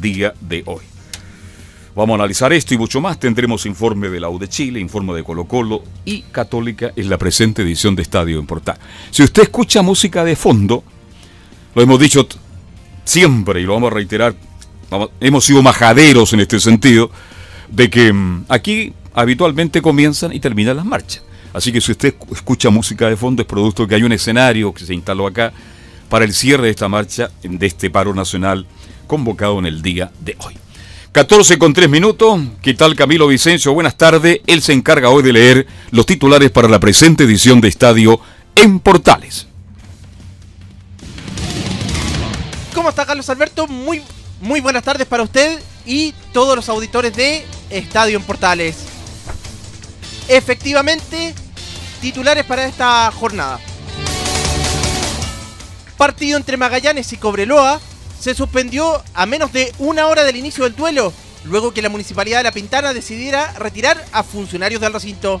día 0.00 0.34
de 0.40 0.62
hoy. 0.66 0.82
Vamos 1.94 2.14
a 2.14 2.22
analizar 2.22 2.52
esto 2.52 2.72
y 2.72 2.78
mucho 2.78 3.00
más. 3.00 3.18
Tendremos 3.18 3.66
informe 3.66 4.08
de 4.08 4.20
la 4.20 4.28
U 4.28 4.38
de 4.38 4.48
Chile, 4.48 4.78
informe 4.78 5.12
de 5.14 5.24
Colo 5.24 5.44
Colo 5.44 5.82
y 6.04 6.22
Católica 6.22 6.92
en 6.94 7.10
la 7.10 7.18
presente 7.18 7.62
edición 7.62 7.96
de 7.96 8.02
Estadio 8.02 8.38
en 8.38 8.46
Portal. 8.46 8.78
Si 9.10 9.22
usted 9.22 9.42
escucha 9.42 9.82
música 9.82 10.24
de 10.24 10.36
fondo, 10.36 10.84
lo 11.74 11.82
hemos 11.82 11.98
dicho 11.98 12.26
siempre 13.04 13.60
y 13.60 13.64
lo 13.64 13.74
vamos 13.74 13.90
a 13.90 13.94
reiterar, 13.94 14.34
hemos 15.20 15.44
sido 15.44 15.62
majaderos 15.62 16.32
en 16.32 16.40
este 16.40 16.60
sentido, 16.60 17.10
de 17.68 17.90
que 17.90 18.12
mm, 18.12 18.44
aquí 18.48 18.92
habitualmente 19.12 19.82
comienzan 19.82 20.32
y 20.32 20.40
terminan 20.40 20.76
las 20.76 20.86
marchas. 20.86 21.22
Así 21.52 21.72
que 21.72 21.80
si 21.80 21.90
usted 21.92 22.14
escucha 22.32 22.70
música 22.70 23.08
de 23.08 23.16
fondo 23.16 23.42
es 23.42 23.48
producto 23.48 23.82
de 23.82 23.88
que 23.88 23.94
hay 23.96 24.04
un 24.04 24.12
escenario 24.12 24.72
que 24.72 24.84
se 24.84 24.94
instaló 24.94 25.26
acá 25.26 25.52
para 26.08 26.24
el 26.24 26.32
cierre 26.32 26.64
de 26.64 26.70
esta 26.70 26.88
marcha, 26.88 27.30
de 27.42 27.66
este 27.66 27.90
paro 27.90 28.14
nacional 28.14 28.66
convocado 29.10 29.58
en 29.58 29.66
el 29.66 29.82
día 29.82 30.12
de 30.20 30.36
hoy. 30.46 30.56
14 31.10 31.58
con 31.58 31.72
3 31.72 31.90
minutos. 31.90 32.40
¿Qué 32.62 32.74
tal 32.74 32.94
Camilo 32.94 33.26
Vicencio? 33.26 33.74
Buenas 33.74 33.96
tardes. 33.96 34.40
Él 34.46 34.62
se 34.62 34.72
encarga 34.72 35.08
hoy 35.08 35.24
de 35.24 35.32
leer 35.32 35.66
los 35.90 36.06
titulares 36.06 36.52
para 36.52 36.68
la 36.68 36.78
presente 36.78 37.24
edición 37.24 37.60
de 37.60 37.66
Estadio 37.66 38.20
en 38.54 38.78
Portales. 38.78 39.48
¿Cómo 42.72 42.90
está 42.90 43.04
Carlos 43.04 43.28
Alberto? 43.28 43.66
Muy, 43.66 44.00
muy 44.40 44.60
buenas 44.60 44.84
tardes 44.84 45.08
para 45.08 45.24
usted 45.24 45.60
y 45.84 46.14
todos 46.32 46.54
los 46.54 46.68
auditores 46.68 47.12
de 47.16 47.44
Estadio 47.68 48.16
en 48.16 48.22
Portales. 48.22 48.76
Efectivamente, 50.28 51.34
titulares 52.00 52.44
para 52.44 52.64
esta 52.64 53.10
jornada. 53.10 53.58
Partido 55.96 56.36
entre 56.36 56.56
Magallanes 56.56 57.12
y 57.12 57.16
Cobreloa 57.16 57.80
se 58.20 58.34
suspendió 58.34 59.02
a 59.14 59.26
menos 59.26 59.52
de 59.52 59.72
una 59.78 60.06
hora 60.06 60.24
del 60.24 60.36
inicio 60.36 60.64
del 60.64 60.76
duelo, 60.76 61.12
luego 61.44 61.72
que 61.72 61.82
la 61.82 61.88
Municipalidad 61.88 62.38
de 62.38 62.44
La 62.44 62.52
Pintana 62.52 62.92
decidiera 62.92 63.52
retirar 63.54 64.04
a 64.12 64.22
funcionarios 64.22 64.80
del 64.80 64.92
recinto. 64.92 65.40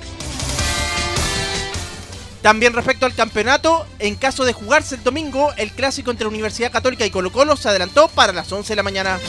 También 2.40 2.72
respecto 2.72 3.04
al 3.04 3.14
campeonato, 3.14 3.86
en 3.98 4.16
caso 4.16 4.46
de 4.46 4.54
jugarse 4.54 4.94
el 4.94 5.04
domingo, 5.04 5.52
el 5.58 5.72
clásico 5.72 6.10
entre 6.10 6.24
la 6.24 6.30
Universidad 6.30 6.72
Católica 6.72 7.04
y 7.04 7.10
Colo 7.10 7.30
Colo 7.30 7.54
se 7.54 7.68
adelantó 7.68 8.08
para 8.08 8.32
las 8.32 8.50
11 8.50 8.70
de 8.72 8.76
la 8.76 8.82
mañana. 8.82 9.20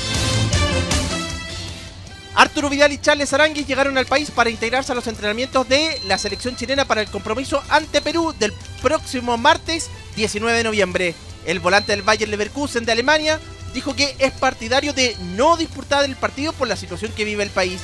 Arturo 2.34 2.70
Vidal 2.70 2.94
y 2.94 2.98
Charles 2.98 3.34
Aranguis 3.34 3.68
llegaron 3.68 3.98
al 3.98 4.06
país 4.06 4.32
para 4.32 4.50
integrarse 4.50 4.94
a 4.94 4.96
los 4.96 5.08
entrenamientos 5.08 5.68
de 5.68 6.00
la 6.06 6.18
selección 6.18 6.56
chilena 6.56 6.86
para 6.86 7.02
el 7.02 7.10
compromiso 7.10 7.62
ante 7.68 8.02
Perú 8.02 8.34
del 8.40 8.54
próximo 8.82 9.38
martes 9.38 9.90
19 10.16 10.58
de 10.58 10.64
noviembre. 10.64 11.16
El 11.46 11.60
volante 11.60 11.92
del 11.92 12.04
Bayern 12.04 12.32
Leverkusen 12.32 12.86
de 12.86 12.92
Alemania 12.92 13.40
dijo 13.74 13.96
que 13.96 14.16
es 14.20 14.32
partidario 14.32 14.94
de 14.94 15.16
no 15.36 15.58
disputar 15.58 16.06
el 16.06 16.16
partido 16.16 16.54
por 16.54 16.68
la 16.68 16.76
situación 16.76 17.12
que 17.14 17.26
vive 17.26 17.44
el 17.44 17.50
país. 17.50 17.80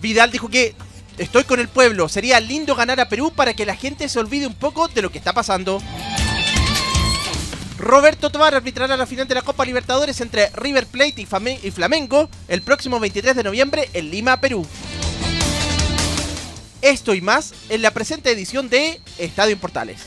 Vidal 0.00 0.30
dijo 0.30 0.48
que 0.48 0.74
estoy 1.16 1.44
con 1.44 1.58
el 1.58 1.68
pueblo, 1.68 2.08
sería 2.08 2.38
lindo 2.40 2.76
ganar 2.76 3.00
a 3.00 3.08
Perú 3.08 3.32
para 3.34 3.54
que 3.54 3.66
la 3.66 3.74
gente 3.74 4.08
se 4.08 4.18
olvide 4.18 4.46
un 4.46 4.54
poco 4.54 4.88
de 4.88 5.02
lo 5.02 5.10
que 5.10 5.18
está 5.18 5.32
pasando. 5.32 5.82
Roberto 7.78 8.30
Tobar 8.30 8.54
arbitrará 8.54 8.96
la 8.96 9.06
final 9.06 9.28
de 9.28 9.36
la 9.36 9.42
Copa 9.42 9.64
Libertadores 9.64 10.20
entre 10.20 10.50
River 10.50 10.86
Plate 10.86 11.22
y 11.62 11.70
Flamengo 11.70 12.28
el 12.48 12.62
próximo 12.62 12.98
23 12.98 13.36
de 13.36 13.44
noviembre 13.44 13.88
en 13.92 14.10
Lima, 14.10 14.40
Perú. 14.40 14.66
Esto 16.82 17.14
y 17.14 17.20
más 17.20 17.54
en 17.68 17.82
la 17.82 17.92
presente 17.92 18.30
edición 18.30 18.68
de 18.68 19.00
Estadio 19.18 19.52
en 19.52 19.58
Portales. 19.58 20.00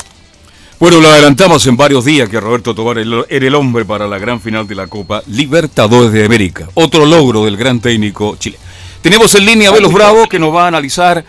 Bueno, 0.82 1.00
lo 1.00 1.10
adelantamos 1.10 1.68
en 1.68 1.78
varios 1.78 2.06
días 2.06 2.28
que 2.28 2.40
Roberto 2.40 2.74
Tobar 2.74 2.98
era 2.98 3.28
el 3.30 3.54
hombre 3.54 3.86
para 3.86 4.08
la 4.08 4.18
gran 4.18 4.42
final 4.42 4.68
de 4.68 4.74
la 4.74 4.88
Copa 4.88 5.22
Libertadores 5.28 6.12
de 6.12 6.26
América. 6.26 6.70
Otro 6.74 7.06
logro 7.06 7.46
del 7.46 7.56
gran 7.56 7.80
técnico 7.80 8.36
Chile. 8.40 8.58
Tenemos 9.00 9.36
en 9.36 9.46
línea 9.46 9.70
a 9.70 9.74
Velos 9.74 9.94
Bravo 9.94 10.28
que 10.28 10.40
nos 10.40 10.52
va 10.52 10.64
a 10.64 10.70
analizar 10.70 11.24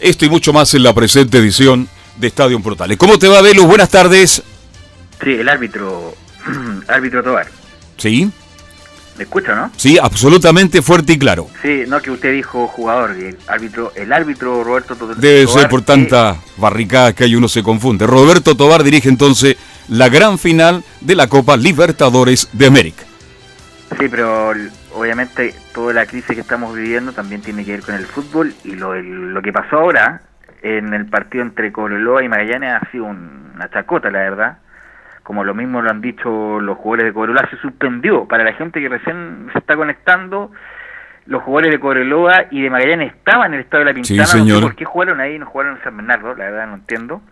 esto 0.00 0.24
y 0.24 0.28
mucho 0.28 0.52
más 0.52 0.74
en 0.74 0.82
la 0.82 0.92
presente 0.92 1.38
edición 1.38 1.88
de 2.16 2.26
Estadio 2.26 2.58
Portales. 2.58 2.96
¿Cómo 2.96 3.16
te 3.16 3.28
va, 3.28 3.40
Velos? 3.42 3.64
Buenas 3.66 3.90
tardes. 3.90 4.42
Sí, 5.22 5.30
el 5.30 5.48
árbitro, 5.48 6.16
árbitro 6.88 7.22
Tobar. 7.22 7.46
Sí. 7.98 8.28
¿Me 9.16 9.24
escucha, 9.24 9.54
no? 9.54 9.70
Sí, 9.76 9.98
absolutamente 9.98 10.82
fuerte 10.82 11.14
y 11.14 11.18
claro. 11.18 11.48
Sí, 11.62 11.84
no 11.88 12.00
que 12.00 12.10
usted 12.10 12.32
dijo 12.32 12.66
jugador, 12.68 13.12
el 13.12 13.36
árbitro, 13.46 13.92
el 13.94 14.12
árbitro 14.12 14.62
Roberto 14.62 14.94
Tobar. 14.94 15.16
Debe 15.16 15.46
ser 15.46 15.68
por 15.68 15.82
tanta 15.82 16.36
barricada 16.58 17.14
que 17.14 17.24
hay 17.24 17.34
uno 17.34 17.48
se 17.48 17.62
confunde. 17.62 18.06
Roberto 18.06 18.56
Tobar 18.56 18.82
dirige 18.82 19.08
entonces 19.08 19.56
la 19.88 20.10
gran 20.10 20.38
final 20.38 20.84
de 21.00 21.14
la 21.14 21.28
Copa 21.28 21.56
Libertadores 21.56 22.50
de 22.52 22.66
América. 22.66 23.04
Sí, 23.98 24.08
pero 24.10 24.52
obviamente 24.92 25.54
toda 25.72 25.94
la 25.94 26.04
crisis 26.04 26.34
que 26.34 26.40
estamos 26.40 26.74
viviendo 26.74 27.12
también 27.12 27.40
tiene 27.40 27.64
que 27.64 27.72
ver 27.72 27.82
con 27.82 27.94
el 27.94 28.04
fútbol 28.04 28.54
y 28.64 28.72
lo, 28.72 28.94
lo 29.00 29.40
que 29.40 29.52
pasó 29.52 29.76
ahora 29.76 30.20
en 30.62 30.92
el 30.92 31.06
partido 31.06 31.42
entre 31.42 31.72
Cobreloa 31.72 32.22
y 32.22 32.28
Magallanes 32.28 32.74
ha 32.74 32.90
sido 32.90 33.04
una 33.04 33.70
chacota, 33.70 34.10
la 34.10 34.18
verdad 34.18 34.58
como 35.26 35.42
lo 35.42 35.54
mismo 35.54 35.82
lo 35.82 35.90
han 35.90 36.00
dicho 36.00 36.60
los 36.60 36.78
jugadores 36.78 37.06
de 37.06 37.12
Cobreloa, 37.12 37.50
se 37.50 37.56
suspendió. 37.56 38.28
Para 38.28 38.44
la 38.44 38.52
gente 38.52 38.80
que 38.80 38.88
recién 38.88 39.48
se 39.52 39.58
está 39.58 39.74
conectando, 39.74 40.52
los 41.26 41.42
jugadores 41.42 41.72
de 41.72 41.80
Cobreloa 41.80 42.44
y 42.52 42.62
de 42.62 42.70
Magallanes 42.70 43.12
estaban 43.12 43.48
en 43.48 43.54
el 43.54 43.60
estado 43.62 43.80
de 43.80 43.90
la 43.90 43.94
Pintana. 43.94 44.22
No 44.22 44.54
sé 44.54 44.62
por 44.62 44.76
qué 44.76 44.84
jugaron 44.84 45.20
ahí 45.20 45.36
no 45.36 45.46
jugaron 45.46 45.78
en 45.78 45.82
San 45.82 45.96
Bernardo, 45.96 46.32
la 46.36 46.44
verdad 46.44 46.68
no 46.68 46.74
entiendo. 46.74 47.22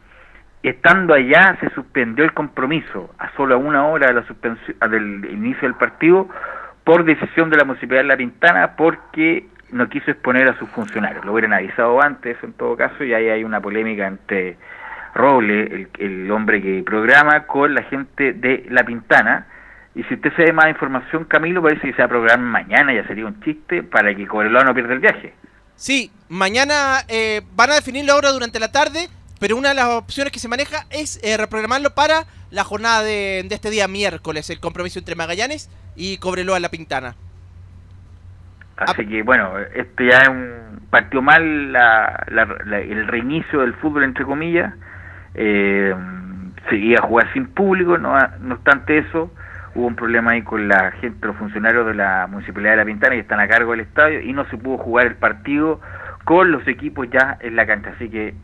Estando 0.64 1.14
allá 1.14 1.56
se 1.60 1.70
suspendió 1.70 2.24
el 2.24 2.32
compromiso 2.32 3.14
a 3.16 3.30
solo 3.36 3.56
una 3.60 3.86
hora 3.86 4.08
de 4.08 4.14
la 4.14 4.26
suspensión, 4.26 4.76
del 4.90 5.30
inicio 5.30 5.68
del 5.68 5.74
partido 5.74 6.28
por 6.82 7.04
decisión 7.04 7.48
de 7.48 7.58
la 7.58 7.64
Municipalidad 7.64 8.02
de 8.02 8.08
La 8.08 8.16
Pintana 8.16 8.74
porque 8.76 9.46
no 9.70 9.88
quiso 9.88 10.10
exponer 10.10 10.48
a 10.50 10.58
sus 10.58 10.68
funcionarios. 10.70 11.24
Lo 11.24 11.32
hubieran 11.32 11.52
avisado 11.52 12.02
antes 12.02 12.36
en 12.42 12.54
todo 12.54 12.76
caso 12.76 13.04
y 13.04 13.14
ahí 13.14 13.28
hay 13.28 13.44
una 13.44 13.60
polémica 13.60 14.08
entre 14.08 14.56
Roble, 15.14 15.88
el, 15.98 16.30
hombre 16.30 16.60
que 16.60 16.82
programa, 16.82 17.46
con 17.46 17.72
la 17.72 17.84
gente 17.84 18.32
de 18.32 18.66
La 18.68 18.84
Pintana. 18.84 19.46
Y 19.94 20.02
si 20.04 20.14
usted 20.14 20.32
sabe 20.36 20.52
más 20.52 20.68
información, 20.68 21.24
Camilo, 21.24 21.62
parece 21.62 21.82
que 21.82 21.92
se 21.92 21.98
va 21.98 22.06
a 22.06 22.08
programar 22.08 22.40
mañana, 22.40 22.92
ya 22.92 23.06
sería 23.06 23.26
un 23.26 23.40
chiste, 23.42 23.84
para 23.84 24.14
que 24.14 24.26
Cobreloa 24.26 24.64
no 24.64 24.74
pierda 24.74 24.92
el 24.92 24.98
viaje. 24.98 25.32
Sí, 25.76 26.10
mañana 26.28 26.98
eh, 27.08 27.42
van 27.54 27.70
a 27.70 27.74
definir 27.74 28.04
la 28.04 28.16
hora 28.16 28.32
durante 28.32 28.58
la 28.58 28.72
tarde, 28.72 29.08
pero 29.38 29.56
una 29.56 29.68
de 29.68 29.76
las 29.76 29.86
opciones 29.86 30.32
que 30.32 30.40
se 30.40 30.48
maneja 30.48 30.86
es 30.90 31.20
eh, 31.22 31.36
reprogramarlo 31.36 31.94
para 31.94 32.24
la 32.50 32.64
jornada 32.64 33.04
de, 33.04 33.40
este 33.50 33.70
día 33.70 33.86
miércoles, 33.86 34.50
el 34.50 34.58
compromiso 34.58 34.98
entre 34.98 35.14
Magallanes 35.14 35.70
y 35.94 36.18
Cobreloa 36.18 36.58
La 36.58 36.70
Pintana. 36.70 37.14
Así 38.76 39.06
que 39.06 39.22
bueno, 39.22 39.52
este 39.74 40.06
ya 40.10 40.22
es 40.22 40.28
un 40.28 40.80
partido 40.90 41.22
mal 41.22 41.72
la, 41.72 42.24
el 42.28 43.06
reinicio 43.06 43.60
del 43.60 43.74
fútbol 43.74 44.02
entre 44.02 44.24
comillas 44.24 44.74
eh, 45.34 45.94
seguía 46.68 46.98
a 46.98 47.06
jugar 47.06 47.32
sin 47.32 47.46
público, 47.46 47.98
no, 47.98 48.16
no 48.40 48.54
obstante 48.54 48.98
eso, 48.98 49.32
hubo 49.74 49.86
un 49.86 49.96
problema 49.96 50.32
ahí 50.32 50.42
con 50.42 50.68
la 50.68 50.92
gente, 50.92 51.26
los 51.26 51.36
funcionarios 51.36 51.86
de 51.86 51.94
la 51.94 52.26
Municipalidad 52.28 52.72
de 52.72 52.76
La 52.78 52.84
Pintana 52.84 53.14
que 53.14 53.20
están 53.20 53.40
a 53.40 53.48
cargo 53.48 53.72
del 53.72 53.80
estadio 53.80 54.20
y 54.20 54.32
no 54.32 54.48
se 54.50 54.56
pudo 54.56 54.78
jugar 54.78 55.06
el 55.06 55.16
partido 55.16 55.80
con 56.24 56.52
los 56.52 56.66
equipos 56.68 57.08
ya 57.12 57.36
en 57.40 57.56
la 57.56 57.66
cancha, 57.66 57.92
así 57.94 58.08
que 58.08 58.34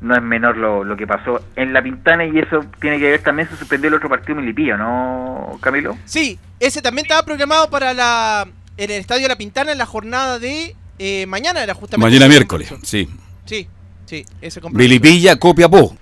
no 0.00 0.14
es 0.14 0.22
menor 0.22 0.56
lo, 0.56 0.84
lo 0.84 0.96
que 0.96 1.06
pasó 1.06 1.44
en 1.56 1.72
La 1.72 1.82
Pintana 1.82 2.24
y 2.24 2.38
eso 2.38 2.64
tiene 2.80 2.98
que 2.98 3.10
ver 3.10 3.22
también, 3.22 3.48
se 3.48 3.56
suspendió 3.56 3.88
el 3.88 3.94
otro 3.94 4.08
partido 4.08 4.36
Milipillo, 4.36 4.76
¿no, 4.78 5.58
Camilo? 5.60 5.98
Sí, 6.04 6.38
ese 6.58 6.80
también 6.80 7.04
estaba 7.04 7.24
programado 7.24 7.68
para 7.68 7.92
la 7.92 8.46
en 8.76 8.90
el 8.90 9.00
estadio 9.00 9.28
La 9.28 9.36
Pintana 9.36 9.72
en 9.72 9.78
la 9.78 9.84
jornada 9.86 10.38
de 10.38 10.74
eh, 10.98 11.26
mañana, 11.26 11.62
era 11.62 11.74
justamente. 11.74 12.10
Mañana 12.10 12.28
miércoles, 12.28 12.72
sí. 12.82 13.08
Sí, 13.44 13.68
sí, 14.06 14.24
ese 14.40 14.60
Milipilla, 14.70 15.36
Copiapó. 15.36 15.96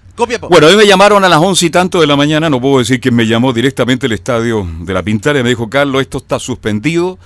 Bueno, 0.49 0.67
a 0.67 0.71
mí 0.71 0.77
me 0.77 0.87
llamaron 0.87 1.25
a 1.25 1.29
las 1.29 1.39
once 1.39 1.67
y 1.67 1.71
tanto 1.71 2.01
de 2.01 2.06
la 2.06 2.17
mañana, 2.17 2.51
no 2.51 2.61
puedo 2.61 2.79
decir 2.79 3.01
que 3.01 3.11
me 3.11 3.27
llamó 3.27 3.53
directamente 3.53 4.06
el 4.06 4.12
estadio 4.12 4.67
de 4.81 4.95
la 4.95 5.03
Pintana 5.03 5.41
y 5.41 5.43
me 5.43 5.51
dijo, 5.51 5.71
Carlos, 5.71 6.03
esto 6.03 6.19
está 6.19 6.39
suspendido 6.39 7.19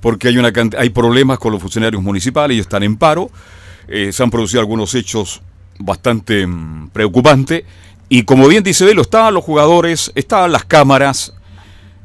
porque 0.00 0.28
hay, 0.76 0.90
problemas 0.90 1.38
con 1.38 1.52
los 1.52 1.60
funcionarios 1.60 2.02
municipales, 2.02 2.56
y 2.56 2.60
están 2.60 2.82
en 2.82 2.96
paro, 2.96 3.30
eh, 3.86 4.12
se 4.12 4.22
han 4.22 4.30
producido 4.30 4.60
algunos 4.60 4.94
hechos 4.94 5.42
bastante 5.78 6.46
mm, 6.46 6.88
preocupantes 6.88 7.64
y 8.14 8.24
como 8.24 8.46
bien 8.46 8.62
dice 8.62 8.84
Velo, 8.84 9.00
estaban 9.00 9.32
los 9.32 9.42
jugadores, 9.42 10.12
estaban 10.14 10.52
las 10.52 10.66
cámaras, 10.66 11.32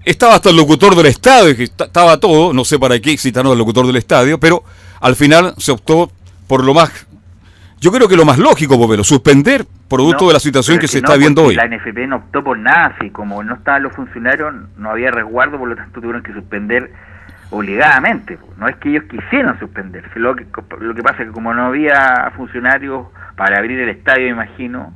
estaba 0.05 0.35
hasta 0.35 0.51
el 0.51 0.55
locutor 0.55 0.95
del 0.95 1.07
estadio, 1.07 1.53
que 1.53 1.63
estaba 1.63 2.17
todo, 2.17 2.53
no 2.53 2.63
sé 2.63 2.79
para 2.79 2.97
qué 3.01 3.17
citaron 3.17 3.51
al 3.51 3.57
locutor 3.57 3.85
del 3.85 3.97
estadio, 3.97 4.39
pero 4.39 4.63
al 5.01 5.17
final 5.17 5.53
se 5.57 5.73
optó 5.73 6.09
por 6.47 6.63
lo 6.63 6.73
más 6.73 7.06
yo 7.79 7.91
creo 7.91 8.07
que 8.07 8.15
lo 8.15 8.25
más 8.25 8.39
lógico, 8.39 8.77
Bobelo, 8.77 9.03
suspender 9.03 9.65
producto 9.87 10.27
de 10.27 10.33
la 10.33 10.39
situación 10.39 10.79
que 10.79 10.87
se 10.87 10.97
está 10.97 11.15
viendo 11.15 11.43
hoy. 11.43 11.55
La 11.55 11.67
NFP 11.67 12.07
no 12.07 12.17
optó 12.17 12.43
por 12.43 12.57
nada, 12.57 12.95
así 12.97 13.09
como 13.11 13.43
no 13.43 13.55
estaban 13.55 13.83
los 13.83 13.93
funcionarios, 13.93 14.53
no 14.77 14.89
había 14.89 15.11
resguardo, 15.11 15.57
por 15.57 15.69
lo 15.69 15.75
tanto 15.75 16.01
tuvieron 16.01 16.23
que 16.23 16.33
suspender 16.33 16.91
obligadamente. 17.51 18.37
No 18.57 18.67
es 18.67 18.75
que 18.77 18.89
ellos 18.89 19.03
quisieran 19.09 19.59
suspender, 19.59 20.03
lo 20.15 20.35
que, 20.35 20.45
lo 20.79 20.93
que 20.95 21.03
pasa 21.03 21.21
es 21.21 21.27
que 21.27 21.33
como 21.33 21.53
no 21.53 21.67
había 21.67 22.31
funcionarios 22.35 23.07
para 23.35 23.59
abrir 23.59 23.79
el 23.79 23.89
estadio, 23.89 24.27
imagino, 24.27 24.93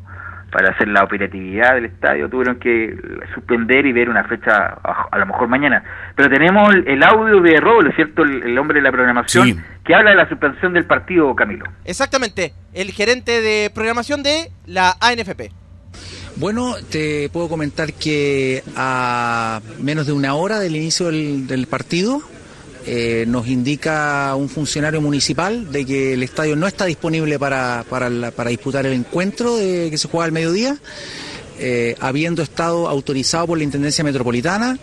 para 0.52 0.72
hacer 0.72 0.88
la 0.90 1.04
operatividad 1.04 1.76
del 1.76 1.86
estadio, 1.86 2.30
tuvieron 2.30 2.60
que 2.60 2.96
suspender 3.34 3.86
y 3.86 3.94
ver 3.94 4.10
una 4.10 4.24
fecha 4.26 4.78
a, 4.84 5.18
lo 5.18 5.26
mejor 5.26 5.48
mañana. 5.48 5.84
Pero 6.16 6.30
tenemos 6.30 6.74
el, 6.86 7.04
audio 7.04 7.42
de 7.42 7.60
Robles, 7.60 7.96
¿cierto? 7.96 8.24
El, 8.24 8.58
hombre 8.58 8.80
de 8.80 8.84
la 8.84 8.92
programación, 8.92 9.64
que 9.84 9.96
habla 9.96 10.12
de 10.12 10.18
la 10.18 10.30
suspensión 10.30 10.74
del 10.74 10.86
partido, 10.86 11.34
Camilo. 11.36 11.66
Exactamente, 11.86 12.54
el 12.74 12.92
gerente 12.92 13.42
de 13.42 13.72
programación 13.74 14.24
de 14.24 14.52
la 14.68 14.96
ANFP. 15.00 15.52
Bueno, 16.36 16.76
te 16.90 17.30
puedo 17.30 17.50
comentar 17.50 17.94
que 17.94 18.64
a 18.76 19.62
menos 19.80 20.08
de 20.08 20.14
una 20.14 20.34
hora 20.34 20.60
del 20.60 20.76
inicio 20.76 21.08
del, 21.12 21.68
partido, 21.70 22.22
eh, 22.86 23.26
nos 23.28 23.48
indica 23.48 24.34
un 24.36 24.50
funcionario 24.50 25.02
municipal 25.02 25.72
de 25.72 25.86
que 25.86 26.14
el 26.14 26.24
estadio 26.24 26.56
no 26.56 26.68
está 26.68 26.86
disponible 26.86 27.38
para, 27.38 27.86
para 27.88 28.50
disputar 28.50 28.86
el 28.86 28.94
encuentro 28.94 29.58
de, 29.58 29.90
que 29.92 29.98
se 29.98 30.08
juega 30.08 30.26
al 30.26 30.32
mediodía. 30.32 30.78
Eh, 31.64 31.96
habiendo 32.00 32.42
estado 32.42 32.90
autorizado 32.90 33.46
por 33.46 33.58
la 33.60 33.64
Intendencia 33.64 34.04
Metropolitana, 34.04 34.80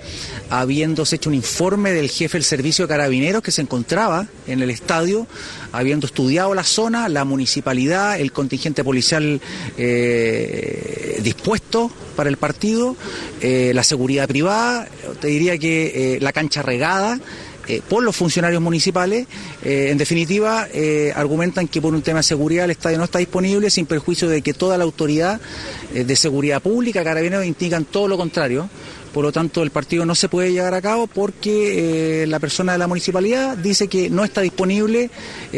habiéndose 0.48 1.16
hecho 1.16 1.28
un 1.28 1.34
informe 1.34 1.90
del 1.90 2.08
jefe 2.08 2.38
del 2.38 2.44
servicio 2.44 2.84
de 2.84 2.90
carabineros 2.90 3.42
que 3.42 3.50
se 3.50 3.62
encontraba 3.62 4.28
en 4.46 4.62
el 4.62 4.70
estadio, 4.70 5.26
habiendo 5.72 6.06
estudiado 6.06 6.54
la 6.54 6.62
zona, 6.62 7.08
la 7.08 7.24
municipalidad, 7.24 8.20
el 8.20 8.30
contingente 8.30 8.84
policial 8.84 9.40
eh, 9.76 11.18
dispuesto 11.24 11.90
para 12.14 12.30
el 12.30 12.36
partido, 12.36 12.96
la 13.42 13.82
seguridad 13.82 14.28
privada, 14.28 14.86
te 15.20 15.28
diría 15.28 15.58
que 15.58 16.18
la 16.20 16.32
cancha 16.32 16.62
regada. 16.62 17.18
Eh, 17.68 17.82
por 17.86 18.02
los 18.02 18.16
funcionarios 18.16 18.62
municipales, 18.62 19.26
eh, 19.62 19.88
en 19.90 19.98
definitiva, 19.98 20.66
eh, 20.72 21.12
argumentan 21.14 21.68
que 21.68 21.82
por 21.82 21.92
un 21.92 22.00
tema 22.00 22.20
de 22.20 22.22
seguridad 22.22 22.64
el 22.64 22.70
estadio 22.70 22.96
no 22.96 23.04
está 23.04 23.18
disponible, 23.18 23.68
sin 23.68 23.84
perjuicio 23.84 24.26
de 24.26 24.40
que 24.40 24.54
toda 24.54 24.78
la 24.78 24.84
autoridad 24.84 25.38
de 25.92 26.16
seguridad 26.16 26.62
pública, 26.62 27.04
carabineros, 27.04 27.44
indican 27.44 27.84
todo 27.84 28.08
lo 28.08 28.16
contrario. 28.16 28.70
Por 29.12 29.24
lo 29.24 29.32
tanto, 29.32 29.62
el 29.62 29.70
partido 29.70 30.06
no 30.06 30.14
se 30.14 30.28
puede 30.28 30.52
llevar 30.52 30.74
a 30.74 30.80
cabo 30.80 31.06
porque 31.06 32.24
la 32.28 32.38
persona 32.38 32.72
de 32.72 32.78
la 32.78 32.86
municipalidad 32.86 33.56
dice 33.56 33.88
que 33.88 34.10
no 34.10 34.22
está 34.22 34.42
disponible 34.42 35.10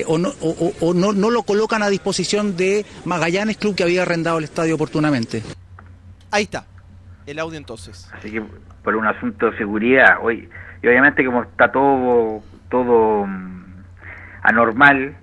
o, 0.06 0.18
no, 0.18 0.32
o, 0.40 0.94
no, 0.94 1.12
no 1.12 1.30
lo 1.30 1.42
colocan 1.42 1.82
a 1.82 1.90
disposición 1.90 2.56
de 2.56 2.86
Magallanes 3.04 3.56
Club 3.56 3.74
que 3.74 3.82
había 3.82 4.02
arrendado 4.02 4.38
el 4.38 4.44
estadio 4.44 4.76
oportunamente. 4.76 5.42
Ahí 6.30 6.44
está, 6.44 6.64
el 7.26 7.38
audio 7.38 7.58
entonces. 7.58 8.08
Así 8.12 8.30
que 8.30 8.42
por 8.82 8.96
un 8.96 9.06
asunto 9.06 9.50
de 9.50 9.58
seguridad, 9.58 10.18
hoy 10.22 10.48
y 10.82 10.88
obviamente 10.88 11.24
como 11.24 11.42
está 11.42 11.70
todo 11.70 12.42
todo 12.70 13.26
mm, 13.26 13.64
anormal 14.42 15.14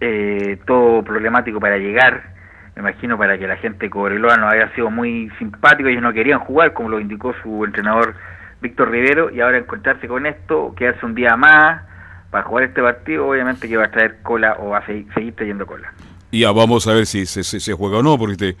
eh, 0.00 0.58
todo 0.66 1.02
problemático 1.02 1.60
para 1.60 1.78
llegar 1.78 2.34
me 2.74 2.82
imagino 2.82 3.16
para 3.16 3.38
que 3.38 3.46
la 3.46 3.56
gente 3.56 3.86
de 3.86 3.90
Cobreloa 3.90 4.36
no 4.36 4.48
haya 4.48 4.72
sido 4.74 4.90
muy 4.90 5.30
simpático 5.38 5.88
ellos 5.88 6.02
no 6.02 6.12
querían 6.12 6.40
jugar 6.40 6.72
como 6.72 6.90
lo 6.90 7.00
indicó 7.00 7.34
su 7.42 7.64
entrenador 7.64 8.14
Víctor 8.60 8.90
Rivero 8.90 9.30
y 9.30 9.40
ahora 9.40 9.58
encontrarse 9.58 10.08
con 10.08 10.26
esto 10.26 10.74
quedarse 10.76 11.04
un 11.06 11.14
día 11.14 11.36
más 11.36 11.82
para 12.30 12.44
jugar 12.44 12.64
este 12.64 12.82
partido 12.82 13.28
obviamente 13.28 13.68
que 13.68 13.76
va 13.76 13.84
a 13.84 13.90
traer 13.90 14.18
cola 14.22 14.56
o 14.58 14.70
va 14.70 14.78
a 14.78 14.86
seguir, 14.86 15.06
seguir 15.14 15.34
trayendo 15.34 15.66
cola. 15.66 15.92
Ya 16.32 16.52
vamos 16.52 16.86
a 16.86 16.92
ver 16.92 17.06
si 17.06 17.24
se, 17.24 17.44
se, 17.44 17.60
se 17.60 17.72
juega 17.72 17.98
o 17.98 18.02
no 18.02 18.18
porque 18.18 18.56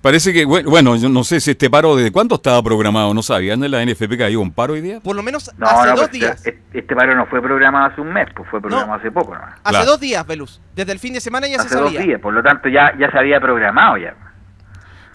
Parece 0.00 0.32
que, 0.32 0.44
bueno, 0.44 0.96
yo 0.96 1.08
no 1.08 1.24
sé 1.24 1.40
si 1.40 1.50
este 1.52 1.68
paro, 1.68 1.96
¿de 1.96 2.12
cuándo 2.12 2.36
estaba 2.36 2.62
programado? 2.62 3.12
¿No 3.14 3.22
sabían 3.22 3.60
de 3.60 3.68
la 3.68 3.84
NFP 3.84 4.16
que 4.16 4.24
hay 4.24 4.36
un 4.36 4.52
paro 4.52 4.74
hoy 4.74 4.80
día? 4.80 5.00
Por 5.00 5.16
lo 5.16 5.22
menos 5.22 5.48
hace 5.60 5.88
dos 5.90 5.98
pues, 5.98 6.12
días. 6.12 6.46
Este 6.72 6.94
paro 6.94 7.16
no 7.16 7.26
fue 7.26 7.42
programado 7.42 7.86
hace 7.86 8.00
un 8.00 8.12
mes, 8.12 8.28
pues 8.34 8.48
fue 8.48 8.60
programado 8.60 8.94
hace 8.94 9.10
poco 9.10 9.34
nomás. 9.34 9.54
Hace 9.64 9.84
dos 9.84 9.98
días, 9.98 10.26
Velus. 10.26 10.60
Desde 10.74 10.92
el 10.92 10.98
fin 10.98 11.14
de 11.14 11.20
semana 11.20 11.48
ya 11.48 11.58
se 11.58 11.68
sabía. 11.68 11.86
Hace 11.86 11.96
dos 11.96 12.06
días, 12.06 12.20
por 12.20 12.32
lo 12.32 12.42
tanto 12.42 12.68
ya, 12.68 12.92
ya 12.98 13.10
se 13.10 13.18
había 13.18 13.40
programado 13.40 13.96
ya. 13.98 14.14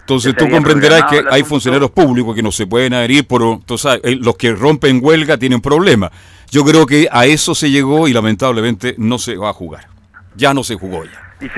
Entonces 0.00 0.36
tú 0.36 0.50
comprenderás 0.50 1.04
que 1.04 1.24
hay 1.30 1.42
funcionarios 1.44 1.90
públicos 1.90 2.34
que 2.34 2.42
no 2.42 2.52
se 2.52 2.66
pueden 2.66 2.92
adherir 2.92 3.26
por... 3.26 3.40
Entonces, 3.42 4.00
eh, 4.04 4.16
los 4.20 4.36
que 4.36 4.52
rompen 4.52 5.00
huelga 5.02 5.38
tienen 5.38 5.62
problemas. 5.62 6.10
Yo 6.50 6.62
creo 6.62 6.84
que 6.84 7.08
a 7.10 7.24
eso 7.24 7.54
se 7.54 7.70
llegó 7.70 8.06
y 8.06 8.12
lamentablemente 8.12 8.94
no 8.98 9.16
se 9.18 9.36
va 9.36 9.48
a 9.48 9.54
jugar. 9.54 9.86
Ya 10.36 10.52
no 10.52 10.62
se 10.62 10.74
jugó 10.74 11.04
ya. 11.04 11.34
Y 11.40 11.48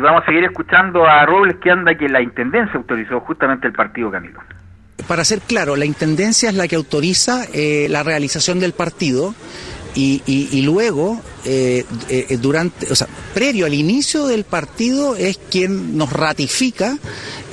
vamos 0.00 0.22
a 0.22 0.26
seguir 0.26 0.44
escuchando 0.44 1.06
a 1.06 1.24
Robles 1.26 1.56
que 1.62 1.70
anda 1.70 1.96
que 1.96 2.08
la 2.08 2.20
Intendencia 2.20 2.74
autorizó 2.74 3.20
justamente 3.20 3.66
el 3.66 3.72
partido, 3.72 4.10
Camilo. 4.10 4.40
Para 5.08 5.24
ser 5.24 5.40
claro, 5.40 5.76
la 5.76 5.84
Intendencia 5.84 6.48
es 6.48 6.56
la 6.56 6.66
que 6.68 6.76
autoriza 6.76 7.44
eh, 7.52 7.86
la 7.88 8.02
realización 8.02 8.58
del 8.58 8.72
partido 8.72 9.34
y, 9.94 10.22
y, 10.26 10.62
luego, 10.62 11.20
eh, 11.48 11.84
eh, 12.08 12.38
durante, 12.42 12.90
o 12.92 12.96
sea, 12.96 13.06
previo 13.32 13.66
al 13.66 13.74
inicio 13.74 14.26
del 14.26 14.42
partido 14.42 15.14
es 15.14 15.38
quien 15.48 15.96
nos 15.96 16.12
ratifica 16.12 16.98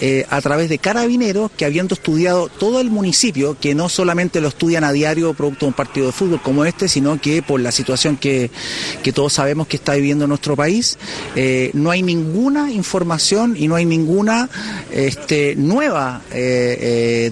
eh, 0.02 0.26
a 0.32 0.42
través 0.42 0.68
de 0.70 0.80
carabineros 0.80 1.52
que 1.52 1.64
habiendo 1.64 1.94
estudiado 1.94 2.50
todo 2.50 2.82
el 2.82 2.90
municipio, 2.90 3.56
que 3.62 3.76
no 3.76 3.90
solamente 3.90 4.42
lo 4.42 4.48
estudian 4.48 4.84
a 4.84 4.92
diario 4.92 5.36
producto 5.36 5.68
de 5.68 5.70
un 5.70 5.74
partido 5.74 6.08
de 6.08 6.12
fútbol 6.12 6.42
como 6.42 6.66
este, 6.66 6.88
sino 6.88 7.22
que 7.22 7.44
por 7.44 7.62
la 7.62 7.72
situación 7.72 8.18
que, 8.18 8.50
que 9.04 9.14
todos 9.14 9.34
sabemos 9.34 9.68
que 9.68 9.78
está 9.78 9.94
viviendo 9.94 10.26
nuestro 10.26 10.56
país, 10.56 10.98
no 11.74 11.92
hay 11.92 12.02
ninguna 12.02 12.72
información 12.72 13.56
y 13.58 13.68
no 13.68 13.76
hay 13.76 13.86
ninguna 13.86 14.50
este, 14.92 15.56
nueva 15.56 16.22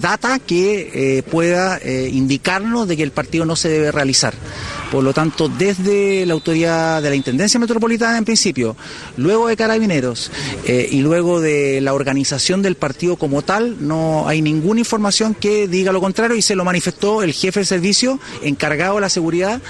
data 0.00 0.38
que 0.38 1.24
pueda 1.28 1.80
indicarnos 1.84 2.86
de 2.86 2.96
que 2.96 3.02
el 3.02 3.10
partido 3.10 3.44
no 3.44 3.56
se 3.56 3.68
debe 3.68 3.90
realizar. 3.90 4.34
Por 4.92 5.02
lo 5.02 5.14
tanto, 5.14 5.48
desde 5.48 6.26
la 6.26 6.34
autoridad 6.34 6.51
de 6.52 7.08
la 7.08 7.14
Intendencia 7.14 7.58
Metropolitana 7.58 8.18
en 8.18 8.24
principio, 8.24 8.76
luego 9.16 9.48
de 9.48 9.56
Carabineros 9.56 10.30
eh, 10.66 10.88
y 10.90 11.00
luego 11.00 11.40
de 11.40 11.80
la 11.80 11.94
organización 11.94 12.62
del 12.62 12.76
partido 12.76 13.16
como 13.16 13.42
tal, 13.42 13.86
no 13.86 14.28
hay 14.28 14.42
ninguna 14.42 14.80
información 14.80 15.34
que 15.34 15.66
diga 15.68 15.92
lo 15.92 16.00
contrario 16.00 16.36
y 16.36 16.42
se 16.42 16.54
lo 16.54 16.64
manifestó 16.64 17.22
el 17.22 17.32
jefe 17.32 17.60
de 17.60 17.66
servicio 17.66 18.20
encargado 18.42 18.96
de 18.96 19.00
la 19.00 19.08
seguridad 19.08 19.60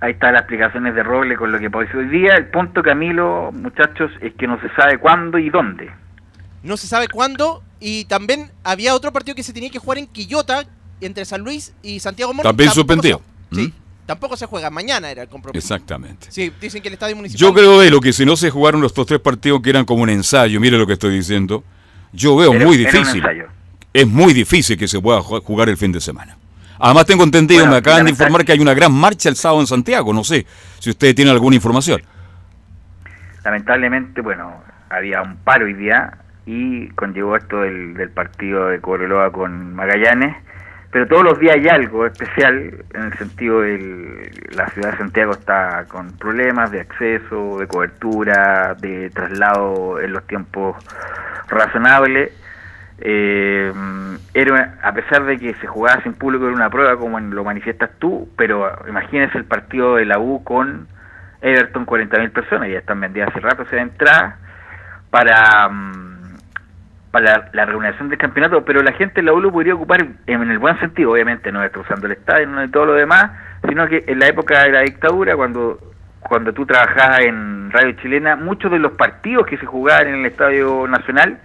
Ahí 0.00 0.12
están 0.12 0.34
las 0.34 0.42
explicaciones 0.42 0.94
de 0.94 1.02
Roble 1.02 1.36
con 1.36 1.50
lo 1.50 1.58
que 1.58 1.70
pasó 1.70 1.98
hoy 1.98 2.08
día. 2.08 2.34
El 2.36 2.50
punto, 2.50 2.82
Camilo, 2.82 3.50
muchachos, 3.52 4.12
es 4.20 4.32
que 4.34 4.46
no 4.46 4.60
se 4.60 4.68
sabe 4.76 4.98
cuándo 4.98 5.38
y 5.38 5.50
dónde. 5.50 5.90
No 6.62 6.76
se 6.76 6.86
sabe 6.86 7.08
cuándo 7.08 7.64
y 7.80 8.04
también 8.04 8.50
había 8.62 8.94
otro 8.94 9.12
partido 9.12 9.34
que 9.34 9.42
se 9.42 9.52
tenía 9.52 9.70
que 9.70 9.80
jugar 9.80 9.98
en 9.98 10.06
Quillota, 10.06 10.64
entre 11.00 11.24
San 11.24 11.42
Luis 11.42 11.74
y 11.82 11.98
Santiago 11.98 12.32
Morning. 12.32 12.48
También 12.48 12.70
suspendió. 12.70 13.20
Sí. 13.52 13.68
¿Mm? 13.68 13.72
Tampoco 14.06 14.38
se 14.38 14.46
juega. 14.46 14.70
Mañana 14.70 15.10
era 15.10 15.22
el 15.22 15.28
compromiso. 15.28 15.58
Exactamente. 15.58 16.28
Sí, 16.30 16.50
dicen 16.58 16.80
que 16.80 16.88
el 16.88 16.94
estadio 16.94 17.14
municipal. 17.14 17.38
Yo 17.38 17.52
creo, 17.52 17.78
de 17.78 17.90
lo 17.90 18.00
que 18.00 18.14
si 18.14 18.24
no 18.24 18.36
se 18.36 18.48
jugaron 18.48 18.80
los 18.80 18.94
tres 18.94 19.20
partidos 19.20 19.60
que 19.60 19.68
eran 19.68 19.84
como 19.84 20.02
un 20.02 20.08
ensayo, 20.08 20.58
mire 20.60 20.78
lo 20.78 20.86
que 20.86 20.94
estoy 20.94 21.14
diciendo, 21.14 21.62
yo 22.14 22.34
veo 22.34 22.54
muy 22.54 22.78
difícil. 22.78 23.22
Es 23.92 24.06
muy 24.06 24.32
difícil 24.32 24.78
que 24.78 24.88
se 24.88 24.98
pueda 24.98 25.20
jugar 25.20 25.68
el 25.68 25.76
fin 25.76 25.92
de 25.92 26.00
semana. 26.00 26.38
Además 26.78 27.04
tengo 27.04 27.24
entendido, 27.24 27.66
me 27.66 27.76
acaban 27.76 28.04
de 28.04 28.10
informar 28.10 28.44
que 28.44 28.52
hay 28.52 28.60
una 28.60 28.72
gran 28.72 28.92
marcha 28.92 29.28
el 29.28 29.36
sábado 29.36 29.60
en 29.60 29.66
Santiago, 29.66 30.12
no 30.14 30.24
sé 30.24 30.46
si 30.78 30.90
ustedes 30.90 31.14
tienen 31.14 31.34
alguna 31.34 31.56
información. 31.56 32.00
Lamentablemente, 33.44 34.20
bueno, 34.20 34.54
había 34.88 35.20
un 35.20 35.36
paro 35.36 35.66
hoy 35.66 35.74
día 35.74 36.18
y 36.46 36.88
conllevó 36.90 37.36
esto 37.36 37.62
del, 37.62 37.94
del 37.94 38.10
partido 38.10 38.68
de 38.68 38.80
Cobreloa 38.80 39.32
con 39.32 39.74
Magallanes 39.74 40.36
pero 40.90 41.06
todos 41.06 41.22
los 41.22 41.38
días 41.38 41.56
hay 41.56 41.68
algo 41.68 42.06
especial 42.06 42.84
en 42.94 43.02
el 43.02 43.18
sentido 43.18 43.60
de 43.60 44.30
la 44.52 44.68
ciudad 44.68 44.92
de 44.92 44.98
Santiago 44.98 45.32
está 45.32 45.84
con 45.86 46.16
problemas 46.16 46.70
de 46.70 46.80
acceso, 46.80 47.58
de 47.58 47.66
cobertura, 47.66 48.74
de 48.74 49.10
traslado 49.10 50.00
en 50.00 50.12
los 50.12 50.26
tiempos 50.26 50.76
razonables. 51.48 52.32
Eh, 53.00 53.72
era 54.34 54.78
a 54.82 54.92
pesar 54.92 55.24
de 55.24 55.38
que 55.38 55.54
se 55.54 55.66
jugaba 55.66 56.02
sin 56.02 56.14
público 56.14 56.46
era 56.46 56.54
una 56.54 56.70
prueba 56.70 56.96
como 56.96 57.20
lo 57.20 57.44
manifiestas 57.44 57.90
tú, 57.98 58.28
pero 58.36 58.72
imagínense 58.88 59.36
el 59.36 59.44
partido 59.44 59.96
de 59.96 60.06
la 60.06 60.18
U 60.18 60.42
con 60.42 60.88
Everton 61.42 61.86
40.000 61.86 62.32
personas, 62.32 62.68
ya 62.70 62.78
están 62.78 63.00
vendidas 63.00 63.28
hace 63.28 63.40
rato 63.40 63.64
se 63.66 63.78
entrada 63.78 64.38
para 65.10 65.68
mm, 65.68 66.07
para 67.10 67.50
la, 67.52 67.64
reunión 67.64 68.08
del 68.08 68.18
campeonato, 68.18 68.64
pero 68.64 68.82
la 68.82 68.92
gente 68.92 69.20
en 69.20 69.26
la 69.26 69.32
U 69.32 69.40
lo 69.40 69.50
podría 69.50 69.74
ocupar 69.74 70.06
en, 70.26 70.50
el 70.50 70.58
buen 70.58 70.78
sentido, 70.78 71.12
obviamente, 71.12 71.50
no 71.50 71.62
destrozando 71.62 72.06
el 72.06 72.12
estadio, 72.12 72.46
no 72.46 72.60
de 72.60 72.68
todo 72.68 72.86
lo 72.86 72.94
demás, 72.94 73.30
sino 73.66 73.86
que 73.86 74.04
en 74.06 74.18
la 74.18 74.28
época 74.28 74.64
de 74.64 74.72
la 74.72 74.82
dictadura, 74.82 75.36
cuando 75.36 75.78
cuando 76.20 76.52
tú 76.52 76.66
trabajabas 76.66 77.20
en 77.20 77.70
Radio 77.70 77.92
Chilena, 78.02 78.36
muchos 78.36 78.70
de 78.70 78.78
los 78.78 78.92
partidos 78.92 79.46
que 79.46 79.56
se 79.56 79.64
jugaban 79.64 80.08
en 80.08 80.14
el 80.16 80.26
Estadio 80.26 80.86
Nacional 80.88 81.38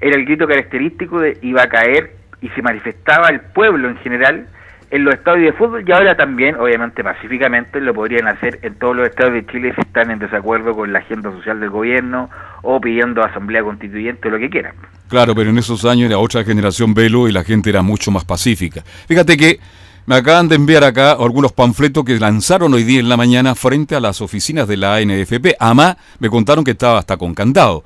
era 0.00 0.16
el 0.16 0.24
grito 0.24 0.46
característico 0.46 1.20
de 1.20 1.38
iba 1.42 1.62
a 1.62 1.68
caer 1.68 2.12
y 2.40 2.48
se 2.50 2.62
manifestaba 2.62 3.28
el 3.28 3.40
pueblo 3.40 3.88
en 3.88 3.96
general 3.98 4.46
en 4.90 5.04
los 5.04 5.14
estadios 5.14 5.52
de 5.52 5.58
fútbol 5.58 5.84
y 5.86 5.92
ahora 5.92 6.16
también, 6.16 6.56
obviamente 6.56 7.04
pacíficamente, 7.04 7.80
lo 7.80 7.94
podrían 7.94 8.26
hacer 8.26 8.58
en 8.62 8.74
todos 8.74 8.96
los 8.96 9.08
estados 9.08 9.34
de 9.34 9.46
Chile 9.46 9.72
si 9.74 9.80
están 9.82 10.10
en 10.10 10.18
desacuerdo 10.18 10.74
con 10.74 10.92
la 10.92 10.98
agenda 10.98 11.30
social 11.30 11.60
del 11.60 11.70
gobierno 11.70 12.28
o 12.62 12.80
pidiendo 12.80 13.22
asamblea 13.22 13.62
constituyente 13.62 14.28
o 14.28 14.32
lo 14.32 14.38
que 14.38 14.50
quieran. 14.50 14.74
Claro, 15.08 15.34
pero 15.34 15.50
en 15.50 15.58
esos 15.58 15.84
años 15.84 16.08
era 16.08 16.18
otra 16.18 16.44
generación 16.44 16.92
velo 16.92 17.28
y 17.28 17.32
la 17.32 17.44
gente 17.44 17.70
era 17.70 17.82
mucho 17.82 18.10
más 18.10 18.24
pacífica. 18.24 18.82
Fíjate 19.06 19.36
que 19.36 19.60
me 20.06 20.16
acaban 20.16 20.48
de 20.48 20.56
enviar 20.56 20.82
acá 20.82 21.12
algunos 21.12 21.52
panfletos 21.52 22.04
que 22.04 22.18
lanzaron 22.18 22.74
hoy 22.74 22.82
día 22.82 22.98
en 22.98 23.08
la 23.08 23.16
mañana 23.16 23.54
frente 23.54 23.94
a 23.94 24.00
las 24.00 24.20
oficinas 24.20 24.66
de 24.66 24.76
la 24.76 24.96
ANFP. 24.96 25.54
Además, 25.58 25.98
me 26.18 26.28
contaron 26.28 26.64
que 26.64 26.72
estaba 26.72 26.98
hasta 26.98 27.16
con 27.16 27.34
candado. 27.34 27.84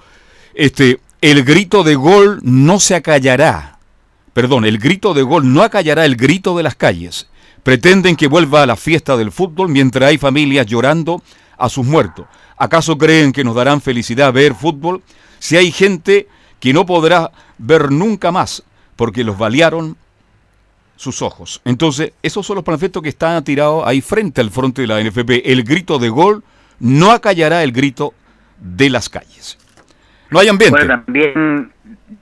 Este, 0.55 1.01
el 1.21 1.45
grito 1.45 1.85
de 1.85 1.97
gol 1.97 2.41
no 2.43 2.81
se 2.81 2.95
acallará. 2.95 3.74
Perdón, 4.35 4.64
el 4.64 4.79
grito 4.79 5.14
de 5.14 5.23
gol 5.23 5.50
no 5.55 5.62
acallará 5.62 6.05
el 6.05 6.17
grito 6.17 6.57
de 6.57 6.64
las 6.64 6.75
calles. 6.75 7.29
Pretenden 7.62 8.17
que 8.17 8.26
vuelva 8.26 8.62
a 8.62 8.67
la 8.67 8.76
fiesta 8.76 9.17
del 9.17 9.31
fútbol 9.33 9.69
mientras 9.69 10.11
hay 10.11 10.19
familias 10.19 10.67
llorando 10.67 11.23
a 11.57 11.69
sus 11.69 11.87
muertos. 11.87 12.26
¿Acaso 12.59 12.99
creen 12.99 13.33
que 13.33 13.45
nos 13.45 13.55
darán 13.55 13.81
felicidad 13.81 14.33
ver 14.33 14.55
fútbol 14.55 15.03
si 15.38 15.57
hay 15.57 15.71
gente 15.71 16.29
que 16.61 16.73
no 16.73 16.85
podrá 16.85 17.31
ver 17.59 17.91
nunca 17.91 18.33
más 18.33 18.64
porque 18.97 19.25
los 19.25 19.38
balearon 19.38 19.97
sus 20.97 21.23
ojos? 21.23 21.62
Entonces, 21.64 22.12
esos 22.21 22.45
son 22.45 22.57
los 22.57 22.64
panfletos 22.64 23.03
que 23.03 23.09
están 23.11 23.43
tirados 23.45 23.85
ahí 23.87 24.00
frente 24.00 24.41
al 24.41 24.50
frente 24.50 24.83
de 24.83 24.88
la 24.88 25.00
NFP. 25.00 25.43
El 25.45 25.62
grito 25.62 26.00
de 26.00 26.09
gol 26.09 26.43
no 26.81 27.12
acallará 27.12 27.62
el 27.62 27.71
grito 27.71 28.14
de 28.59 28.91
las 28.91 29.09
calles. 29.09 29.59
No 30.31 30.41
hay 30.41 30.49
ambiente. 30.49 30.76
Bueno, 30.76 31.03
también 31.05 31.73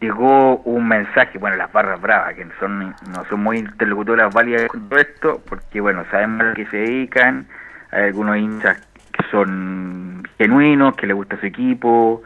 llegó 0.01 0.59
un 0.59 0.87
mensaje, 0.89 1.39
bueno, 1.39 1.57
las 1.57 1.73
barras 1.73 2.01
bravas, 2.01 2.35
que 2.35 2.47
son, 2.61 2.81
no 2.81 3.25
son 3.29 3.43
muy 3.43 3.59
interlocutoras 3.59 4.33
válidas 4.33 4.69
con 4.69 4.89
todo 4.89 4.99
esto, 4.99 5.43
porque 5.49 5.81
bueno, 5.81 6.05
sabemos 6.11 6.47
a 6.47 6.55
qué 6.55 6.67
se 6.67 6.77
dedican, 6.79 7.47
hay 7.91 8.05
algunos 8.05 8.37
hinchas 8.37 8.81
que 9.13 9.25
son 9.31 10.23
genuinos, 10.39 10.97
que 10.97 11.07
les 11.07 11.17
gusta 11.17 11.39
su 11.39 11.47
equipo, 11.47 12.23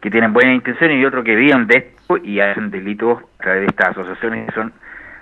que 0.00 0.10
tienen 0.10 0.32
buenas 0.32 0.54
intenciones 0.54 0.98
y 0.98 1.04
otros 1.04 1.24
que 1.24 1.34
viven 1.34 1.66
de 1.66 1.78
esto 1.78 2.16
y 2.18 2.40
hacen 2.40 2.70
delitos 2.70 3.22
a 3.38 3.42
través 3.42 3.60
de 3.62 3.66
estas 3.66 3.88
asociaciones 3.90 4.46
que 4.46 4.54
son 4.54 4.72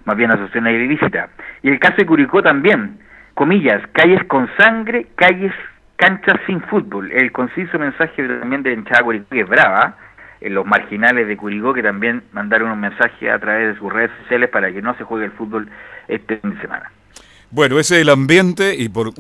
más 0.05 0.17
bien 0.17 0.31
asociaciones 0.31 0.75
ilícitas. 0.75 1.31
Y 1.63 1.71
el 1.71 1.79
caso 1.79 1.97
de 1.97 2.07
Curicó 2.07 2.43
también, 2.43 2.99
comillas, 3.35 3.83
calles 3.93 4.23
con 4.25 4.49
sangre, 4.59 5.07
calles 5.15 5.53
canchas 5.97 6.41
sin 6.47 6.61
fútbol. 6.63 7.11
El 7.13 7.33
conciso 7.33 7.79
mensaje 7.79 8.27
también 8.41 8.63
de 8.63 8.73
hinchada 8.73 9.03
Curicó, 9.03 9.29
que 9.31 9.41
es 9.41 9.49
brava, 9.49 9.97
los 10.51 10.67
marginales 10.67 11.27
de 11.27 11.37
Curicó, 11.37 11.73
que 11.73 11.83
también 11.83 12.23
mandaron 12.33 12.71
un 12.71 12.81
mensaje 12.81 13.31
a 13.31 13.39
través 13.39 13.75
de 13.75 13.81
sus 13.81 13.93
redes 13.93 14.11
sociales 14.23 14.51
para 14.51 14.73
que 14.73 14.83
no 14.83 14.97
se 14.97 15.05
juegue 15.05 15.27
el 15.27 15.33
fútbol 15.33 15.69
este 16.09 16.39
fin 16.39 16.55
de 16.55 16.61
semana. 16.61 16.91
Bueno, 17.51 17.79
ese 17.79 17.97
es 17.97 18.03
el 18.03 18.11
ambiente 18.11 18.75
y 18.75 18.89
por 18.89 19.13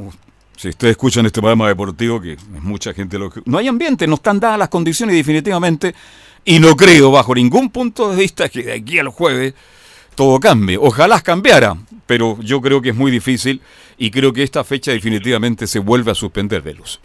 si 0.56 0.68
ustedes 0.68 0.92
escuchan 0.92 1.26
este 1.26 1.40
programa 1.40 1.68
deportivo, 1.68 2.20
que 2.20 2.32
es 2.32 2.48
mucha 2.48 2.92
gente 2.92 3.18
lo 3.18 3.30
que... 3.30 3.40
No 3.44 3.58
hay 3.58 3.68
ambiente, 3.68 4.06
no 4.06 4.14
están 4.14 4.40
dadas 4.40 4.58
las 4.58 4.68
condiciones 4.68 5.16
definitivamente, 5.16 5.94
y 6.44 6.58
no 6.58 6.76
creo 6.76 7.10
bajo 7.10 7.34
ningún 7.34 7.70
punto 7.70 8.10
de 8.10 8.16
vista 8.16 8.48
que 8.48 8.62
de 8.62 8.72
aquí 8.74 8.98
al 8.98 9.08
jueves 9.08 9.54
todo 10.14 10.38
cambie. 10.38 10.76
Ojalá 10.78 11.20
cambiara, 11.20 11.76
pero 12.06 12.38
yo 12.40 12.60
creo 12.60 12.82
que 12.82 12.90
es 12.90 12.94
muy 12.94 13.10
difícil 13.10 13.60
y 13.96 14.10
creo 14.10 14.32
que 14.32 14.42
esta 14.42 14.62
fecha 14.62 14.92
definitivamente 14.92 15.66
se 15.66 15.78
vuelve 15.78 16.10
a 16.10 16.14
suspender 16.14 16.62
de 16.62 16.74
luz. 16.74 17.00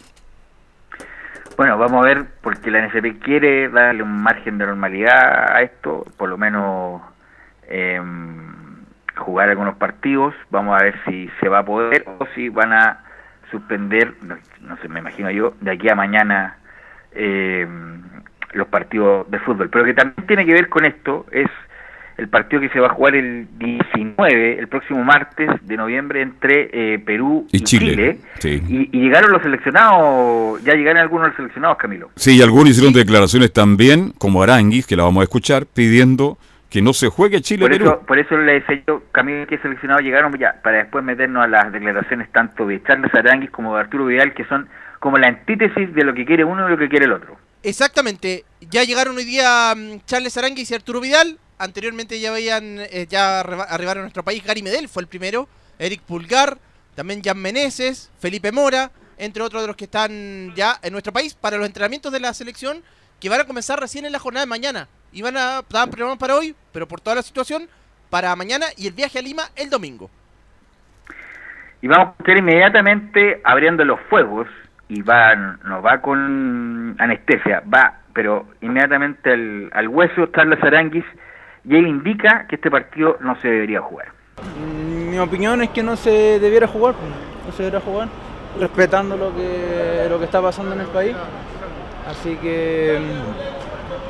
Bueno, 1.60 1.76
vamos 1.76 2.02
a 2.02 2.08
ver, 2.08 2.24
porque 2.40 2.70
la 2.70 2.86
NFP 2.86 3.18
quiere 3.22 3.68
darle 3.68 4.02
un 4.02 4.22
margen 4.22 4.56
de 4.56 4.64
normalidad 4.64 5.54
a 5.54 5.60
esto, 5.60 6.06
por 6.16 6.30
lo 6.30 6.38
menos 6.38 7.02
eh, 7.68 8.00
jugar 9.18 9.50
algunos 9.50 9.76
partidos, 9.76 10.34
vamos 10.48 10.80
a 10.80 10.84
ver 10.84 10.94
si 11.04 11.28
se 11.38 11.50
va 11.50 11.58
a 11.58 11.64
poder 11.66 12.06
o 12.18 12.24
si 12.34 12.48
van 12.48 12.72
a 12.72 13.04
suspender, 13.50 14.14
no, 14.22 14.76
sé, 14.78 14.88
me 14.88 15.00
imagino 15.00 15.30
yo, 15.30 15.52
de 15.60 15.72
aquí 15.72 15.90
a 15.90 15.94
mañana 15.94 16.56
eh, 17.12 17.68
los 18.54 18.68
partidos 18.68 19.30
de 19.30 19.38
fútbol. 19.40 19.68
Pero 19.68 19.84
que 19.84 19.92
también 19.92 20.26
tiene 20.26 20.46
que 20.46 20.54
ver 20.54 20.70
con 20.70 20.86
esto 20.86 21.26
es 21.30 21.50
el 22.20 22.28
partido 22.28 22.60
que 22.60 22.68
se 22.68 22.78
va 22.78 22.88
a 22.88 22.90
jugar 22.90 23.16
el 23.16 23.48
19, 23.58 24.58
el 24.58 24.68
próximo 24.68 25.02
martes 25.02 25.48
de 25.62 25.76
noviembre 25.76 26.20
entre 26.20 26.68
eh, 26.72 26.98
Perú 26.98 27.46
y, 27.50 27.60
Chile. 27.60 28.18
Y, 28.44 28.90
llegaron 28.92 29.32
los 29.32 29.42
seleccionados, 29.42 30.62
ya 30.62 30.74
llegaron 30.74 31.00
algunos 31.00 31.28
los 31.28 31.36
seleccionados, 31.36 31.78
Camilo. 31.78 32.10
Sí, 32.16 32.36
y 32.36 32.42
algunos 32.42 32.70
hicieron 32.70 32.92
declaraciones 32.92 33.52
también, 33.52 34.12
como 34.18 34.42
Aranguis, 34.42 34.86
que 34.86 34.96
la 34.96 35.04
vamos 35.04 35.22
a 35.22 35.24
escuchar, 35.24 35.64
pidiendo 35.64 36.36
que 36.68 36.82
no 36.82 36.92
se 36.92 37.08
juegue 37.08 37.40
Chile 37.40 37.64
por 37.64 37.72
Eso, 37.72 38.00
por 38.06 38.18
eso 38.18 38.36
le 38.36 38.60
decía 38.60 38.82
yo, 38.86 39.02
Camilo, 39.12 39.46
que 39.46 39.56
seleccionados 39.58 40.02
llegaron 40.02 40.38
ya, 40.38 40.60
para 40.62 40.78
después 40.78 41.02
meternos 41.02 41.42
a 41.42 41.48
las 41.48 41.72
declaraciones 41.72 42.30
tanto 42.32 42.66
de 42.66 42.82
Charles 42.82 43.14
Aranguis 43.14 43.50
como 43.50 43.74
de 43.74 43.80
Arturo 43.80 44.06
Vidal, 44.06 44.34
que 44.34 44.44
son 44.44 44.68
como 45.00 45.16
la 45.16 45.28
antítesis 45.28 45.92
de 45.94 46.04
lo 46.04 46.12
que 46.12 46.26
quiere 46.26 46.44
uno 46.44 46.68
y 46.68 46.70
lo 46.70 46.76
que 46.76 46.90
quiere 46.90 47.06
el 47.06 47.12
otro. 47.12 47.38
Exactamente, 47.62 48.44
ya 48.60 48.84
llegaron 48.84 49.16
hoy 49.16 49.24
día 49.24 49.74
mm, 49.74 50.00
Charles 50.04 50.36
Aranguis 50.36 50.70
y 50.70 50.74
Arturo 50.74 51.00
Vidal, 51.00 51.38
anteriormente 51.60 52.18
ya 52.18 52.32
habían, 52.32 52.80
eh, 52.80 53.06
ya 53.08 53.40
arribaron 53.40 54.00
a 54.00 54.04
nuestro 54.04 54.24
país, 54.24 54.42
Gary 54.42 54.62
Medel 54.62 54.88
fue 54.88 55.02
el 55.02 55.08
primero, 55.08 55.46
Eric 55.78 56.00
Pulgar, 56.02 56.58
también 56.94 57.22
Jan 57.22 57.38
Meneses, 57.38 58.10
Felipe 58.18 58.50
Mora, 58.50 58.90
entre 59.18 59.42
otros 59.42 59.62
de 59.62 59.68
los 59.68 59.76
que 59.76 59.84
están 59.84 60.54
ya 60.54 60.78
en 60.82 60.92
nuestro 60.92 61.12
país 61.12 61.34
para 61.34 61.58
los 61.58 61.66
entrenamientos 61.66 62.10
de 62.12 62.20
la 62.20 62.32
selección 62.32 62.82
que 63.20 63.28
van 63.28 63.40
a 63.40 63.44
comenzar 63.44 63.78
recién 63.78 64.06
en 64.06 64.12
la 64.12 64.18
jornada 64.18 64.46
de 64.46 64.50
mañana. 64.50 64.88
Iban 65.12 65.36
a, 65.36 65.58
estaban 65.60 65.90
programados 65.90 66.18
para 66.18 66.36
hoy, 66.36 66.56
pero 66.72 66.88
por 66.88 67.00
toda 67.00 67.16
la 67.16 67.22
situación, 67.22 67.68
para 68.08 68.34
mañana 68.34 68.66
y 68.76 68.86
el 68.86 68.94
viaje 68.94 69.18
a 69.18 69.22
Lima 69.22 69.42
el 69.56 69.68
domingo. 69.68 70.10
Y 71.82 71.88
vamos 71.88 72.08
a 72.08 72.22
estar 72.22 72.36
inmediatamente 72.36 73.40
abriendo 73.44 73.84
los 73.84 74.00
fuegos 74.08 74.48
y 74.88 75.02
va, 75.02 75.34
no 75.34 75.82
va 75.82 76.00
con 76.00 76.96
anestesia, 76.98 77.62
va, 77.72 78.00
pero 78.14 78.46
inmediatamente 78.62 79.32
al, 79.32 79.70
al 79.72 79.88
hueso 79.88 80.30
Carlos 80.32 80.58
Aranguis 80.62 81.04
y 81.64 81.76
él 81.76 81.86
indica 81.86 82.46
que 82.48 82.56
este 82.56 82.70
partido 82.70 83.16
no 83.20 83.38
se 83.40 83.48
debería 83.48 83.80
jugar. 83.80 84.08
Mi 84.58 85.18
opinión 85.18 85.62
es 85.62 85.70
que 85.70 85.82
no 85.82 85.96
se 85.96 86.38
debiera 86.40 86.66
jugar, 86.66 86.94
no 87.46 87.52
se 87.52 87.64
debiera 87.64 87.84
jugar, 87.84 88.08
respetando 88.58 89.16
lo 89.16 89.34
que, 89.34 90.06
lo 90.08 90.18
que 90.18 90.24
está 90.24 90.40
pasando 90.40 90.72
en 90.74 90.80
el 90.80 90.86
país. 90.86 91.14
Así 92.08 92.36
que, 92.36 92.98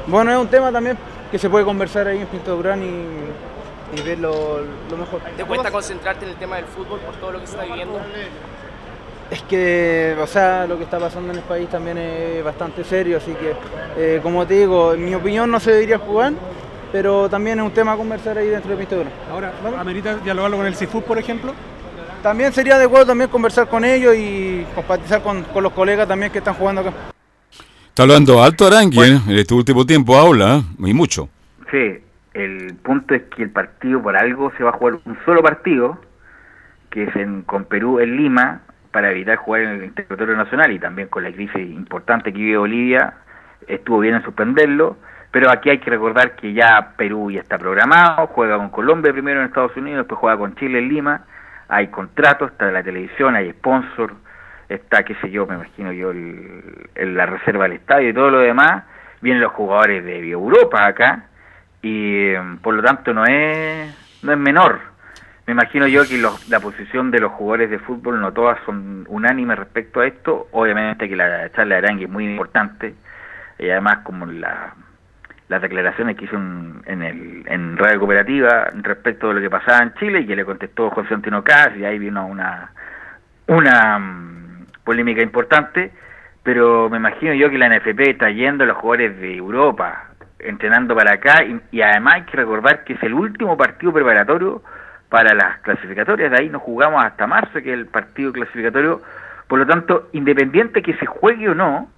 bueno, 0.07 0.31
es 0.31 0.39
un 0.39 0.49
tema 0.49 0.71
también 0.71 0.97
que 1.31 1.39
se 1.39 1.51
puede 1.51 1.65
conversar 1.65 2.07
ahí 2.07 2.19
en 2.19 2.27
Pinto 2.27 2.57
Durán 2.57 2.83
y, 2.83 3.99
y 3.99 4.03
ver 4.03 4.19
lo, 4.19 4.61
mejor. 4.97 5.21
¿Te 5.37 5.45
cuesta 5.45 5.71
concentrarte 5.71 6.25
en 6.25 6.33
el 6.33 6.37
tema 6.37 6.57
del 6.57 6.67
fútbol 6.67 7.01
por 7.01 7.15
todo 7.17 7.33
lo 7.33 7.41
que 7.41 7.47
se 7.47 7.55
está 7.55 7.65
viviendo? 7.65 8.01
Es 9.31 9.43
que, 9.43 10.17
o 10.21 10.27
sea, 10.27 10.67
lo 10.67 10.77
que 10.77 10.85
está 10.85 10.99
pasando 10.99 11.33
en 11.33 11.39
el 11.39 11.45
país 11.45 11.69
también 11.69 11.99
es 11.99 12.43
bastante 12.43 12.83
serio, 12.83 13.19
así 13.19 13.33
que, 13.35 13.55
eh, 13.97 14.21
como 14.23 14.45
te 14.45 14.55
digo, 14.55 14.95
en 14.95 15.05
mi 15.05 15.15
opinión 15.15 15.51
no 15.51 15.61
se 15.61 15.71
debería 15.73 15.99
jugar 15.99 16.33
pero 16.93 17.29
también 17.29 17.59
es 17.59 17.65
un 17.65 17.73
tema 17.73 17.93
a 17.93 17.97
conversar 17.97 18.39
ahí 18.39 18.49
dentro 18.49 18.71
de 18.71 18.77
Pintura. 18.77 19.11
Ahora, 19.31 19.53
¿amerita 19.79 20.17
dialogarlo 20.17 20.57
con 20.59 20.67
el 20.67 20.75
CIFUT, 20.75 21.05
por 21.05 21.19
ejemplo? 21.19 21.55
También 22.23 22.53
sería 22.53 22.75
adecuado 22.75 23.07
también 23.07 23.31
conversar 23.31 23.69
con 23.69 23.85
ellos 23.85 24.15
y 24.15 24.67
compartir 24.75 25.21
con, 25.21 25.45
los 25.63 25.73
colegas 25.73 26.07
también 26.07 26.31
que 26.31 26.39
están 26.39 26.55
jugando 26.55 26.83
acá. 26.83 26.93
Está 27.89 28.03
hablando 28.03 28.43
alto 28.43 28.67
Arangui, 28.67 28.99
¿eh? 28.99 29.21
en 29.29 29.37
este 29.37 29.55
último 29.55 29.87
tiempo 29.87 30.19
habla, 30.19 30.59
¿eh? 30.59 30.63
y 30.79 30.95
mucho. 30.95 31.29
Sí, 31.71 31.99
el 32.35 32.75
punto 32.83 33.15
es 33.15 33.23
que 33.35 33.45
el 33.45 33.51
partido 33.51 34.03
por 34.03 34.17
algo 34.17 34.53
se 34.57 34.65
va 34.65 34.71
a 34.71 34.73
jugar 34.75 34.99
un 35.05 35.19
solo 35.25 35.43
partido, 35.43 35.99
que 36.91 37.05
es 37.05 37.17
en, 37.17 37.43
con 37.43 37.65
Perú 37.65 38.01
en 38.01 38.17
Lima, 38.17 38.63
para 38.91 39.11
evitar 39.13 39.37
jugar 39.37 39.63
en 39.63 39.83
el 39.83 39.95
territorio 39.95 40.37
nacional 40.37 40.73
y 40.73 40.79
también 40.79 41.09
con 41.09 41.23
la 41.23 41.33
crisis 41.33 41.57
importante 41.57 42.33
que 42.33 42.39
vive 42.39 42.59
Bolivia, 42.59 43.15
estuvo 43.67 44.01
bien 44.01 44.17
en 44.17 44.23
suspenderlo 44.25 44.97
pero 45.31 45.51
aquí 45.51 45.71
hay 45.71 45.79
que 45.79 45.91
recordar 45.91 46.35
que 46.35 46.53
ya 46.53 46.93
Perú 46.97 47.31
ya 47.31 47.41
está 47.41 47.59
programado, 47.59 48.27
juega 48.29 48.57
con 48.57 48.71
Colombia 48.71 49.13
primero 49.13 49.41
en 49.41 49.47
Estados 49.47 49.77
Unidos, 49.77 50.01
después 50.01 50.19
juega 50.19 50.37
con 50.37 50.55
Chile 50.57 50.79
en 50.81 50.89
Lima, 50.89 51.25
hay 51.69 51.89
contratos, 51.89 52.51
está 52.51 52.71
la 52.71 52.83
televisión, 52.83 53.37
hay 53.37 53.51
sponsor, 53.53 54.13
está, 54.69 55.05
qué 55.05 55.15
sé 55.17 55.31
yo, 55.31 55.47
me 55.47 55.55
imagino 55.55 55.93
yo, 55.93 56.11
el, 56.11 57.17
la 57.17 57.27
reserva 57.27 57.65
del 57.65 57.75
estadio 57.75 58.09
y 58.09 58.15
todo 58.15 58.31
lo 58.31 58.39
demás, 58.41 58.85
vienen 59.21 59.41
los 59.41 59.53
jugadores 59.53 60.05
de 60.05 60.31
Europa 60.31 60.85
acá, 60.85 61.27
y 61.81 62.31
em, 62.31 62.59
por 62.59 62.75
lo 62.75 62.83
tanto 62.83 63.15
no 63.15 63.25
es, 63.25 63.95
no 64.23 64.33
es 64.33 64.39
menor. 64.39 64.81
Me 65.47 65.53
imagino 65.53 65.87
yo 65.87 66.03
que 66.07 66.21
la 66.49 66.61
posición 66.61 67.11
de 67.11 67.21
los 67.21 67.33
jugadores 67.33 67.71
de 67.71 67.79
fútbol 67.79 68.21
no 68.21 68.33
todas 68.33 68.59
son 68.65 69.05
unánimes 69.09 69.59
respecto 69.59 70.01
a 70.01 70.07
esto, 70.07 70.49
obviamente 70.53 71.09
que 71.09 71.17
la 71.17 71.51
charla 71.51 71.77
de 71.77 71.79
Arangui 71.79 72.05
es 72.05 72.11
muy 72.11 72.25
importante, 72.25 72.95
y 73.59 73.69
además 73.71 73.99
como 74.05 74.27
la 74.27 74.75
las 75.51 75.61
declaraciones 75.61 76.17
que 76.17 76.27
hizo 76.27 76.37
en, 76.37 77.03
el, 77.03 77.43
en 77.47 77.77
Radio 77.77 77.99
Cooperativa 77.99 78.71
respecto 78.73 79.29
de 79.29 79.35
lo 79.35 79.41
que 79.41 79.51
pasaba 79.51 79.83
en 79.83 79.93
Chile 79.95 80.21
y 80.21 80.27
que 80.27 80.37
le 80.37 80.45
contestó 80.45 80.91
José 80.91 81.13
Antino 81.13 81.43
Cas 81.43 81.71
y 81.77 81.85
ahí 81.85 81.99
vino 81.99 82.25
una, 82.25 82.71
una 83.49 83.99
mm, 83.99 84.67
polémica 84.85 85.23
importante, 85.23 85.91
pero 86.45 86.89
me 86.89 86.99
imagino 86.99 87.35
yo 87.35 87.51
que 87.51 87.59
la 87.59 87.69
NFP 87.69 88.11
está 88.11 88.31
yendo 88.31 88.63
a 88.63 88.69
los 88.69 88.77
jugadores 88.77 89.21
de 89.21 89.37
Europa, 89.37 90.11
entrenando 90.39 90.95
para 90.95 91.15
acá 91.15 91.43
y, 91.73 91.83
además 91.83 92.15
hay 92.15 92.23
que 92.23 92.37
recordar 92.37 92.85
que 92.85 92.93
es 92.93 93.03
el 93.03 93.13
último 93.13 93.57
partido 93.57 93.93
preparatorio 93.93 94.63
para 95.09 95.35
las 95.35 95.59
clasificatorias, 95.63 96.31
de 96.31 96.37
ahí 96.39 96.49
nos 96.49 96.63
jugamos 96.63 97.05
hasta 97.05 97.27
marzo, 97.27 97.55
que 97.55 97.73
es 97.73 97.75
el 97.77 97.87
partido 97.87 98.33
clasificatorio, 98.33 99.01
por 99.49 99.59
lo 99.59 99.67
tanto, 99.67 100.11
independiente 100.13 100.81
que 100.81 100.95
se 100.95 101.07
juegue 101.07 101.49
o 101.49 101.57
no, 101.57 101.91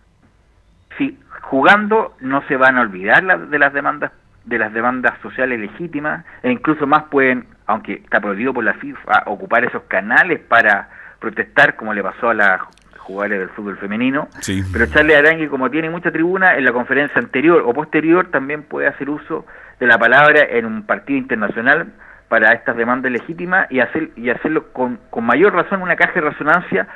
si 0.99 1.19
jugando 1.43 2.15
no 2.21 2.43
se 2.49 2.57
van 2.57 2.79
a 2.79 2.83
olvidar 2.83 3.49
de 3.49 3.59
las 3.59 3.73
demandas 3.73 4.13
de 4.45 4.59
las 4.59 4.73
demandas 4.73 5.13
sociales 5.23 5.61
legítimas 5.61 6.25
e 6.43 6.51
incluso 6.51 6.85
más 6.85 7.05
pueden, 7.05 7.47
aunque 7.67 7.95
está 7.95 8.21
prohibido 8.21 8.53
por 8.53 8.65
la 8.65 8.75
FIFA, 8.75 9.23
ocupar 9.27 9.65
esos 9.65 9.83
canales 9.85 10.41
para 10.41 10.89
protestar 11.21 11.77
como 11.77 11.95
le 11.95 12.03
pasó 12.03 12.31
a 12.31 12.35
la 12.35 12.67
jugadores 13.03 13.41
del 13.41 13.49
fútbol 13.51 13.77
femenino. 13.79 14.29
Sí. 14.41 14.63
Pero 14.73 14.87
Charles 14.87 15.17
Arangui, 15.17 15.49
como 15.49 15.71
tiene 15.71 15.91
mucha 15.91 16.11
tribuna, 16.11 16.57
en 16.57 16.65
la 16.65 16.73
conferencia 16.73 17.21
anterior 17.21 17.63
o 17.67 17.75
posterior 17.75 18.31
también 18.31 18.63
puede 18.63 18.89
hacer 18.89 19.11
uso 19.11 19.45
de 19.81 19.87
la 19.87 19.99
palabra 19.99 20.41
en 20.49 20.67
un 20.67 20.85
partido 20.85 21.19
internacional 21.19 21.93
para 22.29 22.53
estas 22.53 22.77
demandas 22.77 23.13
legítimas 23.13 23.71
y, 23.71 23.81
hacer, 23.81 24.11
y 24.17 24.31
hacerlo 24.31 24.73
con, 24.73 24.99
con 25.11 25.25
mayor 25.25 25.53
razón 25.53 25.83
una 25.83 25.97
caja 25.97 26.15
de 26.15 26.31
resonancia 26.31 26.87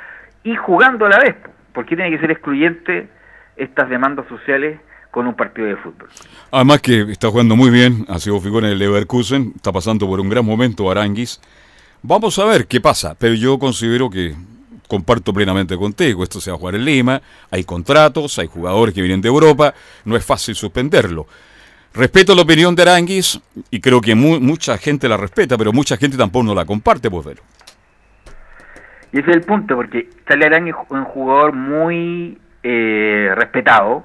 y 0.43 0.55
jugando 0.55 1.05
a 1.05 1.09
la 1.09 1.19
vez. 1.19 1.35
porque 1.73 1.95
tiene 1.95 2.09
que 2.09 2.19
ser 2.19 2.31
excluyente 2.31 3.07
estas 3.57 3.89
demandas 3.89 4.27
sociales 4.27 4.79
con 5.11 5.27
un 5.27 5.35
partido 5.35 5.67
de 5.67 5.75
fútbol? 5.77 6.09
Además 6.51 6.81
que 6.81 7.01
está 7.11 7.29
jugando 7.29 7.55
muy 7.55 7.69
bien, 7.69 8.05
ha 8.07 8.19
sido 8.19 8.39
figura 8.39 8.67
en 8.67 8.73
el 8.73 8.79
Leverkusen, 8.79 9.53
está 9.55 9.71
pasando 9.71 10.07
por 10.07 10.19
un 10.19 10.29
gran 10.29 10.45
momento 10.45 10.89
Aranguis. 10.89 11.41
Vamos 12.03 12.37
a 12.39 12.45
ver 12.45 12.67
qué 12.67 12.79
pasa, 12.79 13.15
pero 13.17 13.33
yo 13.33 13.57
considero 13.57 14.09
que 14.09 14.35
comparto 14.87 15.33
plenamente 15.33 15.75
contigo, 15.75 16.23
esto 16.23 16.39
se 16.39 16.49
va 16.49 16.55
a 16.55 16.59
jugar 16.59 16.75
en 16.75 16.85
Lima, 16.85 17.21
hay 17.51 17.63
contratos, 17.63 18.39
hay 18.39 18.47
jugadores 18.47 18.93
que 18.95 19.01
vienen 19.01 19.21
de 19.21 19.27
Europa, 19.27 19.73
no 20.05 20.15
es 20.15 20.25
fácil 20.25 20.55
suspenderlo. 20.55 21.27
Respeto 21.93 22.35
la 22.35 22.43
opinión 22.43 22.75
de 22.75 22.83
Aranguis 22.83 23.41
y 23.71 23.81
creo 23.81 23.99
que 24.01 24.13
mu 24.13 24.39
mucha 24.39 24.77
gente 24.77 25.09
la 25.09 25.17
respeta, 25.17 25.57
pero 25.57 25.73
mucha 25.73 25.97
gente 25.97 26.15
tampoco 26.15 26.45
no 26.45 26.55
la 26.55 26.65
comparte, 26.65 27.09
pues 27.09 27.25
velo. 27.25 27.41
Y 29.11 29.19
ese 29.19 29.31
es 29.31 29.37
el 29.37 29.41
punto, 29.41 29.75
porque 29.75 30.09
Charlie 30.27 30.45
Aranguis 30.45 30.75
un 30.89 31.05
jugador 31.05 31.53
muy 31.53 32.37
eh, 32.69 33.33
respetado, 33.33 34.03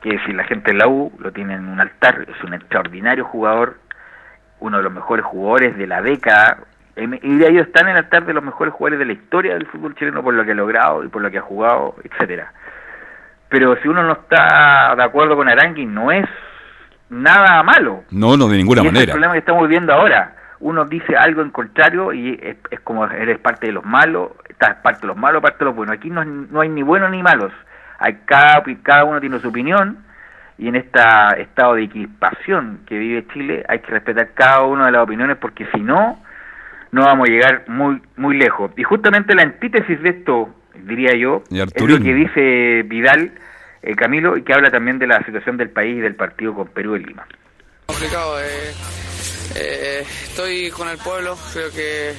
que 0.00 0.18
si 0.24 0.32
la 0.32 0.44
gente 0.44 0.72
de 0.72 0.78
la 0.78 0.88
U 0.88 1.12
lo 1.18 1.32
tiene 1.32 1.52
en 1.52 1.68
un 1.68 1.80
altar, 1.80 2.24
es 2.26 2.42
un 2.42 2.54
extraordinario 2.54 3.26
jugador, 3.26 3.76
uno 4.60 4.78
de 4.78 4.84
los 4.84 4.92
mejores 4.92 5.22
jugadores 5.26 5.76
de 5.76 5.86
la 5.86 6.00
década, 6.00 6.60
em, 6.96 7.18
y 7.20 7.36
de 7.36 7.46
ellos 7.46 7.66
están 7.66 7.88
en 7.88 7.96
el 7.96 8.04
altar 8.04 8.24
de 8.24 8.32
los 8.32 8.42
mejores 8.42 8.72
jugadores 8.72 9.00
de 9.00 9.04
la 9.04 9.12
historia 9.12 9.52
del 9.52 9.66
fútbol 9.66 9.94
chileno 9.96 10.22
por 10.22 10.32
lo 10.32 10.46
que 10.46 10.52
ha 10.52 10.54
logrado 10.54 11.04
y 11.04 11.08
por 11.08 11.20
lo 11.20 11.30
que 11.30 11.36
ha 11.36 11.42
jugado, 11.42 11.96
etcétera. 12.02 12.54
Pero 13.50 13.76
si 13.82 13.88
uno 13.88 14.02
no 14.02 14.14
está 14.14 14.94
de 14.96 15.04
acuerdo 15.04 15.36
con 15.36 15.50
Aranguis, 15.50 15.86
no 15.86 16.10
es 16.10 16.26
nada 17.10 17.62
malo. 17.62 18.04
No, 18.10 18.34
no, 18.38 18.48
de 18.48 18.56
ninguna 18.56 18.80
y 18.80 18.86
manera. 18.86 19.02
Es 19.02 19.08
el 19.08 19.12
problema 19.12 19.34
que 19.34 19.40
estamos 19.40 19.68
viendo 19.68 19.92
ahora. 19.92 20.36
Uno 20.60 20.86
dice 20.86 21.14
algo 21.18 21.42
en 21.42 21.50
contrario 21.50 22.14
y 22.14 22.40
es, 22.42 22.56
es, 22.70 22.80
como 22.80 23.04
eres 23.04 23.38
parte 23.40 23.66
de 23.66 23.72
los 23.72 23.84
malos, 23.84 24.30
estás 24.48 24.76
parte 24.76 25.02
de 25.02 25.08
los 25.08 25.16
malos, 25.18 25.42
parte 25.42 25.58
de 25.58 25.64
los 25.66 25.76
buenos. 25.76 25.94
Aquí 25.94 26.08
no, 26.08 26.24
no 26.24 26.62
hay 26.62 26.70
ni 26.70 26.82
buenos 26.82 27.10
ni 27.10 27.22
malos. 27.22 27.52
Hay 27.98 28.18
cada, 28.24 28.62
cada 28.82 29.04
uno 29.04 29.20
tiene 29.20 29.38
su 29.40 29.48
opinión 29.48 29.98
y 30.58 30.68
en 30.68 30.76
este 30.76 31.00
estado 31.38 31.74
de 31.74 31.84
equipación 31.84 32.80
que 32.86 32.98
vive 32.98 33.26
Chile 33.32 33.64
hay 33.68 33.80
que 33.80 33.90
respetar 33.90 34.30
cada 34.34 34.62
una 34.62 34.86
de 34.86 34.92
las 34.92 35.02
opiniones 35.02 35.36
porque 35.38 35.66
si 35.72 35.80
no, 35.80 36.22
no 36.92 37.04
vamos 37.04 37.28
a 37.28 37.32
llegar 37.32 37.64
muy, 37.66 38.00
muy 38.16 38.36
lejos. 38.36 38.70
Y 38.76 38.84
justamente 38.84 39.34
la 39.34 39.42
antítesis 39.42 40.00
de 40.00 40.10
esto, 40.10 40.54
diría 40.74 41.14
yo, 41.16 41.42
es 41.50 41.82
lo 41.82 41.98
que 41.98 42.14
dice 42.14 42.82
Vidal, 42.86 43.32
eh, 43.82 43.94
Camilo, 43.96 44.36
y 44.36 44.42
que 44.42 44.54
habla 44.54 44.70
también 44.70 44.98
de 44.98 45.08
la 45.08 45.22
situación 45.24 45.56
del 45.56 45.70
país 45.70 45.98
y 45.98 46.00
del 46.00 46.14
partido 46.14 46.54
con 46.54 46.68
Perú 46.68 46.94
en 46.94 47.02
Lima. 47.02 47.26
Complicado, 47.86 48.40
eh, 48.40 48.72
eh, 49.54 50.04
estoy 50.28 50.70
con 50.70 50.88
el 50.88 50.98
pueblo, 50.98 51.38
creo 51.52 51.70
que 51.70 52.14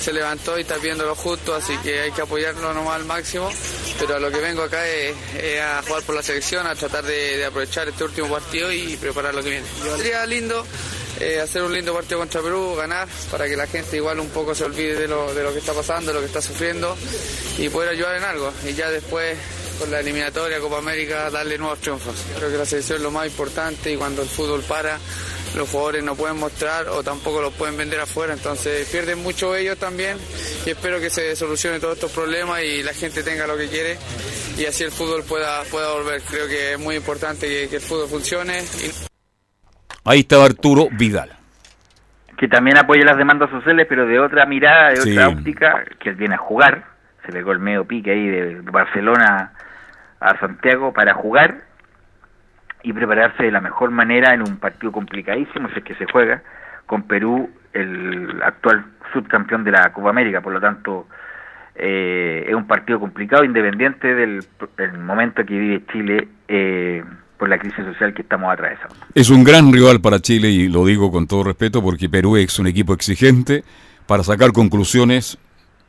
se 0.00 0.12
levantó 0.12 0.58
y 0.58 0.62
está 0.62 0.78
viendo 0.78 1.04
lo 1.04 1.14
justo, 1.14 1.54
así 1.54 1.76
que 1.78 2.00
hay 2.00 2.12
que 2.12 2.22
apoyarlo 2.22 2.72
nomás 2.74 2.96
al 2.96 3.04
máximo, 3.04 3.50
pero 3.98 4.16
a 4.16 4.18
lo 4.18 4.30
que 4.30 4.38
vengo 4.38 4.62
acá 4.62 4.86
es, 4.88 5.14
a 5.60 5.82
jugar 5.86 6.02
por 6.02 6.14
la 6.14 6.22
selección, 6.22 6.66
a 6.66 6.74
tratar 6.74 7.04
de, 7.04 7.36
de, 7.36 7.44
aprovechar 7.44 7.88
este 7.88 8.04
último 8.04 8.28
partido 8.28 8.72
y 8.72 8.96
preparar 8.96 9.34
lo 9.34 9.42
que 9.42 9.50
viene. 9.50 9.66
Sería 9.96 10.26
lindo 10.26 10.64
eh, 11.20 11.40
hacer 11.40 11.62
un 11.62 11.72
lindo 11.72 11.94
partido 11.94 12.18
contra 12.18 12.40
Perú, 12.40 12.74
ganar, 12.74 13.06
para 13.30 13.46
que 13.46 13.56
la 13.56 13.66
gente 13.66 13.96
igual 13.96 14.18
un 14.18 14.30
poco 14.30 14.54
se 14.54 14.64
olvide 14.64 14.96
de 14.96 15.06
lo, 15.06 15.32
de 15.32 15.42
lo 15.42 15.52
que 15.52 15.60
está 15.60 15.72
pasando, 15.72 16.08
de 16.08 16.14
lo 16.14 16.20
que 16.20 16.26
está 16.26 16.42
sufriendo 16.42 16.96
y 17.58 17.68
poder 17.68 17.90
ayudar 17.90 18.16
en 18.16 18.24
algo. 18.24 18.52
Y 18.66 18.74
ya 18.74 18.90
después 18.90 19.36
con 19.78 19.90
la 19.90 20.00
eliminatoria 20.00 20.58
Copa 20.58 20.78
América 20.78 21.30
darle 21.30 21.58
nuevos 21.58 21.78
triunfos. 21.80 22.16
Creo 22.36 22.50
que 22.50 22.56
la 22.56 22.66
selección 22.66 22.96
es 22.96 23.02
lo 23.02 23.10
más 23.10 23.26
importante 23.26 23.92
y 23.92 23.96
cuando 23.96 24.22
el 24.22 24.28
fútbol 24.28 24.62
para 24.62 24.98
los 25.56 25.68
jugadores 25.68 26.02
no 26.02 26.14
pueden 26.14 26.38
mostrar 26.38 26.88
o 26.88 27.02
tampoco 27.02 27.42
los 27.42 27.52
pueden 27.54 27.76
vender 27.76 28.00
afuera, 28.00 28.32
entonces 28.32 28.88
pierden 28.90 29.22
mucho 29.22 29.54
ellos 29.54 29.78
también 29.78 30.16
y 30.66 30.70
espero 30.70 31.00
que 31.00 31.10
se 31.10 31.36
solucione 31.36 31.80
todos 31.80 31.94
estos 31.94 32.12
problemas 32.12 32.62
y 32.62 32.82
la 32.82 32.92
gente 32.92 33.22
tenga 33.22 33.46
lo 33.46 33.56
que 33.56 33.68
quiere 33.68 33.96
y 34.58 34.66
así 34.66 34.84
el 34.84 34.90
fútbol 34.90 35.22
pueda, 35.28 35.62
pueda 35.70 35.92
volver. 35.92 36.20
Creo 36.22 36.46
que 36.46 36.72
es 36.74 36.78
muy 36.78 36.96
importante 36.96 37.46
que, 37.46 37.68
que 37.68 37.76
el 37.76 37.82
fútbol 37.82 38.08
funcione. 38.08 38.58
Y... 38.58 38.90
Ahí 40.04 40.20
estaba 40.20 40.44
Arturo 40.44 40.88
Vidal. 40.92 41.30
Que 42.36 42.48
también 42.48 42.76
apoya 42.76 43.04
las 43.04 43.16
demandas 43.16 43.50
sociales, 43.50 43.86
pero 43.88 44.06
de 44.06 44.18
otra 44.18 44.46
mirada, 44.46 44.90
de 44.90 44.96
sí. 44.96 45.12
otra 45.12 45.28
óptica, 45.28 45.84
que 46.00 46.10
él 46.10 46.16
viene 46.16 46.34
a 46.34 46.38
jugar. 46.38 46.84
Se 47.24 47.32
pegó 47.32 47.52
el 47.52 47.60
medio 47.60 47.86
pique 47.86 48.10
ahí 48.10 48.26
de 48.26 48.60
Barcelona 48.62 49.52
a 50.18 50.38
Santiago 50.40 50.92
para 50.92 51.14
jugar 51.14 51.71
y 52.82 52.92
prepararse 52.92 53.44
de 53.44 53.50
la 53.50 53.60
mejor 53.60 53.90
manera 53.90 54.34
en 54.34 54.42
un 54.42 54.56
partido 54.56 54.92
complicadísimo, 54.92 55.68
si 55.70 55.78
es 55.78 55.84
que 55.84 55.94
se 55.94 56.06
juega, 56.06 56.42
con 56.86 57.02
Perú, 57.04 57.50
el 57.72 58.40
actual 58.42 58.84
subcampeón 59.12 59.64
de 59.64 59.72
la 59.72 59.92
Copa 59.92 60.10
América. 60.10 60.40
Por 60.40 60.52
lo 60.52 60.60
tanto, 60.60 61.06
eh, 61.74 62.44
es 62.48 62.54
un 62.54 62.66
partido 62.66 63.00
complicado, 63.00 63.44
independiente 63.44 64.14
del, 64.14 64.44
momento 64.98 65.44
que 65.44 65.58
vive 65.58 65.84
Chile 65.92 66.28
eh, 66.48 67.04
por 67.38 67.48
la 67.48 67.58
crisis 67.58 67.84
social 67.84 68.12
que 68.14 68.22
estamos 68.22 68.52
atravesando. 68.52 68.94
Es 69.14 69.30
un 69.30 69.44
gran 69.44 69.72
rival 69.72 70.00
para 70.00 70.20
Chile 70.20 70.48
y 70.48 70.68
lo 70.68 70.84
digo 70.84 71.10
con 71.10 71.26
todo 71.26 71.44
respeto 71.44 71.82
porque 71.82 72.08
Perú 72.08 72.36
es 72.36 72.58
un 72.58 72.66
equipo 72.66 72.94
exigente 72.94 73.64
para 74.06 74.22
sacar 74.22 74.52
conclusiones, 74.52 75.38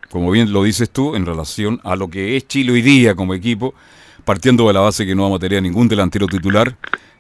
como 0.10 0.32
bien 0.32 0.53
lo 0.53 0.63
dices 0.63 0.89
tú, 0.89 1.15
en 1.15 1.25
relación 1.25 1.79
a 1.84 1.95
lo 1.95 2.10
que 2.10 2.38
es 2.38 2.47
Chile 2.47 2.71
hoy 2.71 2.82
día 2.82 3.15
como 3.15 3.34
equipo 3.34 3.73
partiendo 4.26 4.68
de 4.68 4.74
la 4.74 4.82
base 4.82 5.06
que 5.06 5.16
no 5.16 5.24
vamos 5.24 5.38
a 5.38 5.42
tener 5.42 5.62
ningún 5.62 5.88
delantero 5.88 6.28
titular. 6.28 6.76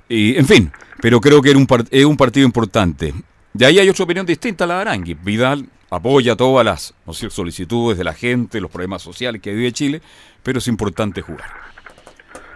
Y, 0.09 0.37
en 0.37 0.45
fin, 0.45 0.71
pero 1.01 1.19
creo 1.19 1.41
que 1.41 1.49
era 1.49 1.59
un 1.59 1.67
es 1.89 2.05
un 2.05 2.17
partido 2.17 2.45
importante. 2.45 3.13
De 3.53 3.65
ahí 3.65 3.79
hay 3.79 3.89
otra 3.89 4.03
opinión 4.05 4.25
distinta 4.25 4.63
a 4.63 4.67
la 4.67 4.75
de 4.75 4.81
Arangui. 4.81 5.13
Vidal 5.13 5.65
apoya 5.89 6.35
todas 6.35 6.65
las 6.65 6.93
¿no 7.05 7.13
sé, 7.13 7.29
solicitudes 7.29 7.97
de 7.97 8.03
la 8.03 8.13
gente, 8.13 8.59
los 8.59 8.71
problemas 8.71 9.01
sociales 9.01 9.41
que 9.41 9.53
vive 9.53 9.71
Chile, 9.71 10.01
pero 10.41 10.59
es 10.59 10.67
importante 10.67 11.21
jugar. 11.21 11.47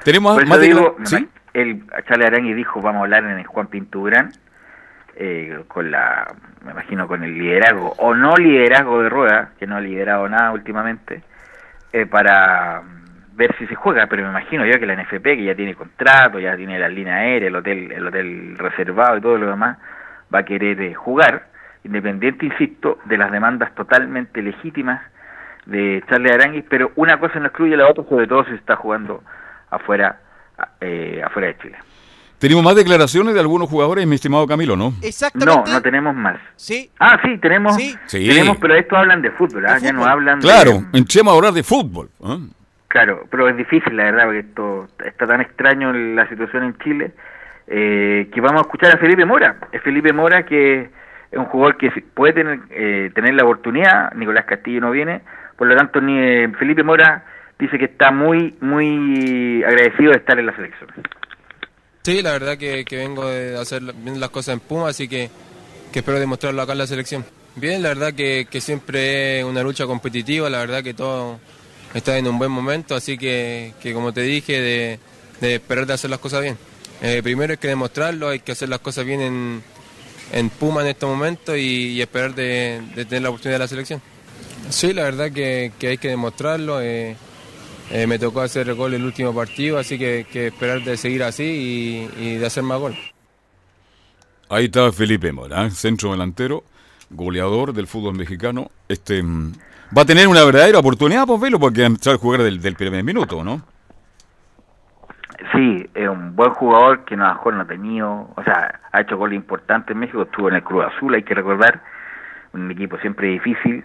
Tenemos 0.03 0.43
más 0.45 0.61
digo, 0.61 0.95
¿Sí? 1.03 1.27
el 1.53 1.83
Charles 2.07 2.27
Arangui 2.27 2.53
dijo, 2.53 2.81
vamos 2.81 3.01
a 3.01 3.03
hablar 3.03 3.25
en 3.25 3.39
el 3.39 3.45
Juan 3.45 3.67
Pinturán, 3.67 4.31
eh, 5.15 5.63
con 5.67 5.91
la, 5.91 6.33
me 6.63 6.71
imagino 6.71 7.07
con 7.07 7.23
el 7.23 7.37
liderazgo, 7.37 7.93
o 7.97 8.13
no 8.13 8.35
liderazgo 8.37 9.01
de 9.01 9.09
Rueda, 9.09 9.51
que 9.59 9.67
no 9.67 9.77
ha 9.77 9.81
liderado 9.81 10.29
nada 10.29 10.51
últimamente, 10.51 11.23
eh, 11.91 12.05
para 12.05 12.83
ver 13.37 13.55
si 13.59 13.67
se 13.67 13.75
juega, 13.75 14.07
pero 14.07 14.23
me 14.23 14.29
imagino 14.29 14.65
yo 14.65 14.79
que 14.79 14.85
la 14.87 14.95
NFP, 14.95 15.23
que 15.23 15.43
ya 15.45 15.55
tiene 15.55 15.75
contrato, 15.75 16.39
ya 16.39 16.57
tiene 16.57 16.79
la 16.79 16.89
línea 16.89 17.17
aérea, 17.17 17.47
el 17.49 17.55
hotel, 17.55 17.91
el 17.91 18.07
hotel 18.07 18.57
reservado 18.57 19.17
y 19.17 19.21
todo 19.21 19.37
lo 19.37 19.47
demás, 19.51 19.77
va 20.33 20.39
a 20.39 20.43
querer 20.43 20.81
eh, 20.81 20.93
jugar, 20.95 21.47
independiente, 21.83 22.47
insisto, 22.47 22.97
de 23.05 23.15
las 23.17 23.31
demandas 23.31 23.73
totalmente 23.75 24.41
legítimas 24.41 25.01
de 25.67 26.03
Charles 26.09 26.33
Aranguis, 26.33 26.65
pero 26.67 26.91
una 26.95 27.19
cosa 27.19 27.39
no 27.39 27.45
excluye 27.47 27.75
a 27.75 27.77
la 27.77 27.89
otra, 27.89 28.03
sobre 28.09 28.25
todo 28.25 28.43
si 28.45 28.49
se 28.51 28.55
está 28.57 28.75
jugando 28.75 29.23
afuera, 29.69 30.19
eh, 30.81 31.21
afuera 31.23 31.49
de 31.49 31.57
Chile. 31.59 31.77
Tenemos 32.39 32.63
más 32.63 32.75
declaraciones 32.75 33.33
de 33.35 33.39
algunos 33.39 33.69
jugadores, 33.69 34.05
mi 34.07 34.15
estimado 34.15 34.47
Camilo, 34.47 34.75
¿no? 34.75 34.93
Exactamente. 35.03 35.69
No, 35.69 35.75
no 35.75 35.81
tenemos 35.81 36.15
más. 36.15 36.37
Sí. 36.55 36.91
Ah, 36.99 37.19
sí, 37.23 37.37
tenemos. 37.39 37.75
Sí. 37.75 37.95
Tenemos, 38.11 38.57
pero 38.57 38.75
estos 38.75 38.97
hablan 38.97 39.21
de 39.21 39.31
fútbol, 39.31 39.65
¿ah? 39.67 39.75
De 39.75 39.81
ya 39.81 39.91
no 39.91 40.05
hablan 40.05 40.39
Claro, 40.39 40.73
de... 40.91 40.99
entremos 40.99 41.33
a 41.33 41.35
hablar 41.35 41.53
de 41.53 41.63
fútbol. 41.63 42.09
¿eh? 42.23 42.37
Claro, 42.97 43.27
pero 43.29 43.47
es 43.47 43.55
difícil, 43.55 43.95
la 43.95 44.05
verdad, 44.05 44.23
porque 44.23 44.39
esto 44.39 44.87
está 45.05 45.27
tan 45.27 45.39
extraño 45.39 45.93
la 45.93 46.27
situación 46.29 46.63
en 46.63 46.77
Chile, 46.79 47.11
eh, 47.67 48.27
que 48.33 48.41
vamos 48.41 48.61
a 48.61 48.65
escuchar 48.65 48.95
a 48.95 48.97
Felipe 48.97 49.23
Mora. 49.23 49.55
Es 49.71 49.83
Felipe 49.83 50.11
Mora 50.13 50.47
que 50.47 50.89
es 51.31 51.37
un 51.37 51.45
jugador 51.45 51.77
que 51.77 51.91
puede 52.15 52.33
tener, 52.33 52.59
eh, 52.71 53.11
tener 53.13 53.35
la 53.35 53.43
oportunidad, 53.43 54.13
Nicolás 54.13 54.45
Castillo 54.45 54.81
no 54.81 54.89
viene, 54.89 55.21
por 55.55 55.67
lo 55.67 55.75
tanto 55.75 56.01
ni 56.01 56.17
eh, 56.17 56.51
Felipe 56.57 56.81
Mora 56.81 57.23
dice 57.59 57.77
que 57.77 57.85
está 57.85 58.09
muy, 58.09 58.55
muy 58.61 59.63
agradecido 59.63 60.13
de 60.13 60.17
estar 60.17 60.39
en 60.39 60.47
la 60.47 60.55
selección. 60.55 60.89
Sí, 62.01 62.23
la 62.23 62.31
verdad 62.31 62.57
que, 62.57 62.83
vengo 62.89 63.29
de 63.29 63.59
hacer 63.59 63.83
las 63.83 64.29
cosas 64.31 64.55
en 64.55 64.59
Puma, 64.61 64.89
así 64.89 65.07
que, 65.07 65.29
que 65.93 65.99
espero 65.99 66.19
demostrarlo 66.19 66.63
acá 66.63 66.71
en 66.71 66.79
la 66.79 66.87
selección. 66.87 67.23
Bien, 67.57 67.83
la 67.83 67.89
verdad 67.89 68.13
que, 68.13 68.47
que 68.49 68.59
siempre 68.59 69.41
es 69.41 69.45
una 69.45 69.61
lucha 69.61 69.85
competitiva, 69.85 70.49
la 70.49 70.57
verdad 70.57 70.81
que 70.83 70.95
todo 70.95 71.39
está 71.93 72.17
en 72.17 72.27
un 72.27 72.37
buen 72.37 72.51
momento, 72.51 72.95
así 72.95 73.17
que, 73.17 73.73
que 73.81 73.93
como 73.93 74.13
te 74.13 74.21
dije, 74.21 74.61
de, 74.61 74.99
esperar 75.53 75.85
de 75.85 75.93
hacer 75.93 76.09
las 76.09 76.19
cosas 76.19 76.41
bien. 76.41 76.57
Eh, 77.01 77.21
primero 77.23 77.51
hay 77.51 77.57
que 77.57 77.67
demostrarlo, 77.67 78.29
hay 78.29 78.39
que 78.39 78.51
hacer 78.51 78.69
las 78.69 78.79
cosas 78.79 79.05
bien 79.05 79.21
en, 79.21 79.63
en 80.31 80.49
Puma 80.49 80.81
en 80.81 80.87
estos 80.87 81.09
momentos 81.09 81.57
y, 81.57 82.01
esperar 82.01 82.33
de, 82.35 82.81
de, 82.95 83.05
tener 83.05 83.23
la 83.23 83.29
oportunidad 83.29 83.55
de 83.55 83.63
la 83.63 83.67
selección. 83.67 84.01
Sí, 84.69 84.93
la 84.93 85.03
verdad 85.03 85.31
que, 85.31 85.71
que 85.79 85.89
hay 85.89 85.97
que 85.97 86.09
demostrarlo. 86.09 86.81
Eh, 86.81 87.15
eh, 87.89 88.05
me 88.05 88.19
tocó 88.19 88.41
hacer 88.41 88.73
gol 88.73 88.93
el 88.93 89.03
último 89.03 89.33
partido, 89.33 89.77
así 89.77 89.97
que, 89.97 90.25
que 90.31 90.47
esperar 90.47 90.83
de 90.83 90.97
seguir 90.97 91.23
así 91.23 91.43
y, 91.43 92.21
y, 92.21 92.35
de 92.35 92.45
hacer 92.45 92.63
más 92.63 92.79
gol. 92.79 92.97
Ahí 94.49 94.65
está 94.65 94.91
Felipe 94.91 95.31
Mora, 95.31 95.69
centro 95.71 96.11
delantero. 96.11 96.63
Goleador 97.09 97.73
del 97.73 97.87
fútbol 97.87 98.15
mexicano, 98.15 98.69
este 98.87 99.21
mm, 99.23 99.53
va 99.97 100.01
a 100.01 100.05
tener 100.05 100.27
una 100.27 100.43
verdadera 100.43 100.79
oportunidad, 100.79 101.25
pues 101.25 101.41
velo, 101.41 101.59
porque 101.59 101.83
empezar 101.83 102.15
a 102.15 102.17
jugar 102.17 102.41
del, 102.41 102.75
primer 102.75 103.03
minuto, 103.03 103.43
¿no? 103.43 103.61
Sí, 105.53 105.89
es 105.93 106.09
un 106.09 106.35
buen 106.35 106.51
jugador 106.51 107.05
que 107.05 107.15
no, 107.15 107.27
mejor 107.27 107.53
no 107.53 107.61
ha 107.61 107.67
tenido, 107.67 108.29
o 108.35 108.43
sea, 108.43 108.79
ha 108.91 109.01
hecho 109.01 109.17
goles 109.17 109.37
importantes 109.37 109.91
en 109.91 109.99
México, 109.99 110.23
estuvo 110.23 110.49
en 110.49 110.55
el 110.55 110.63
Cruz 110.63 110.85
Azul, 110.85 111.13
hay 111.13 111.23
que 111.23 111.33
recordar, 111.33 111.81
un 112.53 112.69
equipo 112.71 112.97
siempre 112.99 113.29
difícil, 113.29 113.83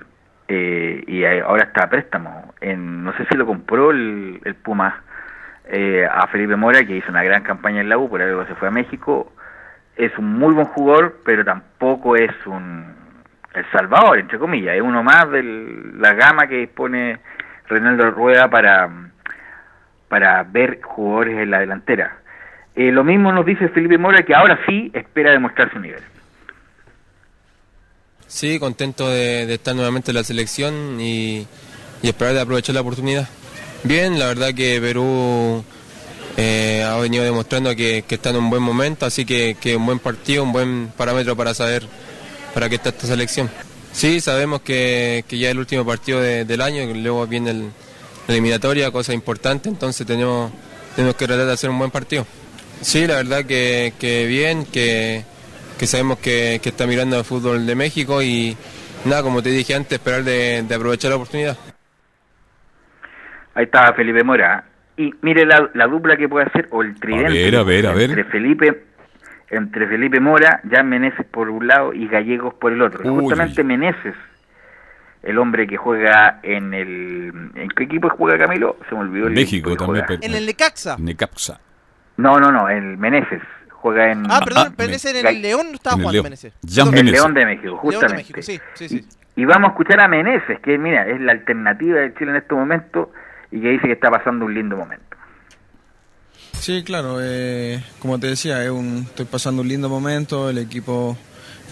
eh, 0.49 1.05
y 1.07 1.25
ahora 1.25 1.65
está 1.65 1.85
a 1.85 1.91
préstamo. 1.91 2.53
En, 2.61 3.05
no 3.05 3.13
sé 3.17 3.27
si 3.31 3.37
lo 3.37 3.47
compró 3.47 3.91
el, 3.91 4.41
el 4.45 4.55
Puma 4.55 5.03
eh, 5.67 6.07
a 6.11 6.27
Felipe 6.27 6.57
Mora, 6.57 6.85
que 6.85 6.97
hizo 6.97 7.11
una 7.11 7.23
gran 7.23 7.43
campaña 7.43 7.81
en 7.81 7.89
la 7.89 7.99
U, 7.99 8.09
por 8.09 8.21
algo 8.21 8.45
se 8.47 8.55
fue 8.57 8.69
a 8.69 8.71
México. 8.71 9.33
Es 9.97 10.17
un 10.19 10.39
muy 10.39 10.53
buen 10.53 10.67
jugador, 10.67 11.21
pero 11.25 11.45
tampoco 11.45 12.17
es 12.17 12.33
un 12.47 13.02
el 13.55 13.71
salvador, 13.71 14.19
entre 14.19 14.39
comillas, 14.39 14.77
es 14.77 14.83
uno 14.83 15.03
más 15.03 15.31
de 15.31 15.43
la 15.43 16.15
gama 16.15 16.47
que 16.47 16.57
dispone 16.57 17.19
Reinaldo 17.69 18.11
Rueda 18.11 18.49
para, 18.49 18.89
para 20.09 20.43
ver 20.45 20.81
jugadores 20.83 21.39
en 21.39 21.51
la 21.51 21.61
delantera. 21.61 22.19
Eh, 22.75 22.91
lo 22.91 23.05
mismo 23.05 23.33
nos 23.33 23.45
dice 23.45 23.69
Felipe 23.69 23.99
Mora, 23.99 24.23
que 24.25 24.35
ahora 24.35 24.59
sí 24.67 24.91
espera 24.95 25.33
demostrar 25.33 25.71
su 25.73 25.79
nivel. 25.79 26.03
Sí, 28.27 28.59
contento 28.59 29.11
de, 29.11 29.53
estar 29.53 29.75
nuevamente 29.75 30.11
en 30.11 30.17
la 30.17 30.25
selección 30.25 30.99
y, 30.99 31.47
esperar 32.03 32.33
de 32.33 32.41
aprovechar 32.41 32.75
la 32.75 32.81
oportunidad. 32.81 33.29
Bien, 33.85 34.19
la 34.19 34.27
verdad 34.27 34.55
que 34.55 34.81
Perú 34.81 35.63
eh, 36.39 36.83
ha 36.83 36.97
venido 36.99 37.25
demostrando 37.25 37.77
que, 37.77 38.05
está 38.09 38.31
en 38.31 38.37
un 38.37 38.49
buen 38.49 38.63
momento, 38.63 39.05
así 39.05 39.27
que, 39.27 39.57
que 39.61 39.77
un 39.77 39.85
buen 39.85 39.99
partido, 39.99 40.45
un 40.45 40.53
buen 40.53 40.89
parámetro 40.97 41.37
para 41.37 41.53
saber 41.53 41.83
para 42.55 42.69
qué 42.69 42.77
está 42.77 42.91
esta 42.91 43.07
selección. 43.07 43.51
Sí, 43.93 44.21
sabemos 44.21 44.63
que, 44.63 45.25
ya 45.29 45.49
es 45.49 45.53
el 45.53 45.59
último 45.59 45.85
partido 45.85 46.21
del 46.21 46.61
año, 46.61 46.83
luego 46.95 47.27
viene 47.27 47.51
el, 47.51 47.63
la 48.27 48.35
eliminatoria, 48.35 48.91
cosa 48.91 49.13
importante, 49.13 49.69
entonces 49.69 50.07
tenemos, 50.07 50.53
tenemos 50.97 51.17
que 51.17 51.27
tratar 51.27 51.47
de 51.47 51.53
hacer 51.53 51.71
un 51.71 51.79
buen 51.79 51.91
partido. 51.91 52.27
Sí, 52.81 53.07
la 53.07 53.17
verdad 53.17 53.45
que, 53.45 53.93
que 53.99 54.27
bien, 54.27 54.65
que, 54.65 55.25
que 55.79 55.87
sabemos 55.87 56.19
que, 56.19 56.61
está 56.63 56.87
mirando 56.87 57.19
el 57.19 57.25
fútbol 57.25 57.67
de 57.67 57.75
México 57.75 58.23
y 58.23 58.57
nada, 59.05 59.23
como 59.23 59.43
te 59.43 59.51
dije 59.51 59.75
antes, 59.75 59.93
esperar 59.93 60.23
de, 60.23 60.65
aprovechar 60.75 61.11
la 61.11 61.17
oportunidad. 61.17 61.57
Ahí 63.55 63.65
está 63.65 63.93
Felipe 63.95 64.25
Mora. 64.25 64.65
Y 64.97 65.13
mire 65.23 65.45
la, 65.45 65.87
dupla 65.87 66.17
que 66.17 66.29
puede 66.29 66.47
hacer, 66.47 66.69
o 66.71 66.83
el 66.83 66.95
tridente. 67.01 67.57
A 67.57 67.63
ver, 67.63 67.87
a 67.87 67.93
ver, 67.93 68.11
Entre 68.11 68.25
Felipe, 68.25 68.85
entre 69.53 69.87
Felipe 69.87 70.19
Mora, 70.19 70.61
Jan 70.69 70.89
Meneses 70.89 71.27
por 71.27 71.51
un 71.51 71.67
lado 71.67 71.93
y 71.93 72.09
Gallegos 72.09 72.55
por 72.55 72.73
el 72.73 72.81
otro. 72.81 73.09
Justamente 73.09 73.63
Meneses, 73.63 74.15
el 75.23 75.39
hombre 75.39 75.67
que 75.67 75.77
juega 75.77 76.41
en 76.43 76.73
el... 76.73 77.51
¿En 77.55 77.69
qué 77.69 77.85
equipo 77.85 78.09
juega 78.09 78.47
Camilo? 78.47 78.79
Se 78.89 78.95
me 78.95 79.03
olvidó. 79.03 79.27
El 79.27 79.35
México 79.35 79.77
también. 79.77 80.07
En 80.23 80.35
el 80.35 80.47
Necaxa. 80.47 80.97
Necaxa. 80.99 81.61
No, 82.17 82.39
no, 82.39 82.51
no, 82.51 82.69
el 82.71 82.97
Meneses 82.97 83.43
juega 83.69 84.11
en... 84.11 84.25
Ah, 84.31 84.41
perdón, 84.43 84.75
Menezes 84.79 85.15
en 85.15 85.27
el 85.27 85.43
León 85.43 85.67
estaba 85.75 85.97
jugando 85.97 86.23
Menezes. 86.23 86.55
El 86.63 87.11
León 87.11 87.35
de 87.35 87.45
México, 87.45 87.77
justamente. 87.77 88.01
León 88.01 88.11
de 88.11 88.17
México, 88.17 88.43
sí, 88.43 88.61
sí, 88.75 88.89
sí. 88.89 89.09
Y, 89.37 89.45
vamos 89.45 89.69
a 89.69 89.73
escuchar 89.73 90.01
a 90.01 90.09
Meneses, 90.09 90.61
que 90.61 90.79
mira, 90.79 91.07
es 91.07 91.21
la 91.21 91.33
alternativa 91.33 92.01
de 92.01 92.15
Chile 92.15 92.31
en 92.31 92.37
este 92.39 92.55
momento 92.55 93.13
y 93.51 93.61
que 93.61 93.69
dice 93.69 93.87
que 93.87 93.93
está 93.93 94.11
pasando 94.11 94.47
un 94.47 94.55
lindo 94.55 94.77
momento. 94.79 95.12
Sí, 96.63 96.85
claro, 96.85 97.19
eh, 97.21 97.83
como 97.99 98.21
te 98.21 98.29
decía, 98.29 98.65
es 98.65 98.71
un, 98.71 99.07
estoy 99.09 99.25
pasando 99.25 99.63
un 99.63 99.69
lindo 99.69 99.89
momento, 99.89 100.49
el 100.49 100.59
equipo, 100.59 101.17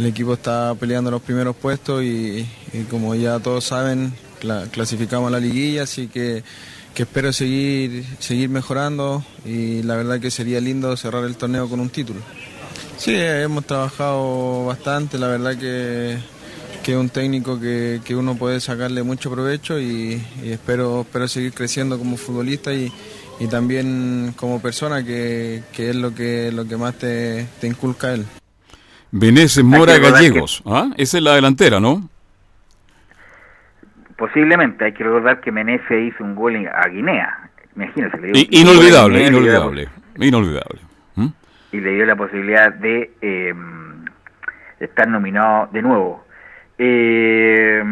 el 0.01 0.07
equipo 0.07 0.35
está 0.35 0.75
peleando 0.75 1.13
los 1.13 1.23
primeros 1.23 1.55
puestos 1.55 2.03
y, 2.03 2.45
como 2.91 3.15
ya 3.15 3.39
todos 3.39 3.63
saben, 3.63 4.13
clasificamos 4.73 5.29
a 5.29 5.31
la 5.31 5.39
liguilla, 5.39 5.85
así 5.85 6.09
que 6.09 6.43
espero 6.97 7.33
seguir, 7.33 8.05
seguir 8.19 8.49
mejorando 8.49 9.25
y 9.45 9.83
la 9.85 9.97
verdad 9.97 10.21
que 10.21 10.31
sería 10.31 10.61
lindo 10.61 10.97
cerrar 10.97 11.25
el 11.25 11.37
torneo 11.37 11.69
con 11.69 11.81
un 11.81 11.89
título. 11.89 12.21
Sí, 12.99 13.15
hemos 13.15 13.65
trabajado 13.65 14.67
bastante, 14.67 15.19
la 15.19 15.29
verdad 15.29 15.57
que, 15.57 16.19
que 16.83 16.93
es 16.93 16.99
un 16.99 17.09
técnico 17.09 17.59
que, 17.59 18.01
que, 18.05 18.15
uno 18.15 18.37
puede 18.37 18.61
sacarle 18.61 19.03
mucho 19.03 19.31
provecho 19.31 19.81
y, 19.81 20.23
espero, 20.45 21.03
espero 21.03 21.29
seguir 21.29 21.55
creciendo 21.55 21.97
como 21.97 22.17
futbolista 22.17 22.75
y, 22.75 22.93
y 23.41 23.49
también 23.49 24.33
como 24.37 24.61
persona, 24.61 25.03
que, 25.03 25.63
que, 25.73 25.91
es 25.91 25.97
lo 25.97 26.15
que, 26.15 26.53
lo 26.53 26.69
que 26.69 26.77
más 26.77 26.99
te, 26.99 27.47
te 27.61 27.67
inculca 27.67 28.13
él. 28.13 28.27
Beneses 29.11 29.65
Mora 29.65 29.99
Gallegos, 29.99 30.63
¿ah? 30.67 30.91
esa 30.97 31.17
es 31.17 31.25
la 31.25 31.35
delantera, 31.35 31.81
¿no? 31.81 32.09
Posiblemente, 34.17 34.85
hay 34.85 34.93
que 34.93 35.03
recordar 35.03 35.41
que 35.41 35.51
Menezes 35.51 36.13
hizo 36.13 36.23
un 36.23 36.35
gol 36.35 36.55
a 36.67 36.87
Guinea. 36.89 37.51
Imagínense. 37.75 38.19
inolvidable, 38.51 39.27
inolvidable, 39.27 39.89
inolvidable. 40.19 40.81
¿Mm? 41.15 41.29
Y 41.73 41.81
le 41.81 41.95
dio 41.95 42.05
la 42.05 42.17
posibilidad 42.17 42.71
de 42.75 43.13
eh, 43.23 43.55
estar 44.79 45.09
nominado 45.09 45.71
de 45.73 45.81
nuevo. 45.81 46.25
Eh, 46.77 47.83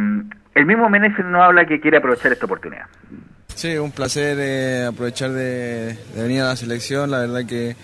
el 0.54 0.66
mismo 0.66 0.88
Menezes 0.88 1.24
no 1.24 1.42
habla 1.42 1.66
que 1.66 1.80
quiere 1.80 1.98
aprovechar 1.98 2.32
esta 2.32 2.46
oportunidad. 2.46 2.86
Sí, 3.54 3.76
un 3.76 3.90
placer 3.90 4.36
eh, 4.40 4.86
aprovechar 4.86 5.32
de, 5.32 5.98
venir 6.14 6.42
a 6.42 6.48
la 6.48 6.56
selección. 6.56 7.10
La 7.10 7.20
verdad 7.20 7.44
que, 7.46 7.76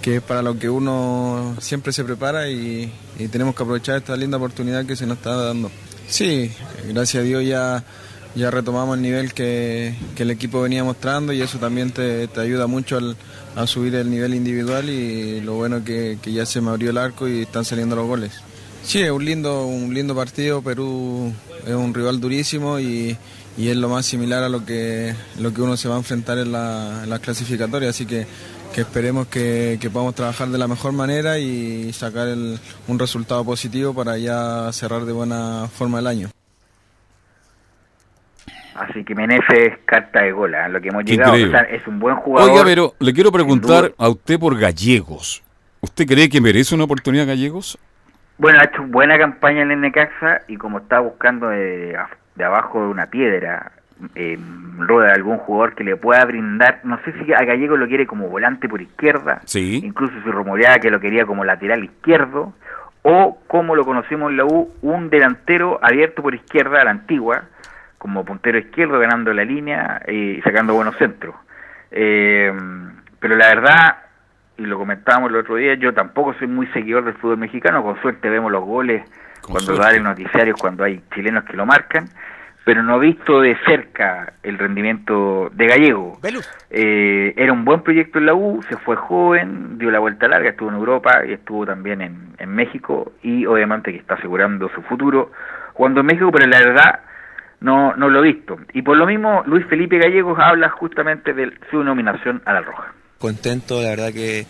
que 0.00 0.16
es 0.16 0.22
para 0.22 0.42
lo 0.42 0.58
que 0.58 0.70
uno 0.70 1.56
siempre 1.60 1.92
se 1.92 2.04
prepara 2.04 2.48
y 2.48 2.92
tenemos 3.30 3.54
que 3.54 3.62
aprovechar 3.62 3.96
esta 3.96 4.16
linda 4.16 4.36
oportunidad 4.36 4.86
que 4.86 4.96
se 4.96 5.06
nos 5.06 5.18
está 5.18 5.34
dando. 5.34 5.70
Sí, 6.08 6.50
gracias 6.88 7.20
a 7.20 7.24
Dios 7.24 7.44
ya, 7.44 7.84
ya 8.34 8.50
retomamos 8.50 8.96
el 8.96 9.02
nivel 9.02 9.34
que, 9.34 9.94
el 10.16 10.30
equipo 10.30 10.62
venía 10.62 10.82
mostrando 10.82 11.34
y 11.34 11.42
eso 11.42 11.58
también 11.58 11.90
te, 11.90 12.28
ayuda 12.36 12.66
mucho 12.66 12.98
a 13.54 13.66
subir 13.66 13.94
el 13.94 14.10
nivel 14.10 14.34
individual 14.34 14.88
y 14.88 15.42
lo 15.42 15.54
bueno 15.54 15.84
que, 15.84 16.18
que 16.22 16.32
ya 16.32 16.46
se 16.46 16.62
me 16.62 16.70
abrió 16.70 16.90
el 16.90 16.98
arco 16.98 17.28
y 17.28 17.42
están 17.42 17.66
saliendo 17.66 17.94
los 17.94 18.06
goles. 18.06 18.42
Sí, 18.88 19.02
es 19.02 19.10
un 19.10 19.22
lindo, 19.22 19.66
un 19.66 19.92
lindo 19.92 20.14
partido, 20.14 20.62
Perú 20.62 21.30
es 21.66 21.74
un 21.74 21.92
rival 21.92 22.22
durísimo 22.22 22.80
y, 22.80 23.18
es 23.58 23.76
lo 23.76 23.90
más 23.90 24.06
similar 24.06 24.42
a 24.42 24.48
lo 24.48 24.64
que, 24.64 25.12
lo 25.38 25.52
que 25.52 25.60
uno 25.60 25.76
se 25.76 25.90
va 25.90 25.96
a 25.96 25.98
enfrentar 25.98 26.38
en 26.38 26.52
la, 26.52 27.02
en 27.04 27.18
clasificatoria, 27.18 27.90
así 27.90 28.06
que 28.06 28.26
que 28.74 28.80
esperemos 28.80 29.26
que, 29.26 29.78
podamos 29.92 30.14
trabajar 30.14 30.48
de 30.48 30.56
la 30.56 30.68
mejor 30.68 30.92
manera 30.92 31.38
y 31.38 31.92
sacar 31.92 32.28
un 32.28 32.98
resultado 32.98 33.44
positivo 33.44 33.92
para 33.92 34.16
ya 34.16 34.72
cerrar 34.72 35.02
de 35.02 35.12
buena 35.12 35.68
forma 35.70 35.98
el 35.98 36.06
año. 36.06 36.28
Así 38.74 39.04
que 39.04 39.14
Meneses 39.14 39.80
carta 39.84 40.22
de 40.22 40.32
gola, 40.32 40.64
¿eh? 40.64 40.70
lo 40.70 40.80
que 40.80 40.88
hemos 40.88 41.04
llegado 41.04 41.34
es 41.34 41.86
un 41.86 41.98
buen 41.98 42.16
jugador. 42.16 42.50
Oiga, 42.50 42.64
pero 42.64 42.94
le 43.00 43.12
quiero 43.12 43.30
preguntar 43.30 43.92
a 43.98 44.08
usted 44.08 44.38
por 44.38 44.58
Gallegos. 44.58 45.42
¿Usted 45.82 46.06
cree 46.06 46.30
que 46.30 46.40
merece 46.40 46.74
una 46.74 46.84
oportunidad 46.84 47.26
Gallegos? 47.26 47.78
Bueno, 48.38 48.60
ha 48.60 48.64
hecho 48.64 48.84
buena 48.84 49.18
campaña 49.18 49.62
en 49.62 49.72
el 49.72 49.80
Necaxa 49.80 50.42
y 50.46 50.56
como 50.56 50.78
está 50.78 51.00
buscando 51.00 51.48
de, 51.48 51.98
de 52.36 52.44
abajo 52.44 52.80
de 52.80 52.88
una 52.88 53.06
piedra 53.06 53.72
eh, 54.14 54.38
rueda 54.78 55.12
algún 55.12 55.38
jugador 55.38 55.74
que 55.74 55.82
le 55.82 55.96
pueda 55.96 56.24
brindar, 56.24 56.80
no 56.84 57.00
sé 57.04 57.12
si 57.12 57.32
a 57.32 57.44
Gallego 57.44 57.76
lo 57.76 57.88
quiere 57.88 58.06
como 58.06 58.28
volante 58.28 58.68
por 58.68 58.80
izquierda, 58.80 59.42
incluso 59.54 60.14
se 60.22 60.30
rumoreaba 60.30 60.78
que 60.78 60.90
lo 60.90 61.00
quería 61.00 61.26
como 61.26 61.44
lateral 61.44 61.82
izquierdo, 61.82 62.54
o 63.02 63.38
como 63.48 63.74
lo 63.74 63.84
conocemos 63.84 64.30
en 64.30 64.36
la 64.36 64.44
U, 64.44 64.72
un 64.82 65.10
delantero 65.10 65.80
abierto 65.82 66.22
por 66.22 66.34
izquierda 66.34 66.80
a 66.80 66.84
la 66.84 66.92
antigua, 66.92 67.44
como 67.98 68.24
puntero 68.24 68.58
izquierdo 68.58 69.00
ganando 69.00 69.32
la 69.32 69.44
línea 69.44 70.00
eh, 70.06 70.36
y 70.38 70.42
sacando 70.42 70.74
buenos 70.74 70.96
centros. 70.96 71.34
Eh, 71.90 72.52
pero 73.18 73.34
la 73.34 73.48
verdad, 73.48 73.96
y 74.58 74.66
lo 74.66 74.76
comentábamos 74.76 75.30
el 75.30 75.36
otro 75.36 75.54
día, 75.54 75.74
yo 75.74 75.94
tampoco 75.94 76.34
soy 76.34 76.48
muy 76.48 76.66
seguidor 76.68 77.04
del 77.04 77.14
fútbol 77.14 77.38
mexicano, 77.38 77.82
con 77.82 78.00
suerte 78.02 78.28
vemos 78.28 78.50
los 78.50 78.64
goles 78.64 79.08
cuando 79.48 79.76
da 79.76 79.92
el 79.92 80.02
noticiario, 80.02 80.54
cuando 80.58 80.84
hay 80.84 81.00
chilenos 81.14 81.44
que 81.44 81.56
lo 81.56 81.64
marcan, 81.64 82.08
pero 82.64 82.82
no 82.82 82.96
he 82.96 83.06
visto 83.06 83.40
de 83.40 83.56
cerca 83.64 84.32
el 84.42 84.58
rendimiento 84.58 85.48
de 85.54 85.66
Gallego. 85.66 86.18
Eh, 86.70 87.32
era 87.36 87.52
un 87.52 87.64
buen 87.64 87.82
proyecto 87.82 88.18
en 88.18 88.26
la 88.26 88.34
U, 88.34 88.60
se 88.68 88.76
fue 88.76 88.96
joven, 88.96 89.78
dio 89.78 89.90
la 89.90 90.00
vuelta 90.00 90.26
larga, 90.26 90.50
estuvo 90.50 90.68
en 90.68 90.74
Europa 90.74 91.24
y 91.24 91.32
estuvo 91.32 91.64
también 91.64 92.02
en, 92.02 92.34
en 92.38 92.50
México 92.50 93.12
y 93.22 93.46
obviamente 93.46 93.92
que 93.92 93.98
está 93.98 94.14
asegurando 94.14 94.68
su 94.74 94.82
futuro 94.82 95.30
jugando 95.72 96.00
en 96.00 96.06
México, 96.06 96.30
pero 96.32 96.46
la 96.50 96.58
verdad 96.58 97.00
no, 97.60 97.94
no 97.94 98.08
lo 98.08 98.18
he 98.18 98.32
visto. 98.32 98.58
Y 98.72 98.82
por 98.82 98.96
lo 98.96 99.06
mismo, 99.06 99.44
Luis 99.46 99.64
Felipe 99.66 99.98
Gallegos 99.98 100.38
habla 100.40 100.68
justamente 100.68 101.32
de 101.32 101.52
su 101.70 101.82
nominación 101.84 102.42
a 102.44 102.52
la 102.54 102.60
Roja. 102.62 102.92
Contento, 103.18 103.82
la 103.82 103.88
verdad 103.90 104.12
que 104.12 104.46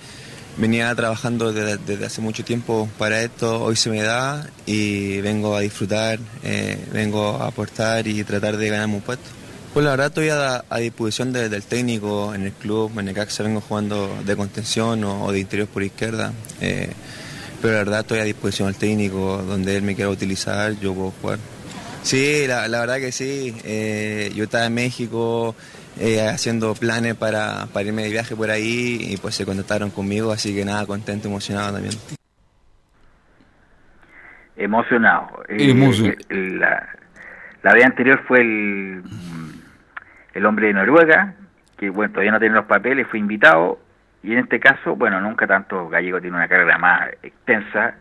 venía 0.58 0.94
trabajando 0.94 1.54
desde, 1.54 2.04
hace 2.04 2.20
mucho 2.20 2.44
tiempo 2.44 2.86
para 2.98 3.22
esto, 3.22 3.62
hoy 3.62 3.76
se 3.76 3.88
me 3.88 4.02
da 4.02 4.46
y 4.66 5.22
vengo 5.22 5.56
a 5.56 5.60
disfrutar, 5.60 6.18
eh, 6.44 6.78
vengo 6.92 7.36
a 7.36 7.46
aportar 7.46 8.06
y 8.06 8.22
tratar 8.24 8.58
de 8.58 8.68
ganarme 8.68 8.96
un 8.96 9.00
puesto. 9.00 9.24
Pues 9.72 9.84
la 9.84 9.92
verdad 9.92 10.08
estoy 10.08 10.28
a, 10.28 10.64
disposición 10.80 11.32
del 11.32 11.62
técnico 11.62 12.34
en 12.34 12.42
el 12.42 12.52
club, 12.52 12.98
en 12.98 13.08
el 13.08 13.30
se 13.30 13.42
vengo 13.42 13.62
jugando 13.62 14.14
de 14.26 14.36
contención 14.36 15.02
o, 15.04 15.32
de 15.32 15.40
interior 15.40 15.68
por 15.68 15.82
izquierda. 15.82 16.32
Eh, 16.60 16.90
pero 17.62 17.74
la 17.74 17.78
verdad 17.78 18.00
estoy 18.00 18.18
a 18.18 18.24
disposición 18.24 18.68
del 18.68 18.76
técnico, 18.76 19.42
donde 19.48 19.76
él 19.76 19.82
me 19.82 19.94
quiera 19.94 20.10
utilizar, 20.10 20.78
yo 20.78 20.92
puedo 20.94 21.12
jugar. 21.22 21.38
Sí, 22.02 22.46
la, 22.46 22.68
la 22.68 22.80
verdad 22.80 22.98
que 22.98 23.12
sí. 23.12 23.54
Eh, 23.64 24.32
yo 24.34 24.44
estaba 24.44 24.66
en 24.66 24.74
México 24.74 25.54
eh, 26.00 26.28
haciendo 26.28 26.74
planes 26.74 27.14
para, 27.14 27.66
para, 27.72 27.86
irme 27.86 28.02
de 28.02 28.10
viaje 28.10 28.36
por 28.36 28.50
ahí 28.50 28.98
y 29.00 29.16
pues 29.16 29.34
se 29.34 29.44
contactaron 29.44 29.90
conmigo, 29.90 30.32
así 30.32 30.54
que 30.54 30.64
nada, 30.64 30.86
contento, 30.86 31.28
emocionado 31.28 31.74
también. 31.74 31.94
Emocionado. 34.56 35.44
Eh, 35.48 36.16
la, 36.30 36.88
la 37.62 37.74
vez 37.74 37.84
anterior 37.84 38.22
fue 38.26 38.40
el, 38.40 39.02
el 40.34 40.46
hombre 40.46 40.68
de 40.68 40.74
Noruega, 40.74 41.34
que 41.76 41.90
bueno, 41.90 42.12
todavía 42.12 42.32
no 42.32 42.40
tiene 42.40 42.54
los 42.54 42.66
papeles, 42.66 43.06
fue 43.08 43.18
invitado, 43.18 43.78
y 44.22 44.32
en 44.32 44.38
este 44.38 44.58
caso, 44.58 44.96
bueno, 44.96 45.20
nunca 45.20 45.46
tanto 45.46 45.88
Gallego 45.88 46.20
tiene 46.20 46.36
una 46.36 46.48
carrera 46.48 46.78
más 46.78 47.08
extensa, 47.22 47.94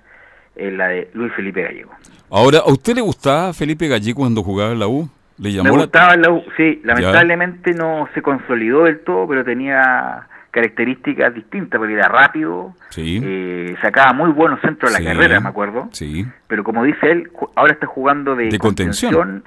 es 0.55 0.73
la 0.73 0.87
de 0.87 1.09
Luis 1.13 1.31
Felipe 1.33 1.61
Gallego. 1.61 1.91
Ahora, 2.29 2.59
¿a 2.59 2.71
usted 2.71 2.95
le 2.95 3.01
gustaba 3.01 3.53
Felipe 3.53 3.87
Gallego 3.87 4.21
cuando 4.21 4.43
jugaba 4.43 4.71
en 4.71 4.79
la 4.79 4.87
U? 4.87 5.09
¿Le 5.39 5.51
llamó 5.51 5.69
Me 5.69 5.81
gustaba 5.81 6.15
la 6.15 6.31
U, 6.31 6.43
sí, 6.55 6.81
lamentablemente 6.83 7.73
no 7.73 8.09
se 8.13 8.21
consolidó 8.21 8.85
del 8.85 8.99
todo, 9.01 9.27
pero 9.27 9.43
tenía 9.43 10.27
características 10.51 11.35
distintas, 11.35 11.77
porque 11.77 11.93
era 11.93 12.07
rápido, 12.07 12.73
eh, 12.95 13.75
sacaba 13.81 14.13
muy 14.13 14.31
buenos 14.31 14.59
centros 14.61 14.91
de 14.91 15.03
la 15.03 15.13
carrera, 15.13 15.39
me 15.39 15.49
acuerdo. 15.49 15.89
Sí. 15.91 16.25
Pero 16.47 16.63
como 16.63 16.83
dice 16.83 17.11
él, 17.11 17.29
ahora 17.55 17.73
está 17.73 17.85
jugando 17.85 18.35
de, 18.35 18.57
contención. 18.57 19.43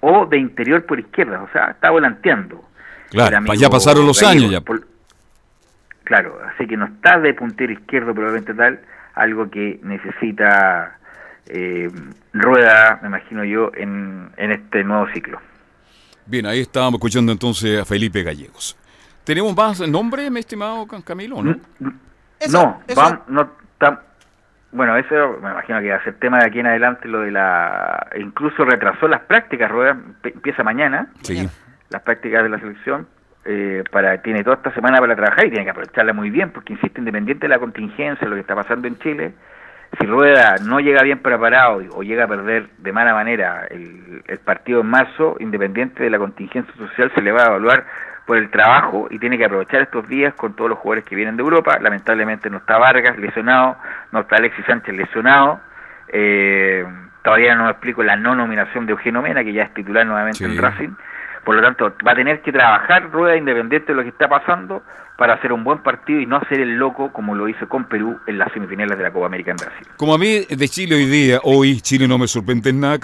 o 0.00 0.26
de 0.26 0.38
interior 0.38 0.86
por 0.86 1.00
izquierda, 1.00 1.42
o 1.42 1.48
sea, 1.52 1.72
está 1.72 1.90
volanteando. 1.90 2.62
Claro, 3.10 3.54
ya 3.54 3.68
pasaron 3.68 4.06
los 4.06 4.22
años 4.22 4.50
ya. 4.50 4.62
claro, 6.04 6.38
así 6.54 6.66
que 6.66 6.76
no 6.76 6.86
está 6.86 7.18
de 7.18 7.34
puntero 7.34 7.72
izquierdo 7.72 8.14
probablemente 8.14 8.54
tal, 8.54 8.80
algo 9.14 9.50
que 9.50 9.80
necesita 9.82 10.96
eh, 11.46 11.90
Rueda, 12.32 12.98
me 13.02 13.08
imagino 13.08 13.44
yo, 13.44 13.70
en, 13.74 14.30
en 14.36 14.52
este 14.52 14.84
nuevo 14.84 15.06
ciclo. 15.12 15.40
Bien, 16.26 16.46
ahí 16.46 16.60
estábamos 16.60 16.98
escuchando 16.98 17.32
entonces 17.32 17.80
a 17.80 17.84
Felipe 17.84 18.22
Gallegos. 18.22 18.76
¿Tenemos 19.24 19.54
más 19.56 19.80
nombre, 19.88 20.30
mi 20.30 20.40
estimado 20.40 20.86
Camilo, 21.04 21.42
no? 21.42 21.56
no, 22.48 22.82
no 23.28 23.62
bueno, 24.72 24.96
eso 24.96 25.38
me 25.42 25.50
imagino 25.50 25.80
que 25.80 25.90
va 25.90 25.96
a 25.96 26.04
ser 26.04 26.14
tema 26.14 26.38
de 26.38 26.46
aquí 26.46 26.60
en 26.60 26.66
adelante, 26.66 27.06
lo 27.06 27.20
de 27.20 27.30
la... 27.30 28.06
Incluso 28.18 28.64
retrasó 28.64 29.06
las 29.06 29.20
prácticas, 29.20 29.70
Rueda 29.70 29.98
empieza 30.24 30.64
mañana, 30.64 31.08
sí. 31.20 31.46
las 31.90 32.02
prácticas 32.02 32.42
de 32.42 32.48
la 32.48 32.58
selección, 32.58 33.06
eh, 33.44 33.84
para 33.90 34.22
tiene 34.22 34.42
toda 34.42 34.56
esta 34.56 34.72
semana 34.72 34.98
para 34.98 35.14
trabajar 35.14 35.46
y 35.46 35.50
tiene 35.50 35.64
que 35.64 35.70
aprovecharla 35.70 36.14
muy 36.14 36.30
bien, 36.30 36.50
porque 36.52 36.72
insisto, 36.72 37.00
independiente 37.00 37.42
de 37.42 37.48
la 37.50 37.58
contingencia, 37.58 38.26
lo 38.26 38.34
que 38.34 38.40
está 38.40 38.54
pasando 38.54 38.88
en 38.88 38.98
Chile, 38.98 39.34
si 39.98 40.06
Rueda 40.06 40.56
no 40.64 40.80
llega 40.80 41.02
bien 41.02 41.18
preparado 41.18 41.82
o 41.94 42.02
llega 42.02 42.24
a 42.24 42.28
perder 42.28 42.70
de 42.78 42.92
mala 42.92 43.12
manera 43.12 43.66
el, 43.70 44.22
el 44.26 44.38
partido 44.38 44.80
en 44.80 44.86
marzo, 44.86 45.36
independiente 45.38 46.02
de 46.02 46.10
la 46.10 46.18
contingencia 46.18 46.74
social, 46.74 47.12
se 47.14 47.20
le 47.20 47.32
va 47.32 47.42
a 47.42 47.46
evaluar 47.46 47.84
por 48.26 48.36
el 48.36 48.50
trabajo 48.50 49.08
y 49.10 49.18
tiene 49.18 49.36
que 49.36 49.44
aprovechar 49.44 49.82
estos 49.82 50.08
días 50.08 50.34
con 50.34 50.54
todos 50.54 50.70
los 50.70 50.78
jugadores 50.78 51.04
que 51.04 51.16
vienen 51.16 51.36
de 51.36 51.42
Europa. 51.42 51.78
Lamentablemente 51.80 52.48
no 52.48 52.58
está 52.58 52.78
Vargas 52.78 53.18
lesionado, 53.18 53.76
no 54.12 54.20
está 54.20 54.36
Alexis 54.36 54.64
Sánchez 54.64 54.94
lesionado. 54.94 55.60
Eh, 56.08 56.84
todavía 57.22 57.54
no 57.54 57.64
me 57.64 57.70
explico 57.70 58.02
la 58.02 58.16
no 58.16 58.34
nominación 58.34 58.86
de 58.86 58.92
Eugenio 58.92 59.22
Mena, 59.22 59.42
que 59.42 59.52
ya 59.52 59.64
es 59.64 59.74
titular 59.74 60.06
nuevamente 60.06 60.44
en 60.44 60.56
Racing. 60.56 60.90
Por 61.44 61.56
lo 61.56 61.62
tanto, 61.62 61.92
va 62.06 62.12
a 62.12 62.14
tener 62.14 62.42
que 62.42 62.52
trabajar 62.52 63.10
Rueda 63.10 63.36
independiente 63.36 63.88
de 63.88 63.94
lo 63.94 64.02
que 64.02 64.10
está 64.10 64.28
pasando 64.28 64.82
para 65.16 65.34
hacer 65.34 65.52
un 65.52 65.64
buen 65.64 65.82
partido 65.82 66.20
y 66.20 66.26
no 66.26 66.36
hacer 66.36 66.60
el 66.60 66.76
loco 66.76 67.12
como 67.12 67.34
lo 67.34 67.48
hizo 67.48 67.68
con 67.68 67.84
Perú 67.84 68.18
en 68.26 68.38
las 68.38 68.52
semifinales 68.52 68.96
de 68.96 69.04
la 69.04 69.12
Copa 69.12 69.26
América 69.26 69.50
en 69.50 69.56
Brasil. 69.56 69.86
Como 69.96 70.14
a 70.14 70.18
mí 70.18 70.46
de 70.48 70.68
Chile 70.68 70.96
hoy 70.96 71.06
día, 71.06 71.40
hoy 71.42 71.80
Chile 71.80 72.08
no 72.08 72.18
me 72.18 72.26
sorprende 72.26 72.70
en 72.70 72.80
nada, 72.80 72.98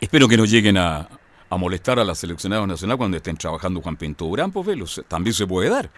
espero 0.00 0.28
que 0.28 0.36
no 0.36 0.44
lleguen 0.44 0.78
a, 0.78 1.06
a 1.48 1.56
molestar 1.56 1.98
a 1.98 2.04
la 2.04 2.14
seleccionada 2.14 2.66
nacional 2.66 2.96
cuando 2.96 3.18
estén 3.18 3.36
trabajando 3.36 3.80
Juan 3.80 3.96
Pinto 3.96 4.24
Durán, 4.24 4.50
pues 4.50 4.66
velos, 4.66 5.04
también 5.08 5.34
se 5.34 5.46
puede 5.46 5.68
dar. 5.68 5.90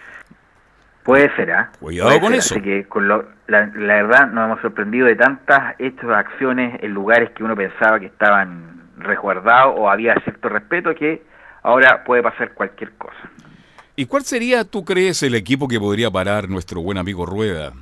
Puede 1.05 1.35
ser, 1.37 1.53
¿ah? 1.53 1.71
Cuidado 1.79 2.19
con 2.19 2.35
eso. 2.35 2.55
Así 2.55 2.65
que 2.65 2.85
con 2.85 3.07
la, 3.09 3.25
verdad 3.47 4.29
nos 4.29 4.47
hemos 4.47 4.61
sorprendido 4.63 5.07
de 5.07 5.15
tantas 5.15 5.75
hechos, 5.79 6.11
acciones 6.11 6.83
en 6.83 6.93
lugares 6.93 7.31
que 7.31 7.45
uno 7.45 7.55
pensaba 7.55 8.01
que 8.01 8.07
estaban 8.07 8.83
resguardados 8.99 9.75
o 9.79 9.91
había 9.91 10.15
cierto 10.25 10.49
respeto 10.49 10.95
que 10.95 11.23
ahora 11.65 12.05
puede 12.05 12.23
pasar 12.23 12.55
cualquier 12.55 12.93
cosa. 12.93 13.17
¿Y 13.97 14.07
cuál 14.07 14.23
sería, 14.23 14.65
tú 14.65 14.85
crees, 14.85 15.23
el 15.23 15.35
equipo 15.35 15.67
que 15.67 15.81
podría 15.81 16.11
parar 16.11 16.49
nuestro 16.49 16.81
buen 16.81 16.99
amigo 16.99 17.27
Rueda 17.27 17.73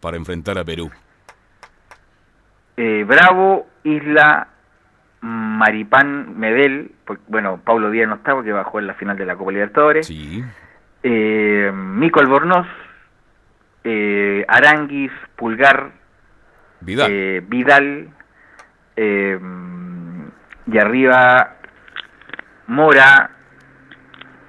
para 0.00 0.16
enfrentar 0.16 0.56
a 0.58 0.64
Perú? 0.64 0.90
Eh, 2.76 3.04
Bravo, 3.06 3.66
Isla, 3.84 4.48
Maripán 5.20 6.38
Medel, 6.38 6.92
bueno, 7.28 7.60
Pablo 7.64 7.90
Díaz 7.90 8.08
no 8.08 8.16
está 8.16 8.34
porque 8.34 8.52
bajó 8.52 8.78
en 8.78 8.86
la 8.86 8.94
final 8.94 9.16
de 9.16 9.26
la 9.26 9.36
Copa 9.36 9.52
Libertadores. 9.52 10.06
Sí. 10.06 10.42
Eh, 11.02 11.70
Mico 11.74 12.20
Albornoz, 12.20 12.66
eh, 13.84 14.44
Aranguis, 14.48 15.10
Pulgar, 15.36 15.90
Vidal, 16.80 17.10
eh, 17.10 17.42
Vidal 17.46 18.08
y 20.66 20.78
arriba 20.78 21.56
Mora, 22.72 23.30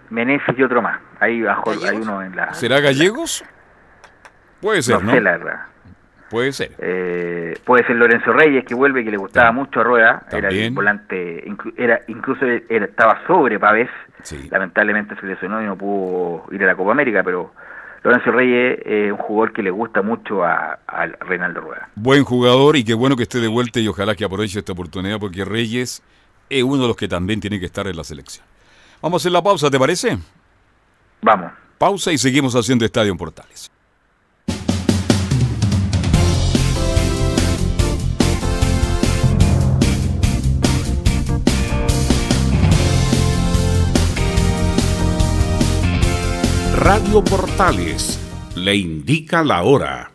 Meneses 0.10 0.58
y 0.58 0.64
otro 0.64 0.82
más. 0.82 1.02
Ahí 1.20 1.42
bajó, 1.42 1.72
hay 1.72 1.98
uno 1.98 2.22
en 2.22 2.36
la. 2.36 2.54
¿Será 2.54 2.80
Gallegos? 2.80 3.44
Puede 4.62 4.82
ser, 4.82 5.04
¿no? 5.04 5.12
sé 5.12 5.20
la 5.20 5.32
verdad. 5.32 5.60
Puede 6.30 6.54
ser. 6.54 6.72
Eh, 6.80 7.54
puede 7.66 7.86
ser 7.86 7.98
Lorenzo 7.98 8.32
Reyes, 8.32 8.64
que 8.66 8.76
vuelve, 8.76 9.04
que 9.04 9.12
le 9.12 9.18
gustaba 9.18 9.52
mucho 9.52 9.82
a 9.82 9.84
Rueda. 9.84 10.24
Era 10.32 10.50
el 10.50 10.72
volante, 10.72 11.44
era, 11.76 12.02
incluso 12.08 12.46
estaba 12.46 13.22
sobre 13.28 13.60
Pavés. 13.60 13.90
Lamentablemente 14.50 15.16
se 15.20 15.26
lesionó 15.26 15.62
y 15.62 15.66
no 15.66 15.78
pudo 15.78 16.46
ir 16.52 16.64
a 16.64 16.68
la 16.68 16.76
Copa 16.76 16.92
América, 16.92 17.24
pero 17.24 17.54
Lorenzo 18.04 18.32
Reyes 18.32 18.80
es 18.86 19.12
un 19.12 19.18
jugador 19.18 19.52
que 19.52 19.64
le 19.64 19.70
gusta 19.70 20.02
mucho 20.02 20.46
a, 20.46 20.80
a, 20.88 21.06
Reinaldo 21.08 21.60
Rueda. 21.60 21.90
Buen 21.96 22.24
jugador 22.24 22.78
y 22.78 22.86
qué 22.86 22.94
bueno 22.94 23.18
que 23.18 23.24
esté 23.24 23.40
de 23.40 23.50
vuelta 23.50 23.82
y 23.82 23.88
ojalá 23.90 24.16
que 24.16 24.24
aproveche 24.24 24.60
esta 24.60 24.72
oportunidad 24.72 25.20
porque 25.20 25.44
Reyes 25.44 26.02
es 26.58 26.64
uno 26.64 26.84
de 26.84 26.88
los 26.88 26.98
que 26.98 27.08
también 27.08 27.40
tiene 27.40 27.60
que 27.60 27.66
estar 27.66 27.88
en 27.88 27.96
la 27.96 28.04
selección. 28.04 28.46
Vamos 29.02 29.22
a 29.22 29.24
hacer 29.24 29.32
la 29.32 29.42
pausa, 29.42 29.70
¿te 29.70 29.80
parece? 29.80 30.18
Vamos. 31.22 31.52
Pausa 31.78 32.12
y 32.12 32.18
seguimos 32.18 32.56
haciendo 32.56 32.86
Estadio 32.86 33.12
en 33.12 33.18
Portales. 33.18 33.70
Radio 46.76 47.24
Portales 47.24 48.20
le 48.56 48.76
indica 48.76 49.44
la 49.44 49.64
hora. 49.64 50.12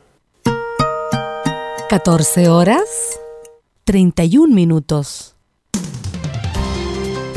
14 1.88 2.48
horas 2.50 3.18
31 3.84 4.54
minutos. 4.54 5.37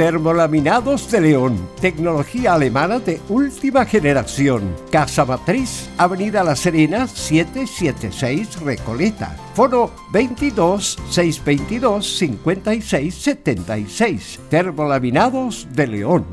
Termolaminados 0.01 1.11
de 1.11 1.21
León, 1.21 1.69
tecnología 1.79 2.55
alemana 2.55 2.97
de 2.97 3.21
última 3.29 3.85
generación. 3.85 4.75
Casa 4.89 5.25
Matriz, 5.25 5.91
Avenida 5.95 6.43
La 6.43 6.55
Serena, 6.55 7.07
776 7.07 8.61
Recoleta. 8.61 9.37
Foro 9.53 9.91
22 10.11 10.97
622 11.07 12.17
5676. 12.17 14.39
Termolaminados 14.49 15.67
de 15.71 15.85
León. 15.85 16.25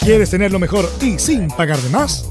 ¿Quieres 0.00 0.28
tener 0.28 0.52
lo 0.52 0.58
mejor 0.58 0.86
y 1.00 1.18
sin 1.18 1.48
pagar 1.48 1.78
de 1.78 1.88
más? 1.88 2.30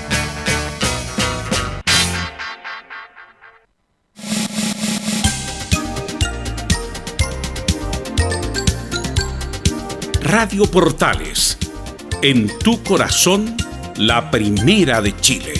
Radio 10.23 10.65
Portales, 10.65 11.57
en 12.21 12.47
tu 12.59 12.81
corazón, 12.83 13.55
la 13.97 14.29
primera 14.29 15.01
de 15.01 15.15
Chile. 15.19 15.53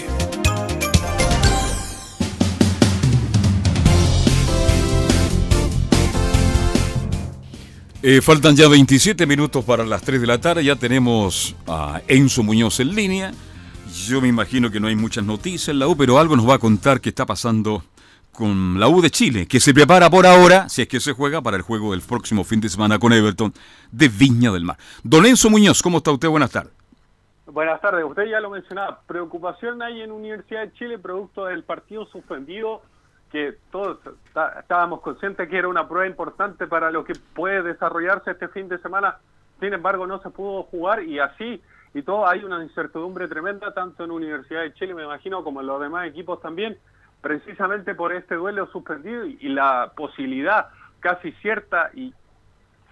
Eh, 8.04 8.22
faltan 8.22 8.56
ya 8.56 8.68
27 8.68 9.26
minutos 9.26 9.66
para 9.66 9.84
las 9.84 10.04
3 10.04 10.22
de 10.22 10.28
la 10.28 10.40
tarde, 10.40 10.64
ya 10.64 10.76
tenemos 10.76 11.56
a 11.68 12.02
Enzo 12.08 12.44
Muñoz 12.44 12.80
en 12.80 12.96
línea. 12.96 13.34
Yo 14.08 14.22
me 14.22 14.28
imagino 14.28 14.72
que 14.72 14.80
no 14.80 14.88
hay 14.88 14.96
muchas 14.96 15.26
noticias 15.26 15.70
en 15.70 15.80
la 15.80 15.88
U, 15.88 15.98
pero 15.98 16.20
algo 16.20 16.36
nos 16.36 16.48
va 16.48 16.56
a 16.56 16.60
contar 16.60 17.02
qué 17.02 17.10
está 17.10 17.26
pasando 17.26 17.84
con 18.42 18.80
la 18.80 18.88
U 18.88 19.04
de 19.04 19.12
Chile, 19.12 19.48
que 19.48 19.60
se 19.60 19.72
prepara 19.72 20.10
por 20.10 20.26
ahora, 20.26 20.68
si 20.68 20.82
es 20.82 20.88
que 20.88 21.00
se 21.00 21.14
juega, 21.14 21.44
para 21.44 21.58
el 21.58 21.62
juego 21.62 21.92
del 21.92 22.02
próximo 22.02 22.44
fin 22.44 22.60
de 22.60 22.70
semana 22.70 22.98
con 22.98 23.14
Everton 23.14 23.54
de 23.92 24.10
Viña 24.10 24.52
del 24.52 24.64
Mar. 24.64 24.78
Don 25.04 25.28
Enzo 25.28 25.52
Muñoz, 25.52 25.84
¿cómo 25.84 26.00
está 26.00 26.10
usted? 26.10 26.28
Buenas 26.28 26.50
tardes. 26.50 26.74
Buenas 27.46 27.80
tardes, 27.82 28.04
usted 28.04 28.24
ya 28.26 28.40
lo 28.40 28.50
mencionaba, 28.50 29.02
preocupación 29.06 29.80
hay 29.84 30.02
en 30.02 30.12
Universidad 30.12 30.62
de 30.62 30.74
Chile 30.74 30.98
producto 30.98 31.46
del 31.46 31.64
partido 31.64 32.08
suspendido, 32.08 32.82
que 33.32 33.58
todos 33.72 34.00
estábamos 34.60 35.02
conscientes 35.02 35.48
que 35.48 35.58
era 35.58 35.68
una 35.68 35.88
prueba 35.88 36.08
importante 36.08 36.66
para 36.66 36.90
lo 36.90 37.04
que 37.04 37.14
puede 37.36 37.62
desarrollarse 37.62 38.32
este 38.32 38.48
fin 38.48 38.68
de 38.70 38.80
semana, 38.80 39.20
sin 39.60 39.72
embargo 39.72 40.08
no 40.08 40.20
se 40.24 40.32
pudo 40.32 40.64
jugar 40.64 41.04
y 41.04 41.20
así 41.20 41.62
y 41.94 42.02
todo 42.02 42.28
hay 42.28 42.44
una 42.44 42.64
incertidumbre 42.64 43.28
tremenda 43.28 43.72
tanto 43.72 44.04
en 44.04 44.10
Universidad 44.10 44.62
de 44.62 44.74
Chile, 44.74 44.96
me 44.96 45.04
imagino, 45.04 45.44
como 45.44 45.62
en 45.62 45.68
los 45.68 45.80
demás 45.80 46.08
equipos 46.08 46.42
también, 46.42 46.80
precisamente 47.22 47.96
por 47.96 48.14
este 48.14 48.36
duelo 48.36 48.68
suspendido 48.72 49.26
y, 49.26 49.50
la 49.50 49.92
posibilidad 49.96 50.68
casi 51.00 51.32
cierta 51.34 51.92
y 51.94 52.14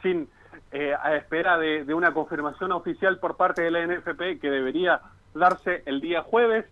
sin 0.01 0.29
eh, 0.71 0.93
a 0.93 1.15
espera 1.15 1.57
de, 1.57 1.93
una 1.93 2.13
confirmación 2.13 2.71
oficial 2.71 3.19
por 3.19 3.37
parte 3.37 3.63
de 3.63 3.71
la 3.71 3.85
NFP 3.85 4.39
que 4.39 4.49
debería 4.49 5.01
darse 5.33 5.83
el 5.85 6.01
día 6.01 6.21
jueves, 6.21 6.65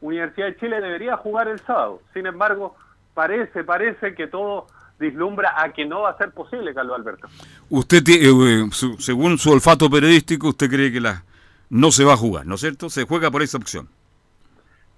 Universidad 0.00 0.46
de 0.48 0.56
Chile 0.56 0.80
debería 0.80 1.16
jugar 1.16 1.48
el 1.48 1.58
sábado. 1.60 2.00
Sin 2.14 2.26
embargo, 2.26 2.76
parece, 3.14 3.64
parece 3.64 4.14
que 4.14 4.26
todo 4.26 4.66
vislumbra 4.98 5.60
a 5.62 5.72
que 5.72 5.84
no 5.84 6.02
va 6.02 6.10
a 6.10 6.18
ser 6.18 6.32
posible, 6.32 6.74
Carlos 6.74 6.96
Alberto. 6.96 7.28
Usted, 7.70 8.02
eh, 8.08 8.68
según 8.98 9.38
su 9.38 9.50
olfato 9.50 9.90
periodístico, 9.90 10.48
usted 10.48 10.68
cree 10.68 10.92
que 10.92 11.00
la 11.00 11.24
no 11.70 11.90
se 11.90 12.04
va 12.04 12.14
a 12.14 12.16
jugar, 12.16 12.46
¿no 12.46 12.54
es 12.54 12.60
cierto? 12.60 12.90
Se 12.90 13.04
juega 13.04 13.30
por 13.30 13.42
esa 13.42 13.58
opción. 13.58 13.88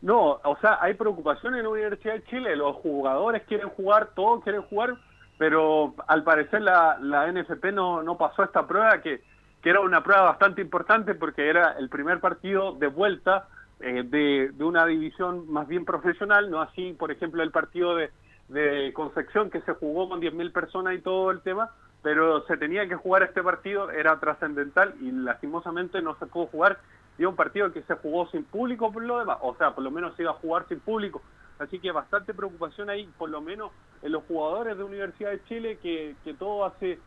No, 0.02 0.40
o 0.42 0.56
sea, 0.60 0.78
hay 0.80 0.94
preocupación 0.94 1.54
en 1.56 1.64
la 1.64 1.68
Universidad 1.68 2.14
de 2.14 2.24
Chile, 2.24 2.56
los 2.56 2.76
jugadores 2.76 3.42
quieren 3.46 3.68
jugar, 3.68 4.10
todos 4.14 4.42
quieren 4.42 4.62
jugar, 4.62 4.94
pero 5.36 5.94
al 6.06 6.22
parecer 6.24 6.62
la, 6.62 6.98
la 7.00 7.30
NFP 7.30 7.66
no, 7.72 8.02
no 8.02 8.16
pasó 8.16 8.42
esta 8.42 8.66
prueba, 8.66 9.02
que, 9.02 9.20
que 9.62 9.70
era 9.70 9.80
una 9.80 10.02
prueba 10.02 10.22
bastante 10.22 10.62
importante 10.62 11.14
porque 11.14 11.48
era 11.48 11.72
el 11.78 11.90
primer 11.90 12.20
partido 12.20 12.72
de 12.72 12.86
vuelta 12.86 13.48
eh, 13.80 14.02
de, 14.06 14.50
de, 14.54 14.64
una 14.64 14.86
división 14.86 15.50
más 15.52 15.68
bien 15.68 15.84
profesional, 15.84 16.50
no 16.50 16.62
así, 16.62 16.94
por 16.94 17.10
ejemplo, 17.10 17.42
el 17.42 17.50
partido 17.50 17.94
de, 17.94 18.10
de 18.48 18.92
Concepción 18.94 19.50
que 19.50 19.60
se 19.62 19.74
jugó 19.74 20.08
con 20.08 20.20
10.000 20.20 20.52
personas 20.52 20.94
y 20.94 21.00
todo 21.00 21.30
el 21.30 21.40
tema, 21.40 21.70
pero 22.02 22.46
se 22.46 22.56
tenía 22.56 22.88
que 22.88 22.96
jugar 22.96 23.22
este 23.22 23.42
partido, 23.42 23.90
era 23.90 24.18
trascendental 24.18 24.94
y 25.00 25.10
lastimosamente 25.10 26.00
no 26.00 26.16
se 26.16 26.26
pudo 26.26 26.46
jugar 26.46 26.78
y 27.20 27.26
un 27.26 27.36
partido 27.36 27.70
que 27.70 27.82
se 27.82 27.94
jugó 27.96 28.26
sin 28.30 28.44
público 28.44 28.90
por 28.90 29.04
lo 29.04 29.18
demás, 29.18 29.36
o 29.42 29.54
sea, 29.56 29.74
por 29.74 29.84
lo 29.84 29.90
menos 29.90 30.16
se 30.16 30.22
iba 30.22 30.30
a 30.30 30.36
jugar 30.36 30.64
sin 30.68 30.80
público. 30.80 31.20
Así 31.58 31.78
que 31.78 31.92
bastante 31.92 32.32
preocupación 32.32 32.88
ahí, 32.88 33.06
por 33.18 33.28
lo 33.28 33.42
menos 33.42 33.72
en 34.00 34.12
los 34.12 34.24
jugadores 34.24 34.78
de 34.78 34.84
Universidad 34.84 35.30
de 35.30 35.44
Chile, 35.44 35.78
que, 35.82 36.16
todo 36.38 36.64
hace 36.64 36.98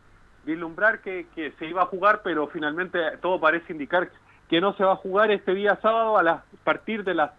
vislumbrar 0.44 1.00
que, 1.00 1.26
que 1.34 1.50
se 1.58 1.66
iba 1.66 1.82
a 1.82 1.86
jugar, 1.86 2.20
pero 2.22 2.46
finalmente 2.46 3.00
todo 3.20 3.40
parece 3.40 3.72
indicar 3.72 4.08
que 4.48 4.60
no 4.60 4.74
se 4.74 4.84
va 4.84 4.92
a 4.92 4.96
jugar 4.96 5.32
este 5.32 5.52
día 5.52 5.80
sábado 5.82 6.16
a, 6.16 6.22
las, 6.22 6.44
partir 6.62 7.02
de 7.02 7.14
las 7.14 7.32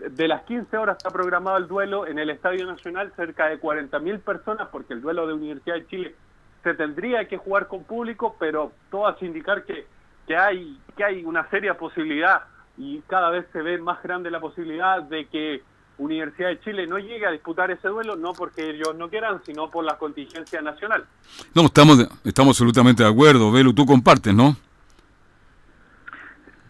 de 0.00 0.26
las 0.26 0.42
15 0.42 0.76
horas 0.76 0.96
está 0.96 1.10
programado 1.10 1.56
el 1.58 1.68
duelo 1.68 2.08
en 2.08 2.18
el 2.18 2.30
Estadio 2.30 2.66
Nacional, 2.66 3.12
cerca 3.14 3.46
de 3.46 3.60
40.000 3.60 4.18
personas, 4.22 4.66
porque 4.72 4.94
el 4.94 5.02
duelo 5.02 5.28
de 5.28 5.34
Universidad 5.34 5.76
de 5.76 5.86
Chile 5.86 6.16
se 6.64 6.74
tendría 6.74 7.28
que 7.28 7.36
jugar 7.36 7.68
con 7.68 7.84
público, 7.84 8.34
pero 8.40 8.72
todo 8.90 9.06
hace 9.06 9.24
indicar 9.24 9.62
que 9.62 9.86
que 10.26 10.36
hay, 10.36 10.78
que 10.96 11.04
hay 11.04 11.24
una 11.24 11.48
seria 11.50 11.76
posibilidad 11.76 12.42
y 12.78 13.00
cada 13.06 13.30
vez 13.30 13.46
se 13.52 13.62
ve 13.62 13.78
más 13.78 14.02
grande 14.02 14.30
la 14.30 14.40
posibilidad 14.40 15.02
de 15.02 15.26
que 15.26 15.62
Universidad 15.98 16.48
de 16.48 16.60
Chile 16.60 16.86
no 16.86 16.98
llegue 16.98 17.26
a 17.26 17.30
disputar 17.30 17.70
ese 17.70 17.88
duelo, 17.88 18.16
no 18.16 18.32
porque 18.32 18.70
ellos 18.70 18.94
no 18.96 19.08
quieran, 19.08 19.40
sino 19.44 19.70
por 19.70 19.84
la 19.84 19.98
contingencia 19.98 20.60
nacional. 20.62 21.04
No, 21.54 21.66
estamos, 21.66 22.08
estamos 22.24 22.56
absolutamente 22.56 23.02
de 23.02 23.08
acuerdo. 23.08 23.52
Velo, 23.52 23.72
tú 23.72 23.84
compartes, 23.86 24.34
¿no? 24.34 24.56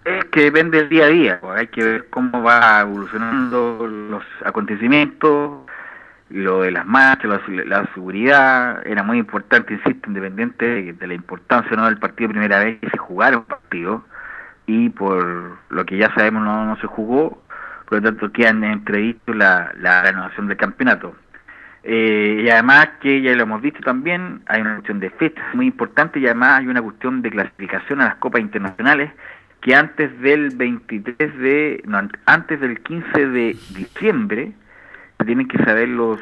Es 0.05 0.25
que 0.27 0.43
depende 0.43 0.79
del 0.79 0.89
día 0.89 1.05
a 1.05 1.09
día, 1.09 1.41
pues, 1.41 1.61
hay 1.61 1.69
que 1.69 1.85
ver 1.85 2.11
cómo 2.11 2.43
va 2.43 2.81
evolucionando 2.81 3.87
los 3.87 4.25
acontecimientos, 4.45 5.61
lo 6.33 6.63
de 6.63 6.71
las 6.71 6.87
marchas, 6.87 7.41
la, 7.49 7.87
seguridad, 7.95 8.87
era 8.87 9.03
muy 9.03 9.19
importante, 9.19 9.75
insisto, 9.75 10.09
independiente 10.09 10.93
de, 10.93 11.07
la 11.07 11.15
importancia 11.15 11.77
no 11.77 11.85
del 11.85 11.99
partido 11.99 12.31
primera 12.31 12.59
vez 12.59 12.81
que 12.81 12.91
se 12.91 12.99
jugara 12.99 13.39
un 13.39 13.45
partido, 13.45 14.05
y 14.67 14.89
por 14.91 15.59
lo 15.69 15.85
que 15.85 15.99
ya 15.99 16.13
sabemos 16.15 16.43
no, 16.43 16.65
no 16.65 16.77
se 16.77 16.87
jugó, 16.87 17.43
por 17.87 17.99
lo 17.99 18.03
tanto 18.03 18.33
quedan 18.33 18.65
entrevisto 18.65 19.35
la, 19.35 19.73
la 19.79 20.03
renovación 20.03 20.49
del 20.49 20.57
campeonato. 20.57 21.15
Eh, 21.85 22.43
y 22.45 22.49
además 22.49 22.91
que 23.01 23.21
ya 23.21 23.35
lo 23.35 23.43
hemos 23.43 23.61
visto 23.61 23.81
también, 23.81 24.43
hay 24.47 24.61
una 24.61 24.75
cuestión 24.75 25.01
de 25.01 25.11
fechas 25.11 25.45
muy 25.55 25.67
importante 25.67 26.21
y 26.21 26.27
además 26.27 26.61
hay 26.61 26.69
una 26.69 26.81
cuestión 26.81 27.23
de 27.23 27.31
clasificación 27.31 28.01
a 28.01 28.05
las 28.07 28.15
copas 28.17 28.41
internacionales 28.41 29.11
que 29.61 29.75
antes 29.75 30.21
del 30.21 30.51
23 30.57 31.17
de, 31.39 31.83
no, 31.87 32.09
antes 32.27 32.61
del 32.61 32.81
15 32.81 33.27
de 33.29 33.57
diciembre, 33.75 34.53
tienen 35.25 35.49
que 35.49 35.59
saber 35.65 35.89
los 35.89 36.21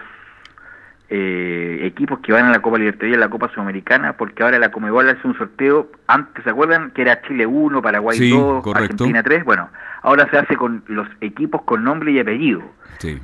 eh, 1.12 1.80
equipos 1.82 2.20
que 2.20 2.32
van 2.32 2.46
a 2.46 2.50
la 2.50 2.62
Copa 2.62 2.78
Libertadores 2.78 3.12
y 3.12 3.16
a 3.16 3.18
la 3.18 3.28
Copa 3.28 3.48
Sudamericana, 3.52 4.12
porque 4.12 4.44
ahora 4.44 4.60
la 4.60 4.70
Comebol 4.70 5.08
hace 5.08 5.26
un 5.26 5.36
sorteo, 5.36 5.90
antes, 6.06 6.44
¿se 6.44 6.50
acuerdan? 6.50 6.92
Que 6.92 7.02
era 7.02 7.20
Chile 7.22 7.46
1, 7.46 7.82
Paraguay 7.82 8.30
2, 8.30 8.64
Argentina 8.74 9.20
3, 9.20 9.44
bueno, 9.44 9.68
ahora 10.02 10.28
se 10.30 10.38
hace 10.38 10.56
con 10.56 10.84
los 10.86 11.08
equipos 11.20 11.62
con 11.62 11.82
nombre 11.82 12.12
y 12.12 12.20
apellido. 12.20 12.62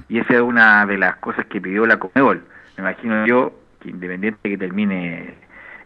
Y 0.09 0.19
esa 0.19 0.35
es 0.35 0.41
una 0.41 0.85
de 0.87 0.99
las 0.99 1.17
cosas 1.17 1.47
que 1.47 1.61
pidió 1.61 1.87
la 1.87 1.99
Comebol. 1.99 2.43
Me 2.77 2.83
imagino 2.83 3.25
yo 3.25 3.53
que 3.81 3.91
independiente 3.91 4.41
de 4.43 4.51
que 4.51 4.59
termine 4.59 5.35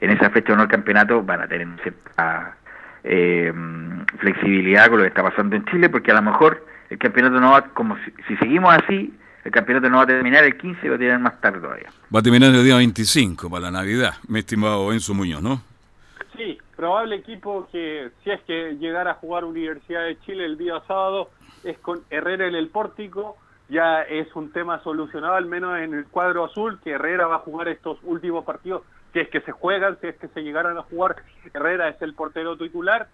en 0.01 0.11
esa 0.11 0.31
fecha 0.31 0.55
o 0.55 0.57
no 0.57 0.63
el 0.63 0.69
campeonato, 0.69 1.23
van 1.23 1.43
a 1.43 1.49
tener 1.49 1.69
cierta 1.83 2.57
eh, 3.05 3.53
flexibilidad 4.21 4.89
con 4.89 4.99
lo 4.99 5.03
que 5.03 5.09
está 5.09 5.23
pasando 5.23 5.55
en 5.55 5.67
Chile, 5.67 5.91
porque 5.91 6.13
a 6.13 6.15
lo 6.15 6.23
mejor 6.23 6.65
el 6.89 6.99
campeonato 6.99 7.41
no 7.41 7.51
va, 7.51 7.63
como 7.75 7.99
si 8.27 8.37
seguimos 8.37 8.75
así, 8.75 9.13
el 9.45 9.51
campeonato 9.51 9.89
no 9.89 9.99
va 9.99 10.03
a 10.03 10.07
terminar 10.07 10.45
el 10.45 10.57
15, 10.57 10.89
va 10.89 10.95
a 10.95 10.99
terminar 10.99 11.21
más 11.21 11.41
tarde 11.41 11.61
todavía. 11.61 11.91
Va 12.15 12.21
a 12.21 12.23
terminar 12.23 12.55
el 12.55 12.65
día 12.65 12.77
25 12.77 13.49
para 13.49 13.63
la 13.63 13.71
Navidad, 13.71 14.15
mi 14.29 14.41
estimado 14.41 14.93
Enzo 14.93 15.15
Muñoz, 15.15 15.43
¿no? 15.43 15.63
Sí, 16.37 16.59
probable 16.77 17.17
equipo 17.17 17.69
que 17.73 18.11
si 18.23 18.31
es 18.31 18.41
que 18.43 18.77
llegara 18.79 19.13
a 19.13 19.15
jugar 19.15 19.45
Universidad 19.45 20.05
de 20.05 20.19
Chile 20.21 20.45
el 20.45 20.59
día 20.59 20.81
sábado 20.87 21.31
es 21.65 21.79
con 21.79 22.03
Herrera 22.11 22.47
en 22.47 22.55
el 22.55 22.69
pórtico, 22.69 23.37
ya 23.69 24.03
es 24.03 24.35
un 24.35 24.53
tema 24.53 24.83
solucionado 24.83 25.35
al 25.35 25.47
menos 25.47 25.79
en 25.79 25.95
el 25.95 26.07
cuadro 26.07 26.45
azul, 26.45 26.81
que 26.83 26.93
Herrera 26.93 27.27
va 27.27 27.37
a 27.37 27.41
jugar 27.41 27.69
estos 27.69 27.99
últimos 28.03 28.45
partidos, 28.45 28.83
si 29.13 29.21
es 29.21 29.29
que 29.29 29.41
se 29.41 29.53
juegan, 29.53 29.99
si 30.01 30.09
es 30.09 30.17
que 30.17 30.29
se 30.29 30.43
llegaran 30.43 30.77
a 30.77 30.83
jugar, 30.83 31.17
Herrera 31.53 31.89
es 31.89 32.01
el 32.03 32.15
portero 32.15 32.57
titular, 32.57 33.09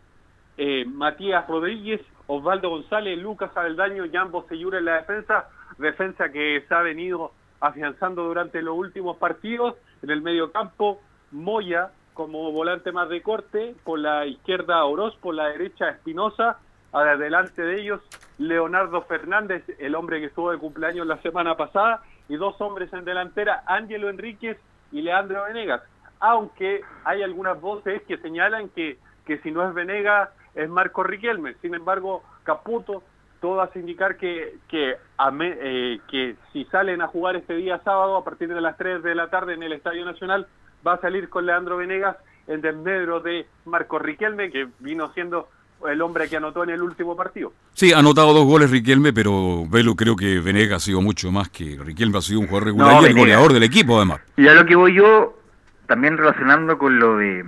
eh, 0.58 0.84
Matías 0.86 1.46
Rodríguez, 1.46 2.00
Osvaldo 2.26 2.70
González, 2.70 3.18
Lucas 3.18 3.50
Abeldaño, 3.54 4.04
Jan 4.12 4.30
Bosellura 4.30 4.78
en 4.78 4.86
la 4.86 4.96
defensa, 4.96 5.48
defensa 5.78 6.30
que 6.30 6.64
se 6.68 6.74
ha 6.74 6.82
venido 6.82 7.32
afianzando 7.60 8.24
durante 8.24 8.62
los 8.62 8.76
últimos 8.76 9.16
partidos. 9.16 9.76
En 10.02 10.10
el 10.10 10.22
medio 10.22 10.52
campo, 10.52 11.00
Moya 11.30 11.90
como 12.16 12.50
volante 12.50 12.92
más 12.92 13.10
de 13.10 13.20
corte, 13.20 13.74
por 13.84 13.98
la 13.98 14.24
izquierda 14.24 14.82
Oroz, 14.84 15.14
por 15.16 15.34
la 15.34 15.48
derecha 15.48 15.90
Espinosa, 15.90 16.58
adelante 16.90 17.60
de 17.60 17.78
ellos 17.78 18.00
Leonardo 18.38 19.02
Fernández, 19.02 19.62
el 19.78 19.94
hombre 19.94 20.20
que 20.20 20.26
estuvo 20.26 20.50
de 20.50 20.56
cumpleaños 20.56 21.06
la 21.06 21.20
semana 21.20 21.58
pasada, 21.58 22.02
y 22.28 22.36
dos 22.36 22.58
hombres 22.60 22.90
en 22.94 23.04
delantera, 23.04 23.62
Ángelo 23.66 24.08
Enríquez 24.08 24.58
y 24.92 25.02
Leandro 25.02 25.44
Venegas, 25.44 25.82
aunque 26.18 26.80
hay 27.04 27.22
algunas 27.22 27.60
voces 27.60 28.02
que 28.08 28.16
señalan 28.16 28.70
que, 28.70 28.98
que 29.26 29.38
si 29.38 29.50
no 29.50 29.68
es 29.68 29.74
Venegas 29.74 30.30
es 30.54 30.70
Marco 30.70 31.02
Riquelme. 31.02 31.54
Sin 31.60 31.74
embargo, 31.74 32.22
Caputo, 32.44 33.02
todo 33.40 33.60
hace 33.60 33.80
indicar 33.80 34.16
que, 34.16 34.56
que, 34.68 34.96
eh, 35.40 36.00
que 36.10 36.36
si 36.52 36.64
salen 36.66 37.02
a 37.02 37.08
jugar 37.08 37.36
este 37.36 37.54
día 37.54 37.80
sábado 37.84 38.16
a 38.16 38.24
partir 38.24 38.48
de 38.48 38.60
las 38.60 38.76
3 38.76 39.02
de 39.02 39.14
la 39.14 39.28
tarde 39.28 39.54
en 39.54 39.62
el 39.62 39.72
Estadio 39.72 40.04
Nacional, 40.04 40.46
va 40.86 40.94
a 40.94 41.00
salir 41.00 41.28
con 41.28 41.46
Leandro 41.46 41.76
Venegas 41.76 42.16
en 42.46 42.60
desmedro 42.60 43.20
de 43.20 43.46
Marco 43.64 43.98
Riquelme, 43.98 44.50
que 44.50 44.68
vino 44.80 45.12
siendo 45.12 45.48
el 45.88 46.00
hombre 46.00 46.28
que 46.28 46.36
anotó 46.36 46.64
en 46.64 46.70
el 46.70 46.82
último 46.82 47.16
partido. 47.16 47.52
Sí, 47.74 47.92
ha 47.92 47.98
anotado 47.98 48.32
dos 48.32 48.46
goles 48.46 48.70
Riquelme, 48.70 49.12
pero 49.12 49.66
Velo 49.68 49.94
creo 49.94 50.16
que 50.16 50.40
Venegas 50.40 50.82
ha 50.82 50.86
sido 50.86 51.02
mucho 51.02 51.30
más 51.30 51.48
que 51.50 51.78
Riquelme, 51.78 52.18
ha 52.18 52.22
sido 52.22 52.40
un 52.40 52.46
jugador 52.46 52.68
regular 52.68 53.02
y 53.02 53.06
el 53.06 53.14
goleador 53.14 53.52
del 53.52 53.62
equipo 53.62 53.96
además. 53.96 54.20
Y 54.36 54.48
a 54.48 54.54
lo 54.54 54.64
que 54.64 54.76
voy 54.76 54.94
yo, 54.94 55.38
también 55.86 56.16
relacionando 56.16 56.78
con 56.78 56.98
lo 56.98 57.18
de 57.18 57.44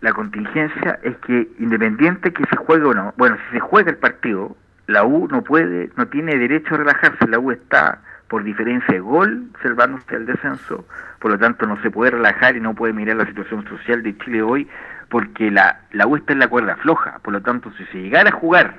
la 0.00 0.12
contingencia, 0.12 1.00
es 1.02 1.16
que 1.18 1.48
independiente 1.58 2.32
que 2.32 2.44
se 2.44 2.56
juegue 2.56 2.84
o 2.84 2.94
no, 2.94 3.14
bueno, 3.16 3.36
si 3.46 3.56
se 3.56 3.60
juega 3.60 3.90
el 3.90 3.96
partido, 3.96 4.56
la 4.88 5.04
U 5.04 5.28
no 5.28 5.42
puede, 5.42 5.90
no 5.96 6.08
tiene 6.08 6.36
derecho 6.36 6.74
a 6.74 6.78
relajarse, 6.78 7.28
la 7.28 7.38
U 7.38 7.52
está 7.52 8.00
por 8.26 8.42
diferencia 8.42 8.94
de 8.94 9.00
gol, 9.00 9.50
salvándose 9.62 10.16
el 10.16 10.26
descenso, 10.26 10.86
por 11.18 11.30
lo 11.30 11.38
tanto 11.38 11.66
no 11.66 11.80
se 11.82 11.90
puede 11.90 12.12
relajar 12.12 12.56
y 12.56 12.60
no 12.60 12.74
puede 12.74 12.94
mirar 12.94 13.16
la 13.16 13.26
situación 13.26 13.68
social 13.68 14.02
de 14.02 14.16
Chile 14.18 14.42
hoy 14.42 14.68
porque 15.10 15.50
la, 15.50 15.82
la 15.92 16.06
U 16.06 16.16
está 16.16 16.32
en 16.32 16.38
la 16.38 16.48
cuerda 16.48 16.76
floja, 16.76 17.18
por 17.22 17.34
lo 17.34 17.42
tanto 17.42 17.70
si 17.76 17.84
se 17.86 17.98
llegara 17.98 18.30
a 18.30 18.32
jugar, 18.32 18.76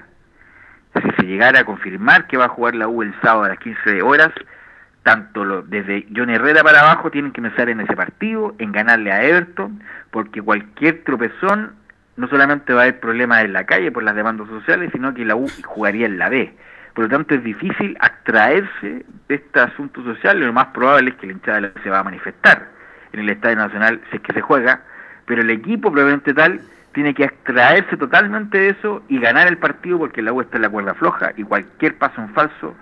si 0.96 1.10
se 1.12 1.24
llegara 1.28 1.60
a 1.60 1.66
confirmar 1.66 2.26
que 2.26 2.38
va 2.38 2.46
a 2.46 2.50
jugar 2.50 2.74
la 2.74 2.88
U 2.88 3.04
el 3.04 3.14
sábado 3.22 3.44
a 3.44 3.50
las 3.50 3.60
15 3.60 4.02
horas, 4.02 4.32
tanto 5.04 5.46
lo, 5.46 5.62
desde 5.62 6.08
John 6.16 6.32
Herrera 6.32 6.64
para 6.64 6.82
abajo 6.82 7.12
tienen 7.12 7.32
que 7.32 7.42
pensar 7.42 7.70
en 7.70 7.82
ese 7.82 7.96
partido, 7.96 8.56
en 8.58 8.72
ganarle 8.72 9.12
a 9.12 9.24
Everton, 9.24 9.82
porque 10.10 10.42
cualquier 10.42 11.04
tropezón 11.04 11.79
no 12.20 12.28
solamente 12.28 12.74
va 12.74 12.82
a 12.82 12.84
haber 12.84 13.00
problemas 13.00 13.46
en 13.46 13.54
la 13.54 13.66
calle 13.66 13.94
por 13.94 14.04
las 14.04 14.14
demandas 14.14 14.50
sociales, 14.50 14.90
sino 14.92 15.14
que 15.14 15.24
la 15.24 15.38
U 15.38 15.48
jugaría 15.64 16.06
en 16.06 16.18
la 16.18 16.28
B. 16.28 16.54
Por 16.94 17.06
lo 17.06 17.10
tanto, 17.10 17.34
es 17.34 17.42
difícil 17.46 17.96
abstraerse 18.02 19.06
de 19.30 19.36
este 19.36 19.60
asunto 19.62 20.04
social 20.04 20.38
y 20.38 20.46
lo 20.46 20.52
más 20.52 20.68
probable 20.68 21.12
es 21.12 21.16
que 21.16 21.28
la 21.28 21.34
hinchada 21.34 21.72
se 21.82 21.90
va 21.90 22.00
a 22.00 22.04
manifestar 22.04 22.68
en 23.14 23.22
el 23.22 23.30
Estadio 23.30 23.56
Nacional 23.56 24.02
si 24.10 24.18
es 24.18 24.22
que 24.22 24.34
se 24.34 24.42
juega, 24.42 24.82
pero 25.26 25.42
el 25.42 25.50
equipo 25.50 25.94
probablemente 25.94 26.34
tal 26.34 26.60
tiene 26.92 27.14
que 27.14 27.24
extraerse 27.24 27.96
totalmente 27.96 28.58
de 28.58 28.70
eso 28.72 29.02
y 29.08 29.18
ganar 29.22 29.48
el 29.48 29.58
partido 29.58 29.98
porque 29.98 30.22
la 30.22 30.34
U 30.34 30.42
está 30.42 30.58
en 30.58 30.64
la 30.64 30.70
cuerda 30.70 30.96
floja 30.96 31.32
y 31.38 31.44
cualquier 31.44 31.98
paso 31.98 32.20
en 32.20 32.34
falso 32.34 32.76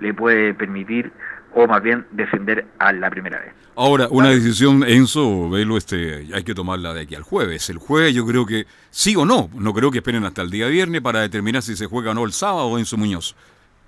le 0.00 0.14
puede 0.14 0.54
permitir 0.54 1.12
o 1.54 1.66
más 1.66 1.82
bien 1.82 2.06
descender 2.12 2.66
a 2.78 2.92
la 2.92 3.10
primera 3.10 3.40
vez. 3.40 3.52
Ahora, 3.76 4.08
una 4.10 4.30
decisión, 4.30 4.82
Enzo, 4.82 5.48
Velo, 5.50 5.76
este, 5.76 6.26
hay 6.34 6.42
que 6.42 6.54
tomarla 6.54 6.92
de 6.92 7.02
aquí 7.02 7.14
al 7.14 7.22
jueves. 7.22 7.70
El 7.70 7.78
jueves 7.78 8.14
yo 8.14 8.26
creo 8.26 8.44
que 8.44 8.66
sí 8.90 9.14
o 9.16 9.24
no, 9.24 9.48
no 9.54 9.72
creo 9.72 9.90
que 9.90 9.98
esperen 9.98 10.24
hasta 10.24 10.42
el 10.42 10.50
día 10.50 10.66
viernes 10.66 11.00
para 11.00 11.20
determinar 11.20 11.62
si 11.62 11.76
se 11.76 11.86
juega 11.86 12.10
o 12.10 12.14
no 12.14 12.24
el 12.24 12.32
sábado, 12.32 12.76
Enzo 12.76 12.96
Muñoz. 12.96 13.36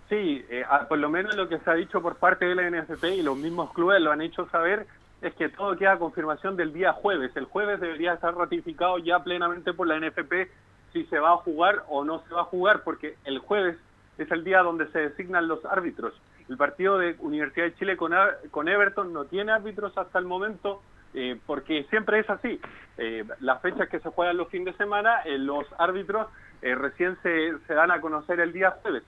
Sí, 0.09 0.45
eh, 0.49 0.65
por 0.89 0.99
lo 0.99 1.09
menos 1.09 1.37
lo 1.37 1.49
que 1.49 1.59
se 1.59 1.71
ha 1.71 1.75
dicho 1.75 2.01
por 2.01 2.17
parte 2.17 2.45
de 2.45 2.55
la 2.55 2.69
NFP 2.69 3.05
y 3.17 3.23
los 3.23 3.37
mismos 3.37 3.73
clubes 3.73 4.01
lo 4.01 4.11
han 4.11 4.23
hecho 4.23 4.49
saber 4.51 4.87
es 5.23 5.35
que 5.35 5.49
todo 5.49 5.77
queda 5.77 5.93
a 5.93 5.99
confirmación 5.99 6.57
del 6.57 6.73
día 6.73 6.93
jueves. 6.93 7.31
El 7.37 7.45
jueves 7.45 7.81
debería 7.81 8.15
estar 8.15 8.35
ratificado 8.35 8.99
ya 8.99 9.23
plenamente 9.23 9.73
por 9.73 9.87
la 9.87 9.99
NFP 9.99 10.51
si 10.93 11.05
se 11.05 11.19
va 11.19 11.33
a 11.33 11.37
jugar 11.37 11.85
o 11.89 12.05
no 12.05 12.23
se 12.27 12.35
va 12.35 12.43
a 12.43 12.45
jugar, 12.45 12.83
porque 12.83 13.17
el 13.25 13.39
jueves 13.39 13.77
es 14.19 14.31
el 14.31 14.45
día 14.45 14.63
donde 14.63 14.89
se 14.89 14.99
designan 14.99 15.49
los 15.49 15.65
árbitros. 15.65 16.15
El 16.51 16.57
partido 16.57 16.99
de 16.99 17.15
Universidad 17.21 17.67
de 17.67 17.75
Chile 17.77 17.97
con, 17.97 18.13
con 18.51 18.69
Everton 18.69 19.13
no 19.13 19.25
tiene 19.25 19.53
árbitros 19.53 19.97
hasta 19.97 20.19
el 20.19 20.25
momento, 20.25 20.83
eh, 21.15 21.39
porque 21.47 21.87
siempre 21.91 22.19
es 22.19 22.29
así. 22.29 22.61
Eh, 22.99 23.25
las 23.39 23.63
fechas 23.63 23.89
que 23.89 24.01
se 24.01 24.11
juegan 24.11 24.37
los 24.37 24.49
fines 24.49 24.75
de 24.75 24.79
semana, 24.85 25.21
eh, 25.25 25.39
los 25.39 25.65
árbitros 25.79 26.27
recién 26.61 27.17
se, 27.23 27.53
se 27.67 27.73
dan 27.73 27.91
a 27.91 28.01
conocer 28.01 28.39
el 28.41 28.53
día 28.53 28.73
jueves 28.83 29.05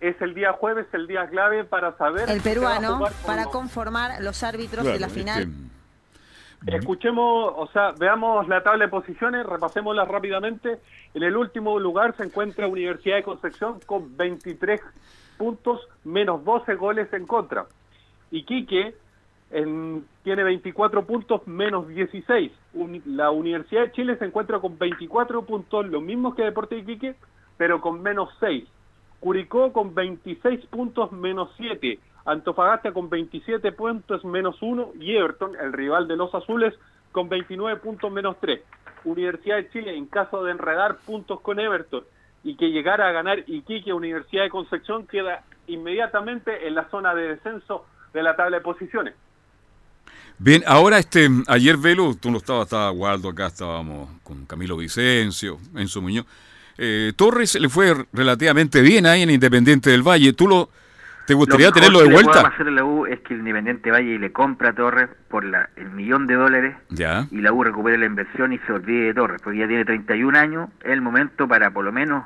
es 0.00 0.20
el 0.20 0.34
día 0.34 0.52
jueves 0.52 0.86
el 0.92 1.06
día 1.06 1.26
clave 1.28 1.64
para 1.64 1.96
saber... 1.96 2.30
El 2.30 2.40
peruano, 2.40 3.00
para 3.26 3.46
conformar 3.46 4.22
los 4.22 4.42
árbitros 4.42 4.84
de 4.84 4.98
la 4.98 5.08
final. 5.08 5.48
Escuchemos, 6.66 7.52
o 7.56 7.68
sea, 7.72 7.92
veamos 7.92 8.46
la 8.48 8.62
tabla 8.62 8.84
de 8.84 8.90
posiciones, 8.90 9.46
repasémosla 9.46 10.04
rápidamente. 10.04 10.78
En 11.14 11.22
el 11.22 11.36
último 11.36 11.78
lugar 11.78 12.16
se 12.16 12.24
encuentra 12.24 12.68
Universidad 12.68 13.16
de 13.16 13.22
Concepción 13.22 13.80
con 13.86 14.16
23 14.16 14.80
puntos, 15.38 15.80
menos 16.04 16.44
12 16.44 16.74
goles 16.74 17.10
en 17.12 17.26
contra. 17.26 17.66
Iquique 18.30 18.94
en, 19.50 20.04
tiene 20.22 20.44
24 20.44 21.06
puntos, 21.06 21.46
menos 21.46 21.88
16. 21.88 22.52
la 23.06 23.30
Universidad 23.30 23.82
de 23.82 23.92
Chile 23.92 24.16
se 24.18 24.26
encuentra 24.26 24.60
con 24.60 24.78
24 24.78 25.42
puntos, 25.46 25.86
los 25.86 26.02
mismos 26.02 26.34
que 26.34 26.42
Deporte 26.42 26.76
Iquique, 26.76 27.14
pero 27.56 27.80
con 27.80 28.02
menos 28.02 28.28
6. 28.40 28.64
Curicó 29.20 29.72
con 29.72 29.94
26 29.94 30.66
puntos 30.66 31.10
menos 31.12 31.50
7, 31.56 31.98
Antofagasta 32.26 32.92
con 32.92 33.08
27 33.08 33.72
puntos 33.72 34.22
menos 34.24 34.60
1 34.60 34.92
y 35.00 35.16
Everton, 35.16 35.56
el 35.56 35.72
rival 35.72 36.06
de 36.06 36.16
los 36.16 36.34
azules, 36.34 36.74
con 37.10 37.30
29 37.30 37.80
puntos 37.80 38.12
menos 38.12 38.36
3. 38.40 38.60
Universidad 39.04 39.56
de 39.56 39.70
Chile, 39.70 39.96
en 39.96 40.06
caso 40.06 40.44
de 40.44 40.52
enredar 40.52 40.98
puntos 41.06 41.40
con 41.40 41.58
Everton 41.58 42.04
y 42.44 42.56
que 42.56 42.70
llegara 42.70 43.08
a 43.08 43.12
ganar 43.12 43.44
Iquique, 43.46 43.92
Universidad 43.92 44.44
de 44.44 44.50
Concepción 44.50 45.06
queda 45.06 45.44
inmediatamente 45.66 46.66
en 46.66 46.74
la 46.74 46.88
zona 46.90 47.14
de 47.14 47.28
descenso 47.28 47.84
de 48.12 48.22
la 48.22 48.36
tabla 48.36 48.58
de 48.58 48.62
posiciones. 48.62 49.14
Bien, 50.38 50.62
ahora 50.66 50.98
este, 50.98 51.28
ayer 51.48 51.76
Velo, 51.76 52.14
tú 52.14 52.30
no 52.30 52.38
estabas, 52.38 52.66
estaba 52.66 52.92
Waldo 52.92 53.30
acá, 53.30 53.48
estábamos 53.48 54.08
con 54.22 54.46
Camilo 54.46 54.76
Vicencio, 54.76 55.58
Enzo 55.74 56.00
Muñoz. 56.00 56.26
Eh, 56.78 57.12
Torres 57.16 57.56
le 57.56 57.68
fue 57.68 58.06
relativamente 58.12 58.80
bien 58.82 59.04
ahí 59.06 59.22
en 59.22 59.30
Independiente 59.30 59.90
del 59.90 60.06
Valle. 60.06 60.32
¿Tú 60.32 60.46
lo, 60.46 60.70
te 61.28 61.34
gustaría 61.34 61.70
tenerlo 61.70 62.00
de 62.00 62.10
vuelta? 62.10 62.42
Lo 62.42 62.48
que 62.48 62.54
hacer 62.54 62.72
la 62.72 62.84
U 62.84 63.04
es 63.04 63.20
que 63.20 63.34
el 63.34 63.40
Independiente 63.40 63.90
Valle 63.90 64.18
le 64.18 64.32
compra 64.32 64.70
a 64.70 64.72
Torres 64.72 65.10
por 65.28 65.44
la, 65.44 65.68
el 65.76 65.90
millón 65.90 66.26
de 66.26 66.34
dólares 66.36 66.74
ya. 66.88 67.26
y 67.30 67.42
la 67.42 67.52
U 67.52 67.62
recupere 67.62 67.98
la 67.98 68.06
inversión 68.06 68.54
y 68.54 68.58
se 68.60 68.72
olvide 68.72 69.08
de 69.08 69.14
Torres, 69.14 69.38
porque 69.44 69.58
ya 69.58 69.68
tiene 69.68 69.84
31 69.84 70.38
años, 70.38 70.70
es 70.80 70.90
el 70.90 71.02
momento 71.02 71.46
para 71.46 71.70
por 71.70 71.84
lo 71.84 71.92
menos 71.92 72.24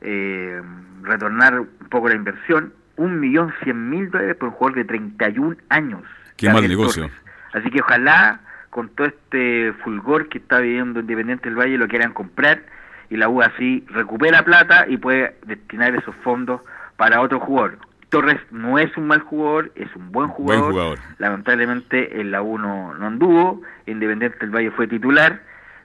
eh, 0.00 0.62
retornar 1.02 1.60
un 1.60 1.88
poco 1.90 2.08
la 2.08 2.14
inversión. 2.14 2.72
Un 2.96 3.20
millón 3.20 3.52
cien 3.64 3.90
mil 3.90 4.10
dólares 4.10 4.36
por 4.36 4.48
un 4.48 4.54
jugador 4.54 4.78
de 4.78 4.84
31 4.86 5.56
años. 5.68 6.00
Qué 6.38 6.48
mal 6.48 6.66
negocio. 6.66 7.10
Así 7.52 7.68
que 7.70 7.82
ojalá 7.82 8.40
con 8.70 8.88
todo 8.88 9.08
este 9.08 9.74
fulgor 9.84 10.30
que 10.30 10.38
está 10.38 10.60
viviendo 10.60 11.00
Independiente 11.00 11.50
del 11.50 11.58
Valle 11.58 11.76
lo 11.76 11.86
quieran 11.86 12.14
comprar 12.14 12.62
y 13.10 13.18
la 13.18 13.28
U 13.28 13.42
así 13.42 13.84
recupera 13.88 14.42
plata 14.42 14.86
y 14.88 14.96
puede 14.96 15.36
destinar 15.44 15.94
esos 15.94 16.14
fondos 16.24 16.62
para 16.96 17.20
otro 17.20 17.38
jugador. 17.38 17.76
Torres 18.12 18.38
no 18.50 18.78
es 18.78 18.94
un 18.98 19.06
mal 19.06 19.20
jugador, 19.20 19.72
es 19.74 19.88
un 19.96 20.12
buen 20.12 20.28
jugador. 20.28 20.98
Lamentablemente 21.16 22.20
en 22.20 22.30
la 22.30 22.42
U 22.42 22.58
no, 22.58 22.92
anduvo, 23.00 23.62
Independiente 23.86 24.36
del 24.38 24.50
Valle 24.50 24.70
fue 24.70 24.86
titular, 24.86 25.40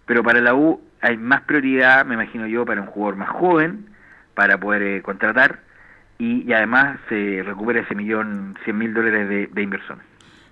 pero 0.05 0.23
para 0.23 0.41
la 0.41 0.53
U 0.53 0.81
hay 0.99 1.15
más 1.15 1.43
prioridad, 1.43 2.05
me 2.05 2.15
imagino 2.15 2.45
yo, 2.45 2.65
para 2.65 2.81
un 2.81 2.87
jugador 2.87 3.15
más 3.15 3.29
joven, 3.29 3.85
para 4.33 4.59
poder 4.59 4.81
eh, 4.81 5.01
contratar 5.01 5.61
y, 6.19 6.51
además 6.51 6.99
se 7.07 7.43
recupera 7.43 7.79
ese 7.79 7.95
millón, 7.95 8.57
cien 8.65 8.77
mil 8.77 8.93
dólares 8.93 9.29
de, 9.29 9.47
de 9.47 9.61
inversión. 9.61 9.99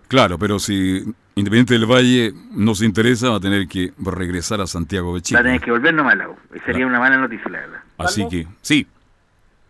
Claro, 0.07 0.39
pero 0.39 0.59
si 0.59 1.03
Independiente 1.35 1.73
del 1.73 1.85
Valle 1.85 2.31
nos 2.51 2.81
interesa, 2.81 3.31
va 3.31 3.35
a 3.35 3.39
tener 3.41 3.67
que 3.67 3.91
regresar 3.99 4.61
a 4.61 4.67
Santiago 4.67 5.13
de 5.15 5.21
Chile. 5.21 5.37
Va 5.37 5.41
a 5.41 5.43
tener 5.43 5.59
que 5.59 5.71
volver 5.71 5.93
nomás 5.93 6.15
a 6.15 6.29
Sería 6.65 6.87
una 6.87 6.99
mala 6.99 7.17
noticia, 7.17 7.51
la 7.51 7.59
verdad. 7.59 7.79
Así 7.97 8.25
que, 8.29 8.47
sí. 8.61 8.87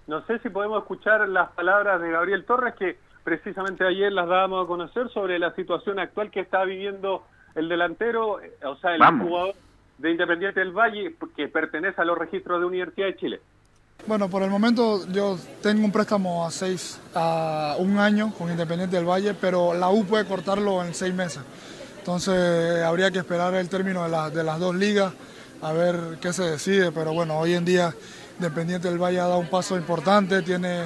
No 0.07 0.25
sé 0.25 0.39
si 0.39 0.49
podemos 0.49 0.79
escuchar 0.79 1.27
las 1.27 1.51
palabras 1.51 1.99
de 2.01 2.11
Gabriel 2.11 2.45
Torres, 2.45 2.75
que 2.75 2.97
precisamente 3.23 3.85
ayer 3.85 4.11
las 4.11 4.27
dábamos 4.27 4.65
a 4.65 4.67
conocer 4.67 5.09
sobre 5.09 5.39
la 5.39 5.53
situación 5.55 5.99
actual 5.99 6.29
que 6.29 6.41
está 6.41 6.63
viviendo 6.63 7.23
el 7.55 7.69
delantero, 7.69 8.41
eh, 8.41 8.53
o 8.65 8.75
sea, 8.77 8.95
el 8.95 9.03
jugador 9.03 9.55
de 9.97 10.11
Independiente 10.11 10.59
del 10.59 10.71
Valle, 10.71 11.15
que 11.35 11.47
pertenece 11.47 12.01
a 12.01 12.05
los 12.05 12.17
registros 12.17 12.59
de 12.59 12.65
Universidad 12.65 13.07
de 13.07 13.15
Chile. 13.15 13.41
Bueno, 14.07 14.29
por 14.29 14.43
el 14.43 14.51
momento 14.51 15.07
yo 15.07 15.37
tengo 15.63 15.83
un 15.83 15.91
préstamo 15.91 16.45
a 16.45 16.51
seis, 16.51 17.01
a 17.15 17.75
un 17.79 17.97
año 17.97 18.31
con 18.37 18.51
Independiente 18.51 18.97
del 18.97 19.05
Valle, 19.05 19.33
pero 19.33 19.73
la 19.73 19.89
U 19.89 20.05
puede 20.05 20.25
cortarlo 20.25 20.83
en 20.83 20.93
seis 20.93 21.13
meses. 21.13 21.41
Entonces 21.97 22.83
habría 22.83 23.09
que 23.09 23.17
esperar 23.17 23.55
el 23.55 23.67
término 23.67 24.03
de, 24.03 24.43
las 24.43 24.59
dos 24.59 24.75
ligas 24.75 25.11
a 25.63 25.71
ver 25.71 26.19
qué 26.21 26.33
se 26.33 26.43
decide, 26.43 26.91
pero 26.91 27.13
bueno, 27.13 27.39
hoy 27.39 27.55
en 27.55 27.65
día 27.65 27.95
Independiente 28.37 28.89
del 28.89 28.97
Valle 28.97 29.19
ha 29.19 29.27
dado 29.27 29.39
un 29.39 29.49
paso 29.49 29.77
importante, 29.77 30.41
tiene 30.41 30.83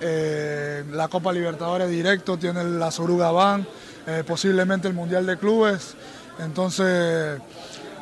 eh, 0.00 0.84
la 0.90 1.08
Copa 1.08 1.32
Libertadores 1.32 1.88
directo, 1.88 2.36
tiene 2.36 2.64
la 2.64 2.90
Soruga 2.90 3.30
Ban, 3.30 3.66
eh, 4.06 4.24
posiblemente 4.26 4.88
el 4.88 4.94
Mundial 4.94 5.24
de 5.26 5.38
Clubes, 5.38 5.96
entonces 6.38 7.40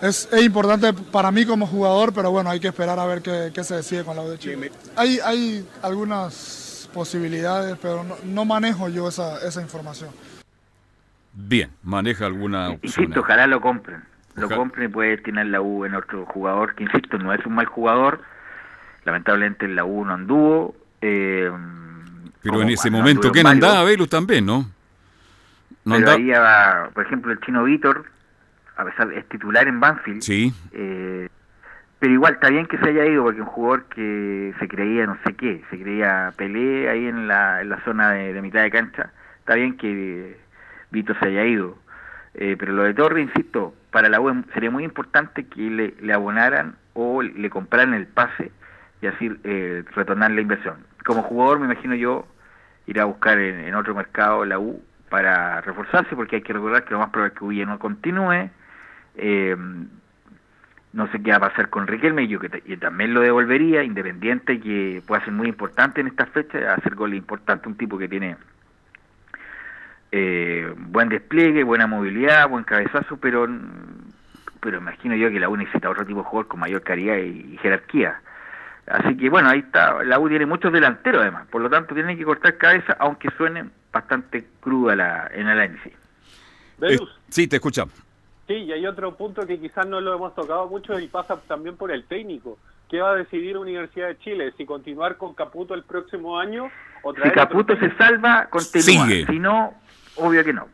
es, 0.03 0.29
importante 0.43 0.93
para 0.93 1.31
mí 1.31 1.45
como 1.45 1.67
jugador, 1.67 2.13
pero 2.15 2.31
bueno, 2.31 2.51
hay 2.51 2.59
que 2.59 2.69
esperar 2.69 2.99
a 2.99 3.05
ver 3.05 3.23
qué, 3.23 3.65
se 3.65 3.77
decide 3.77 4.03
con 4.03 4.17
la 4.17 4.23
U 4.23 4.29
de 4.31 4.39
Chile. 4.39 4.73
Hay, 4.97 5.19
hay 5.25 5.69
algunas 5.83 6.89
posibilidades, 6.93 7.77
pero 7.81 8.05
no, 8.25 8.45
manejo 8.45 8.89
yo 8.89 9.09
esa, 9.09 9.47
esa 9.47 9.61
información. 9.61 10.11
Bien, 11.33 11.71
maneja 11.83 12.27
alguna 12.27 12.71
opción. 12.71 13.05
Insisto, 13.05 13.21
ojalá 13.21 13.47
lo 13.47 13.61
compren. 13.61 14.03
Lo 14.37 14.47
Ojalá. 14.47 14.59
compren 14.59 14.89
y 14.89 14.93
puede 14.93 15.19
tener 15.19 15.47
la 15.47 15.61
U 15.61 15.85
en 15.85 15.95
otro 15.95 16.25
jugador, 16.27 16.75
que 16.75 16.85
insisto, 16.85 17.19
no 17.19 17.33
es 17.33 17.45
un 17.45 17.55
mal 17.55 17.67
jugador. 17.67 18.23
Lamentablemente 19.05 19.65
en 19.67 19.77
la 19.77 19.85
U 19.85 20.05
no 20.05 20.15
anduvo. 20.15 20.75
eh, 21.01 21.51
Pero 22.43 22.63
en 22.63 22.69
ese 22.71 22.91
momento, 22.91 23.33
¿qué 23.33 23.41
andaba 23.41 23.85
Velus 23.85 24.09
también, 24.09 24.47
no? 24.47 24.61
No 25.85 25.95
Pero 25.95 25.97
andaba. 25.97 26.17
ahí, 26.17 26.33
ah, 26.35 26.91
por 26.93 27.05
ejemplo, 27.07 27.33
el 27.33 27.41
chino 27.41 27.65
Víctor, 27.65 28.05
a 28.77 28.85
pesar 28.85 29.09
de 29.09 29.19
es 29.19 29.29
titular 29.29 29.67
en 29.67 29.81
Banfield, 29.81 30.21
Sí, 30.23 30.53
eh, 30.73 31.29
pero 31.99 32.13
igual 32.13 32.35
está 32.35 32.49
bien 32.51 32.67
que 32.67 32.79
se 32.79 32.89
haya 32.91 33.05
ido 33.07 33.25
porque 33.25 33.41
un 33.41 33.47
jugador 33.47 33.85
que 33.87 34.55
se 34.59 34.69
creía 34.69 35.07
no 35.07 35.17
sé 35.25 35.35
qué, 35.35 35.63
se 35.71 35.79
creía 35.81 36.33
Pelé 36.37 36.89
ahí 36.89 37.07
en 37.07 37.29
la, 37.29 37.61
en 37.61 37.69
la 37.71 37.83
zona 37.85 38.11
de, 38.13 38.33
de 38.33 38.43
mitad 38.43 38.63
de 38.63 38.71
cancha, 38.71 39.11
está 39.39 39.55
bien 39.55 39.77
que 39.77 40.39
Vito 40.91 41.15
se 41.21 41.27
haya 41.27 41.45
ido. 41.45 41.79
Eh, 42.35 42.57
pero 42.59 42.73
lo 42.73 42.85
de 42.85 42.95
Torre, 42.95 43.21
insisto, 43.23 43.75
para 43.91 44.09
la 44.09 44.21
U 44.21 44.45
sería 44.55 44.71
muy 44.71 44.85
importante 44.85 45.45
que 45.47 45.61
le, 45.63 45.95
le 46.01 46.13
abonaran 46.13 46.77
o 46.95 47.23
le 47.23 47.51
compraran 47.51 47.93
el 47.95 48.07
pase 48.07 48.51
y 49.03 49.07
así 49.07 49.31
eh, 49.45 49.85
retornar 49.95 50.31
la 50.31 50.41
inversión. 50.41 50.77
Como 51.05 51.23
jugador 51.23 51.59
me 51.59 51.67
imagino 51.67 51.95
yo 51.95 52.27
ir 52.87 53.01
a 53.01 53.05
buscar 53.05 53.39
en, 53.39 53.75
otro 53.75 53.95
mercado 53.95 54.45
la 54.45 54.59
U 54.59 54.83
para 55.09 55.61
reforzarse 55.61 56.15
porque 56.15 56.37
hay 56.37 56.43
que 56.43 56.53
recordar 56.53 56.85
que 56.85 56.93
lo 56.93 57.01
más 57.01 57.11
probable 57.11 57.33
es 57.33 57.39
que 57.39 57.45
U 57.45 57.53
ya 57.53 57.67
no 57.67 57.79
continúe. 57.79 58.51
Eh, 59.17 59.57
no 60.93 61.11
sé 61.13 61.23
qué 61.23 61.31
va 61.31 61.37
a 61.37 61.51
pasar 61.51 61.71
con 61.71 61.87
Riquelme, 61.87 62.27
yo 62.27 62.41
que 62.41 62.49
también 62.77 63.15
lo 63.15 63.21
devolvería, 63.21 63.85
independiente 63.85 64.59
que 64.59 65.03
pueda 65.07 65.23
ser 65.25 65.33
muy 65.33 65.49
importante 65.49 66.01
en 66.01 66.09
estas 66.09 66.29
fechas, 66.31 66.79
hacer 66.79 66.97
goles 66.97 67.19
importantes, 67.19 67.67
un 67.69 67.77
tipo 67.77 67.97
que 67.97 68.09
tiene 68.09 68.37
eh, 70.11 70.75
buen 70.77 71.09
despliegue, 71.09 71.63
buena 71.63 71.87
movilidad, 71.87 72.49
buen 72.49 72.65
cabezazo, 72.65 73.19
pero 73.19 73.47
pero 74.61 74.79
imagino 74.79 75.15
yo 75.15 75.31
que 75.31 75.41
la 75.41 75.49
U 75.49 75.57
necesita 75.57 75.89
otro 75.89 76.05
tipo 76.05 76.21
de 76.21 76.27
jugador 76.27 76.49
con 76.49 76.61
mayor 76.61 76.83
calidad 76.83 77.17
y, 77.17 77.55
y 77.55 77.59
jerarquía. 77.59 78.21
Así 78.91 79.17
que 79.17 79.31
bueno, 79.31 79.49
ahí 79.49 79.61
está, 79.61 80.03
la 80.03 80.19
U 80.19 80.29
tiene 80.29 80.47
muchos 80.47 80.73
delanteros 80.73 81.23
además, 81.23 81.47
por 81.49 81.63
lo 81.63 81.71
tanto 81.71 81.95
tienen 81.95 82.19
que 82.19 82.25
cortar 82.25 82.59
cabeza, 82.59 82.97
aunque 82.99 83.29
suene 83.37 83.71
bastante 83.93 84.45
cruda 84.61 84.97
la, 84.97 85.31
en 85.33 85.43
el 85.43 85.61
análisis. 85.61 85.93
Eh, 86.83 86.99
sí, 87.29 87.47
te 87.47 87.57
escuchamos. 87.57 87.95
sí, 88.49 88.55
y 88.55 88.73
hay 88.73 88.87
otro 88.87 89.17
punto 89.17 89.47
que 89.47 89.61
quizás 89.61 89.87
no 89.87 90.01
lo 90.01 90.15
hemos 90.15 90.35
tocado 90.35 90.67
mucho 90.67 90.99
y 90.99 91.07
pasa 91.07 91.37
también 91.47 91.77
por 91.77 91.93
el 91.93 92.05
técnico. 92.05 92.59
¿Qué 92.89 93.01
va 93.01 93.13
a 93.13 93.15
decidir 93.15 93.57
Universidad 93.57 94.09
de 94.09 94.19
Chile? 94.19 94.53
¿Si 94.57 94.67
continuar 94.67 95.17
con 95.17 95.35
Caputo 95.35 95.75
el 95.75 95.85
próximo 95.85 96.41
año 96.41 96.69
o 97.05 97.13
Si 97.13 97.21
traer 97.21 97.39
otro 97.39 97.49
Caputo 97.49 97.77
se 97.77 97.97
salva, 97.97 98.47
continúa. 98.51 99.07
Sigue. 99.07 99.27
Si 99.27 99.39
no, 99.39 99.75
obvio 100.17 100.43
que 100.43 100.53
no. 100.53 100.67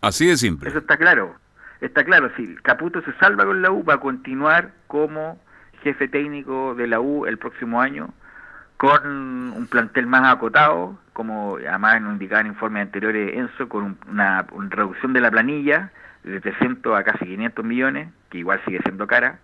Así 0.00 0.26
de 0.26 0.38
simple. 0.38 0.70
Eso 0.70 0.78
está 0.78 0.96
claro. 0.96 1.34
Está 1.82 2.04
claro, 2.04 2.30
si 2.36 2.54
Caputo 2.62 3.02
se 3.02 3.12
salva 3.18 3.44
con 3.44 3.60
la 3.60 3.70
U, 3.70 3.84
va 3.84 3.94
a 3.94 4.00
continuar 4.00 4.72
como 4.86 5.38
jefe 5.82 6.08
técnico 6.08 6.74
de 6.74 6.86
la 6.86 7.00
U 7.00 7.26
el 7.26 7.38
próximo 7.38 7.80
año, 7.80 8.10
con 8.76 9.52
un 9.56 9.66
plantel 9.68 10.06
más 10.06 10.32
acotado, 10.32 10.98
como 11.12 11.56
además 11.56 12.00
nos 12.02 12.12
indicaba 12.14 12.40
en 12.40 12.48
informes 12.48 12.82
anteriores 12.82 13.36
Enzo, 13.36 13.68
con 13.68 13.84
un- 13.84 13.98
una, 14.08 14.46
una 14.52 14.68
reducción 14.70 15.12
de 15.12 15.20
la 15.20 15.30
planilla 15.30 15.90
de 16.24 16.40
300 16.40 16.98
a 16.98 17.02
casi 17.04 17.24
500 17.26 17.64
millones, 17.64 18.08
que 18.30 18.38
igual 18.38 18.60
sigue 18.64 18.80
siendo 18.82 19.06
cara, 19.06 19.38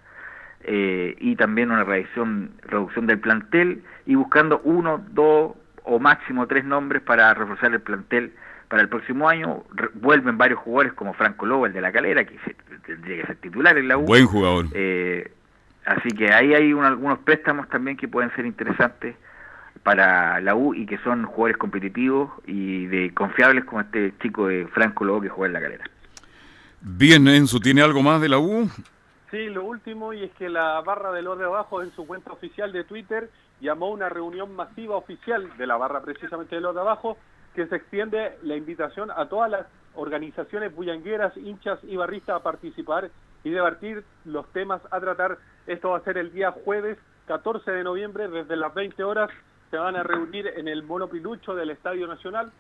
eh, 0.63 1.15
y 1.21 1.37
también 1.37 1.71
una 1.71 1.85
reducción, 1.85 2.51
reducción 2.63 3.07
del 3.07 3.19
plantel, 3.21 3.83
y 4.07 4.15
buscando 4.17 4.61
uno, 4.65 5.05
dos 5.11 5.53
o 5.85 5.99
máximo 6.01 6.47
tres 6.47 6.65
nombres 6.65 7.03
para 7.03 7.33
reforzar 7.35 7.73
el 7.73 7.81
plantel 7.81 8.33
para 8.69 8.83
el 8.83 8.89
próximo 8.89 9.29
año. 9.29 9.63
Re- 9.75 9.89
vuelven 9.95 10.37
varios 10.37 10.59
jugadores 10.59 10.93
como 10.95 11.15
Franco 11.15 11.47
Lobo, 11.47 11.67
el 11.67 11.73
de 11.73 11.81
la 11.81 11.93
calera, 11.93 12.25
que 12.25 12.37
se- 12.45 12.57
tendría 12.85 13.21
que 13.23 13.27
ser 13.29 13.37
titular 13.37 13.79
en 13.79 13.89
la 13.89 13.97
U. 13.99 14.03
Buen 14.05 14.27
jugador. 14.27 14.67
Eh, 14.73 15.33
así 15.89 16.11
que 16.11 16.33
ahí 16.33 16.55
hay 16.55 16.73
un- 16.73 16.85
algunos 16.85 17.19
préstamos 17.21 17.69
también 17.69 17.97
que 17.97 18.09
pueden 18.09 18.31
ser 18.35 18.47
interesantes 18.47 19.17
para 19.83 20.41
la 20.41 20.55
U 20.55 20.75
y 20.75 20.87
que 20.87 20.99
son 20.99 21.25
jugadores 21.25 21.57
competitivos 21.57 22.31
y 22.47 22.87
de 22.87 23.15
confiables 23.15 23.65
como 23.65 23.81
este 23.81 24.13
chico 24.21 24.49
de 24.49 24.67
Franco 24.69 25.05
Lobo 25.05 25.21
que 25.23 25.29
juega 25.29 25.47
en 25.47 25.53
la 25.55 25.61
calera. 25.61 25.85
Bien, 26.81 27.27
Enzo, 27.27 27.59
¿tiene 27.59 27.83
algo 27.83 28.03
más 28.03 28.21
de 28.21 28.29
la 28.29 28.39
U? 28.39 28.69
Sí, 29.31 29.47
lo 29.49 29.65
último, 29.65 30.13
y 30.13 30.25
es 30.25 30.31
que 30.33 30.49
la 30.49 30.81
barra 30.81 31.13
de 31.13 31.23
los 31.23 31.39
de 31.39 31.45
abajo 31.45 31.83
en 31.83 31.91
su 31.93 32.07
cuenta 32.07 32.33
oficial 32.33 32.73
de 32.73 32.85
Twitter 32.85 33.31
llamó 33.61 33.87
a 33.87 33.91
una 33.91 34.09
reunión 34.09 34.55
masiva 34.55 34.97
oficial 34.97 35.49
de 35.59 35.67
la 35.67 35.77
barra 35.77 36.03
precisamente 36.03 36.55
de 36.55 36.61
los 36.61 36.75
de 36.75 36.81
abajo, 36.81 37.19
que 37.55 37.67
se 37.67 37.77
extiende 37.77 38.39
la 38.43 38.57
invitación 38.57 39.11
a 39.11 39.27
todas 39.29 39.51
las 39.51 39.67
organizaciones 39.95 40.75
bullangueras, 40.75 41.37
hinchas 41.37 41.79
y 41.83 41.97
barristas 41.97 42.37
a 42.37 42.43
participar 42.43 43.11
y 43.45 43.51
debatir 43.51 44.05
los 44.25 44.47
temas 44.53 44.81
a 44.91 45.01
tratar. 45.01 45.39
Esto 45.67 45.91
va 45.91 45.99
a 45.99 46.05
ser 46.05 46.19
el 46.19 46.33
día 46.33 46.53
jueves 46.53 46.99
14 47.27 47.71
de 47.71 47.85
noviembre, 47.85 48.29
desde 48.29 48.57
las 48.57 48.75
20 48.75 49.05
horas 49.05 49.31
se 49.71 49.77
van 49.77 49.97
a 49.97 50.03
reunir 50.03 50.47
en 50.57 50.67
el 50.67 50.83
Monopilucho 50.83 51.55
del 51.55 51.71
Estadio 51.71 52.07
Nacional, 52.07 52.51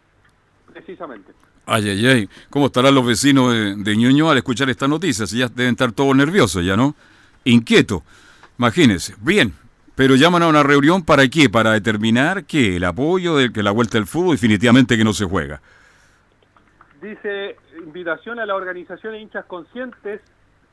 precisamente. 0.72 1.32
Ay, 1.64 1.88
ay, 1.88 2.06
ay. 2.06 2.28
¿Cómo 2.50 2.66
estarán 2.66 2.94
los 2.94 3.06
vecinos 3.06 3.52
de, 3.52 3.76
de 3.76 3.96
Ñuñoa 3.96 4.32
al 4.32 4.38
escuchar 4.38 4.68
esta 4.68 4.86
noticia? 4.86 5.26
Si 5.26 5.38
ya 5.38 5.48
deben 5.48 5.72
estar 5.72 5.92
todos 5.92 6.14
nerviosos 6.14 6.64
ya, 6.64 6.76
¿no? 6.76 6.94
Inquietos. 7.44 8.02
Imagínense. 8.58 9.14
Bien. 9.20 9.54
Pero 9.94 10.14
llaman 10.14 10.44
a 10.44 10.48
una 10.48 10.62
reunión 10.62 11.02
para 11.02 11.26
qué? 11.26 11.50
Para 11.50 11.72
determinar 11.72 12.44
que 12.44 12.76
el 12.76 12.84
apoyo 12.84 13.36
de 13.36 13.52
que 13.52 13.64
la 13.64 13.72
vuelta 13.72 13.98
del 13.98 14.06
fútbol 14.06 14.36
definitivamente 14.36 14.96
que 14.96 15.02
no 15.02 15.12
se 15.12 15.24
juega. 15.24 15.60
Dice 17.02 17.56
invitación 17.78 18.38
a 18.38 18.46
las 18.46 18.56
organizaciones 18.56 19.22
hinchas 19.22 19.44
conscientes 19.46 20.20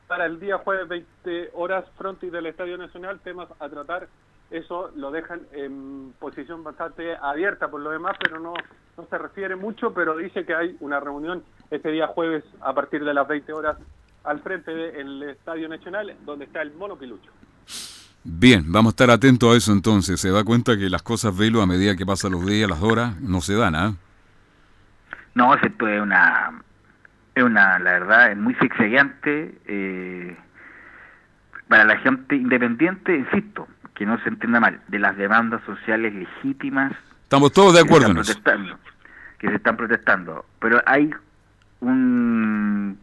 para 0.06 0.26
el 0.26 0.38
día 0.40 0.58
jueves 0.58 0.88
20 0.88 1.50
horas 1.54 1.84
frontis 1.96 2.30
del 2.32 2.46
Estadio 2.46 2.78
Nacional, 2.78 3.20
temas 3.20 3.48
a 3.58 3.68
tratar. 3.68 4.08
Eso 4.50 4.92
lo 4.94 5.10
dejan 5.10 5.40
en 5.52 6.14
posición 6.20 6.62
bastante 6.62 7.16
abierta 7.16 7.68
por 7.68 7.80
lo 7.80 7.90
demás, 7.90 8.16
pero 8.20 8.38
no, 8.38 8.54
no 8.96 9.06
se 9.08 9.18
refiere 9.18 9.56
mucho, 9.56 9.92
pero 9.92 10.16
dice 10.16 10.44
que 10.44 10.54
hay 10.54 10.76
una 10.80 11.00
reunión 11.00 11.42
este 11.70 11.90
día 11.90 12.06
jueves 12.06 12.44
a 12.60 12.72
partir 12.72 13.04
de 13.04 13.12
las 13.12 13.26
20 13.26 13.52
horas 13.52 13.76
al 14.22 14.40
frente 14.40 14.72
del 14.72 15.22
Estadio 15.24 15.68
Nacional, 15.68 16.14
donde 16.24 16.44
está 16.44 16.62
el 16.62 16.72
monopilucho. 16.74 17.30
Bien, 18.22 18.64
vamos 18.66 18.90
a 18.90 18.94
estar 18.94 19.10
atentos 19.10 19.54
a 19.54 19.56
eso 19.56 19.72
entonces. 19.72 20.20
Se 20.20 20.30
da 20.30 20.42
cuenta 20.42 20.76
que 20.76 20.90
las 20.90 21.02
cosas 21.02 21.36
velo 21.36 21.62
a 21.62 21.66
medida 21.66 21.96
que 21.96 22.04
pasan 22.04 22.32
los 22.32 22.44
días, 22.44 22.68
las 22.68 22.82
horas, 22.82 23.20
no 23.20 23.40
se 23.40 23.54
dan, 23.54 23.74
¿ah? 23.76 23.94
No, 25.34 25.54
esto 25.54 25.86
es 25.86 26.00
una, 26.00 26.60
es 27.36 27.42
una, 27.42 27.78
la 27.78 27.92
verdad, 27.92 28.32
es 28.32 28.36
muy 28.38 28.54
zigzagueante 28.54 29.54
eh, 29.66 30.36
para 31.68 31.84
la 31.84 31.98
gente 31.98 32.34
independiente, 32.34 33.14
insisto, 33.14 33.68
que 33.94 34.06
no 34.06 34.18
se 34.22 34.30
entienda 34.30 34.58
mal, 34.58 34.80
de 34.88 34.98
las 34.98 35.16
demandas 35.16 35.62
sociales 35.64 36.14
legítimas 36.14 36.92
Estamos 37.24 37.52
todos 37.52 37.74
de 37.74 37.80
acuerdo 37.80 38.12
en 38.12 38.18
eso. 38.18 38.40
que 39.38 39.48
se 39.48 39.56
están 39.56 39.76
protestando, 39.76 40.46
pero 40.60 40.80
hay 40.86 41.10
un, 41.80 42.96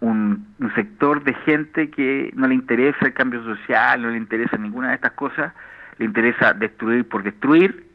un, 0.00 0.46
un 0.58 0.74
sector 0.74 1.22
de 1.22 1.32
gente 1.46 1.90
que 1.90 2.32
no 2.34 2.48
le 2.48 2.56
interesa 2.56 3.06
el 3.06 3.14
cambio 3.14 3.42
social, 3.44 4.02
no 4.02 4.10
le 4.10 4.18
interesa 4.18 4.56
ninguna 4.58 4.88
de 4.88 4.96
estas 4.96 5.12
cosas, 5.12 5.54
le 5.98 6.04
interesa 6.04 6.52
destruir 6.52 7.08
por 7.08 7.22
destruir, 7.22 7.86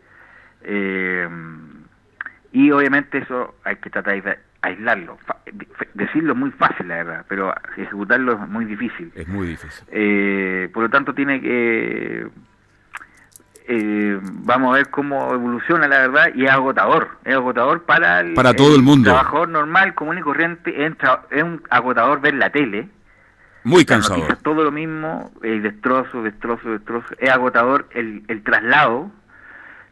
eh, 0.64 1.30
y 2.54 2.72
obviamente 2.72 3.18
eso 3.18 3.56
hay 3.66 3.76
que 3.76 3.90
tratar 3.90 4.24
de 4.24 4.40
aislarlo. 4.66 5.18
Decirlo 5.94 6.34
es 6.34 6.40
muy 6.40 6.52
fácil, 6.52 6.88
la 6.88 6.96
verdad, 6.96 7.26
pero 7.28 7.54
ejecutarlo 7.78 8.34
es 8.34 8.50
muy 8.50 8.66
difícil. 8.66 9.12
Es 9.16 9.28
muy 9.28 9.48
difícil. 9.48 9.86
Eh, 9.92 10.70
por 10.74 10.84
lo 10.84 10.90
tanto, 10.90 11.14
tiene 11.14 11.42
que. 11.42 12.28
eh, 13.68 14.20
vamos 14.22 14.74
a 14.74 14.78
ver 14.78 14.90
cómo 14.90 15.34
evoluciona, 15.34 15.88
la 15.88 16.00
verdad, 16.08 16.28
y 16.36 16.46
es 16.46 16.52
agotador. 16.52 17.10
Es 17.24 17.34
agotador 17.36 17.84
para 17.84 18.20
el, 18.22 18.34
Para 18.34 18.54
todo 18.54 18.76
el 18.76 18.82
mundo. 18.82 19.10
trabajador 19.12 19.50
normal, 19.50 19.94
común 19.96 20.18
y 20.18 20.22
corriente. 20.22 20.86
Es, 20.86 20.94
un 21.44 21.64
agotador 21.70 22.22
ver 22.22 22.36
la 22.36 22.50
tele. 22.50 22.90
Muy 23.64 23.84
cansador. 23.84 24.36
todo 24.44 24.64
lo 24.64 24.72
mismo, 24.72 25.32
eh, 25.42 25.60
destrozo, 25.60 26.22
destrozo, 26.22 26.70
destrozo. 26.70 27.08
Es 27.18 27.30
agotador 27.32 27.88
el, 27.92 28.24
el 28.28 28.44
traslado. 28.44 29.10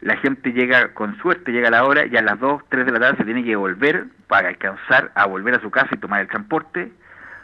La 0.03 0.17
gente 0.17 0.51
llega, 0.51 0.93
con 0.93 1.17
suerte, 1.17 1.51
llega 1.53 1.69
a 1.69 1.71
la 1.71 1.85
hora 1.85 2.05
y 2.05 2.17
a 2.17 2.21
las 2.21 2.37
2, 2.39 2.63
3 2.67 2.85
de 2.85 2.91
la 2.91 2.99
tarde 2.99 3.17
se 3.17 3.23
tiene 3.23 3.43
que 3.43 3.55
volver 3.55 4.05
para 4.27 4.49
alcanzar 4.49 5.11
a 5.15 5.25
volver 5.27 5.55
a 5.55 5.61
su 5.61 5.71
casa 5.71 5.89
y 5.93 5.97
tomar 5.97 6.19
el 6.21 6.27
transporte. 6.27 6.91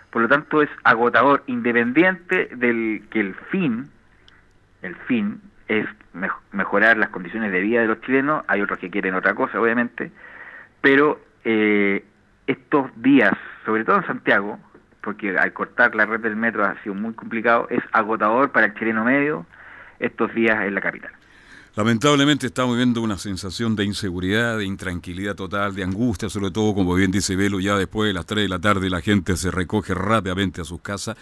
Por 0.10 0.22
lo 0.24 0.28
tanto, 0.28 0.62
es 0.62 0.70
agotador, 0.84 1.44
independiente 1.48 2.50
del 2.56 3.04
que 3.12 3.22
el 3.22 3.34
fin, 3.50 3.88
el 4.82 4.96
fin 5.08 5.40
es 5.70 5.86
mej- 6.14 6.36
mejorar 6.52 6.98
las 6.98 7.10
condiciones 7.10 7.52
de 7.54 7.62
vida 7.62 7.80
de 7.82 7.88
los 7.88 8.02
chilenos. 8.02 8.44
Hay 8.48 8.62
otros 8.62 8.80
que 8.80 8.90
quieren 8.90 9.14
otra 9.16 9.36
cosa, 9.36 9.62
obviamente. 9.62 10.12
Pero 10.82 11.22
eh, 11.46 12.04
estos 12.48 12.90
días, 13.02 13.32
sobre 13.66 13.86
todo 13.86 13.98
en 13.98 14.06
Santiago, 14.08 14.60
porque 15.02 15.38
al 15.38 15.54
cortar 15.54 15.96
la 15.96 16.06
red 16.06 16.20
del 16.20 16.36
metro 16.36 16.66
ha 16.66 16.76
sido 16.84 16.94
muy 16.96 17.14
complicado, 17.14 17.68
es 17.70 17.82
agotador 17.94 18.52
para 18.52 18.66
el 18.66 18.74
chileno 18.74 19.06
medio 19.06 19.46
estos 20.00 20.34
días 20.34 20.62
en 20.66 20.76
la 20.76 20.82
capital. 20.82 21.12
Lamentablemente 21.80 22.46
estamos 22.46 22.76
viviendo 22.76 23.02
una 23.02 23.18
sensación 23.18 23.74
de 23.74 23.86
inseguridad, 23.86 24.58
de 24.58 24.66
intranquilidad 24.66 25.34
total, 25.34 25.74
de 25.74 25.86
angustia, 25.86 26.30
sobre 26.30 26.52
todo, 26.52 26.74
como 26.74 26.94
bien 26.94 27.10
dice 27.10 27.38
Velo, 27.38 27.62
ya 27.62 27.78
después 27.78 28.10
de 28.10 28.14
las 28.14 28.26
3 28.26 28.44
de 28.44 28.50
la 28.50 28.60
tarde 28.60 28.90
la 28.90 29.00
gente 29.00 29.38
se 29.38 29.50
recoge 29.50 29.94
rápidamente 29.94 30.60
a 30.60 30.66
sus 30.66 30.82
casas. 30.82 31.16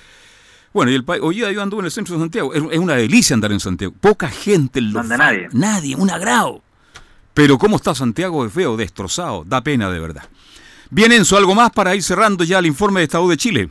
Bueno, 0.73 0.91
y 0.91 0.95
el 0.95 1.05
país, 1.05 1.21
hoy 1.21 1.35
día 1.35 1.51
yo 1.51 1.61
ando 1.61 1.77
en 1.77 1.85
el 1.85 1.91
centro 1.91 2.15
de 2.15 2.21
Santiago, 2.21 2.55
es, 2.55 2.63
es 2.71 2.79
una 2.79 2.95
delicia 2.95 3.35
andar 3.35 3.51
en 3.51 3.59
Santiago. 3.59 3.93
Poca 4.01 4.29
gente 4.29 4.79
en 4.79 4.93
los 4.93 5.03
anda 5.03 5.17
nadie. 5.17 5.47
Nadie, 5.51 5.95
un 5.95 6.09
agrado. 6.09 6.63
Pero 7.35 7.59
cómo 7.59 7.75
está 7.75 7.93
Santiago 7.93 8.43
de 8.43 8.49
feo, 8.49 8.75
destrozado, 8.77 9.43
da 9.45 9.61
pena 9.61 9.91
de 9.91 9.99
verdad. 9.99 10.27
Bien, 10.89 11.11
Enzo, 11.11 11.37
algo 11.37 11.53
más 11.53 11.69
para 11.69 11.93
ir 11.93 12.01
cerrando 12.01 12.43
ya 12.43 12.57
el 12.57 12.65
informe 12.65 13.01
de 13.01 13.03
Estado 13.03 13.29
de 13.29 13.37
Chile. 13.37 13.69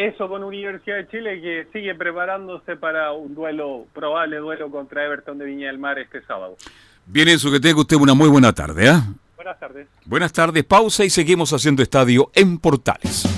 Eso 0.00 0.30
con 0.30 0.42
Universidad 0.42 0.96
de 0.96 1.08
Chile 1.08 1.42
que 1.42 1.66
sigue 1.74 1.94
preparándose 1.94 2.74
para 2.74 3.12
un 3.12 3.34
duelo, 3.34 3.84
probable 3.92 4.38
duelo 4.38 4.70
contra 4.70 5.04
Everton 5.04 5.36
de 5.36 5.44
Viña 5.44 5.66
del 5.66 5.76
Mar 5.76 5.98
este 5.98 6.22
sábado. 6.22 6.56
Bien, 7.04 7.28
Enzo, 7.28 7.52
que 7.52 7.60
tenga 7.60 7.80
usted 7.80 7.96
una 7.96 8.14
muy 8.14 8.30
buena 8.30 8.50
tarde. 8.54 8.88
¿ah? 8.88 9.02
Buenas 9.36 9.60
tardes. 9.60 9.88
Buenas 10.06 10.32
tardes, 10.32 10.64
pausa 10.64 11.04
y 11.04 11.10
seguimos 11.10 11.52
haciendo 11.52 11.82
estadio 11.82 12.30
en 12.34 12.56
Portales. 12.58 13.28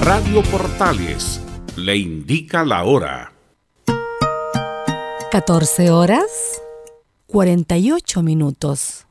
Radio 0.00 0.42
Portales 0.50 1.40
le 1.76 1.96
indica 1.96 2.64
la 2.64 2.82
hora. 2.82 3.35
14 5.32 5.90
horas 5.90 6.62
48 7.26 8.22
minutos. 8.22 9.06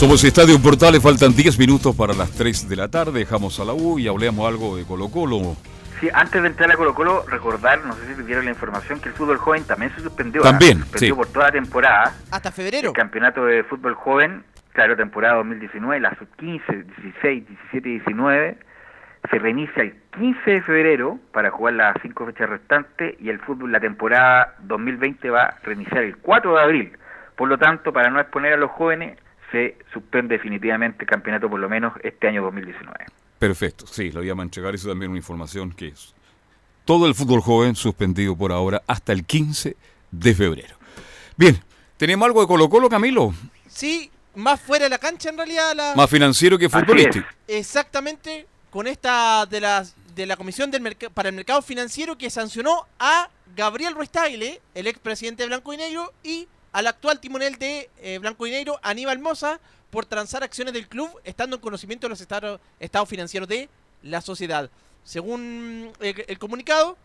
Somos 0.00 0.24
Estadio 0.24 0.58
Portales, 0.58 1.02
faltan 1.02 1.36
10 1.36 1.58
minutos 1.58 1.94
para 1.94 2.14
las 2.14 2.30
3 2.30 2.70
de 2.70 2.74
la 2.74 2.88
tarde, 2.88 3.18
dejamos 3.18 3.60
a 3.60 3.66
la 3.66 3.74
U 3.74 3.98
y 3.98 4.08
hablemos 4.08 4.48
algo 4.48 4.74
de 4.74 4.86
Colo 4.86 5.10
Colo. 5.10 5.56
Sí, 6.00 6.08
antes 6.14 6.40
de 6.40 6.48
entrar 6.48 6.72
a 6.72 6.76
Colo 6.78 6.94
Colo, 6.94 7.26
recordar, 7.28 7.84
no 7.84 7.92
sé 7.92 8.16
si 8.16 8.22
vieron 8.22 8.46
la 8.46 8.52
información, 8.52 8.98
que 8.98 9.10
el 9.10 9.14
fútbol 9.14 9.36
joven 9.36 9.62
también 9.64 9.94
se 9.94 10.00
suspendió. 10.00 10.40
También, 10.40 10.78
¿ah? 10.78 10.84
Se 10.84 10.90
suspendió 10.92 11.14
sí. 11.14 11.18
por 11.18 11.26
toda 11.26 11.46
la 11.48 11.52
temporada. 11.52 12.14
Hasta 12.30 12.50
febrero. 12.50 12.88
El 12.88 12.94
campeonato 12.94 13.44
de 13.44 13.62
fútbol 13.64 13.94
joven, 13.94 14.42
claro, 14.72 14.96
temporada 14.96 15.34
2019, 15.34 16.00
la 16.00 16.16
sub-15, 16.16 16.86
16, 17.02 17.46
17 17.46 17.88
y 17.90 17.92
19, 17.98 18.58
se 19.30 19.38
reinicia 19.38 19.82
el 19.82 19.96
15 20.18 20.50
de 20.50 20.62
febrero 20.62 21.18
para 21.30 21.50
jugar 21.50 21.74
las 21.74 21.96
cinco 22.00 22.24
fechas 22.24 22.48
restantes 22.48 23.16
y 23.20 23.28
el 23.28 23.38
fútbol, 23.40 23.70
la 23.70 23.80
temporada 23.80 24.54
2020 24.60 25.28
va 25.28 25.42
a 25.42 25.56
reiniciar 25.62 26.04
el 26.04 26.16
4 26.16 26.54
de 26.54 26.62
abril. 26.62 26.92
Por 27.36 27.50
lo 27.50 27.58
tanto, 27.58 27.92
para 27.92 28.08
no 28.08 28.18
exponer 28.18 28.54
a 28.54 28.56
los 28.56 28.70
jóvenes, 28.70 29.18
se 29.52 29.76
suspende 29.92 30.36
definitivamente 30.36 31.04
el 31.04 31.08
campeonato 31.08 31.48
por 31.50 31.60
lo 31.60 31.68
menos 31.68 31.92
este 32.02 32.28
año 32.28 32.42
2019. 32.42 33.06
Perfecto, 33.38 33.86
sí, 33.86 34.10
lo 34.12 34.22
iba 34.22 34.34
a 34.38 34.42
entregar, 34.42 34.74
eso 34.74 34.88
también 34.88 35.10
una 35.10 35.18
información 35.18 35.72
que 35.72 35.88
es 35.88 36.14
todo 36.84 37.06
el 37.06 37.14
fútbol 37.14 37.40
joven 37.40 37.74
suspendido 37.74 38.36
por 38.36 38.52
ahora 38.52 38.82
hasta 38.86 39.12
el 39.12 39.24
15 39.24 39.76
de 40.10 40.34
febrero. 40.34 40.76
Bien, 41.36 41.58
¿tenemos 41.96 42.26
algo 42.26 42.40
de 42.42 42.46
Colo 42.46 42.68
Colo, 42.68 42.88
Camilo? 42.88 43.32
Sí, 43.68 44.10
más 44.34 44.60
fuera 44.60 44.84
de 44.84 44.90
la 44.90 44.98
cancha 44.98 45.30
en 45.30 45.36
realidad. 45.36 45.72
La... 45.74 45.94
Más 45.96 46.10
financiero 46.10 46.58
que 46.58 46.68
futbolístico. 46.68 47.26
Exactamente, 47.46 48.46
con 48.70 48.86
esta 48.86 49.46
de 49.46 49.60
la, 49.60 49.84
de 50.14 50.26
la 50.26 50.36
Comisión 50.36 50.70
del 50.70 50.82
Merc- 50.82 51.10
para 51.10 51.28
el 51.28 51.34
Mercado 51.34 51.62
Financiero 51.62 52.18
que 52.18 52.28
sancionó 52.30 52.86
a 52.98 53.28
Gabriel 53.56 53.94
Ruiz 53.94 54.10
Tagle, 54.10 54.60
el 54.74 54.86
expresidente 54.86 55.42
de 55.44 55.48
Blanco 55.48 55.72
y 55.72 55.76
Negro, 55.76 56.12
y 56.22 56.46
al 56.72 56.86
actual 56.86 57.20
timonel 57.20 57.56
de 57.56 57.90
eh, 57.98 58.18
Blanco 58.18 58.46
y 58.46 58.50
Negro, 58.50 58.78
Aníbal 58.82 59.18
Moza, 59.18 59.60
por 59.90 60.06
transar 60.06 60.42
acciones 60.42 60.72
del 60.72 60.88
club 60.88 61.10
estando 61.24 61.56
en 61.56 61.62
conocimiento 61.62 62.06
de 62.06 62.10
los 62.10 62.20
estados, 62.20 62.60
financieros 63.08 63.48
de 63.48 63.68
la 64.02 64.20
sociedad. 64.20 64.70
Según 65.02 65.92
el, 66.00 66.24
el 66.28 66.38
comunicado, 66.38 66.96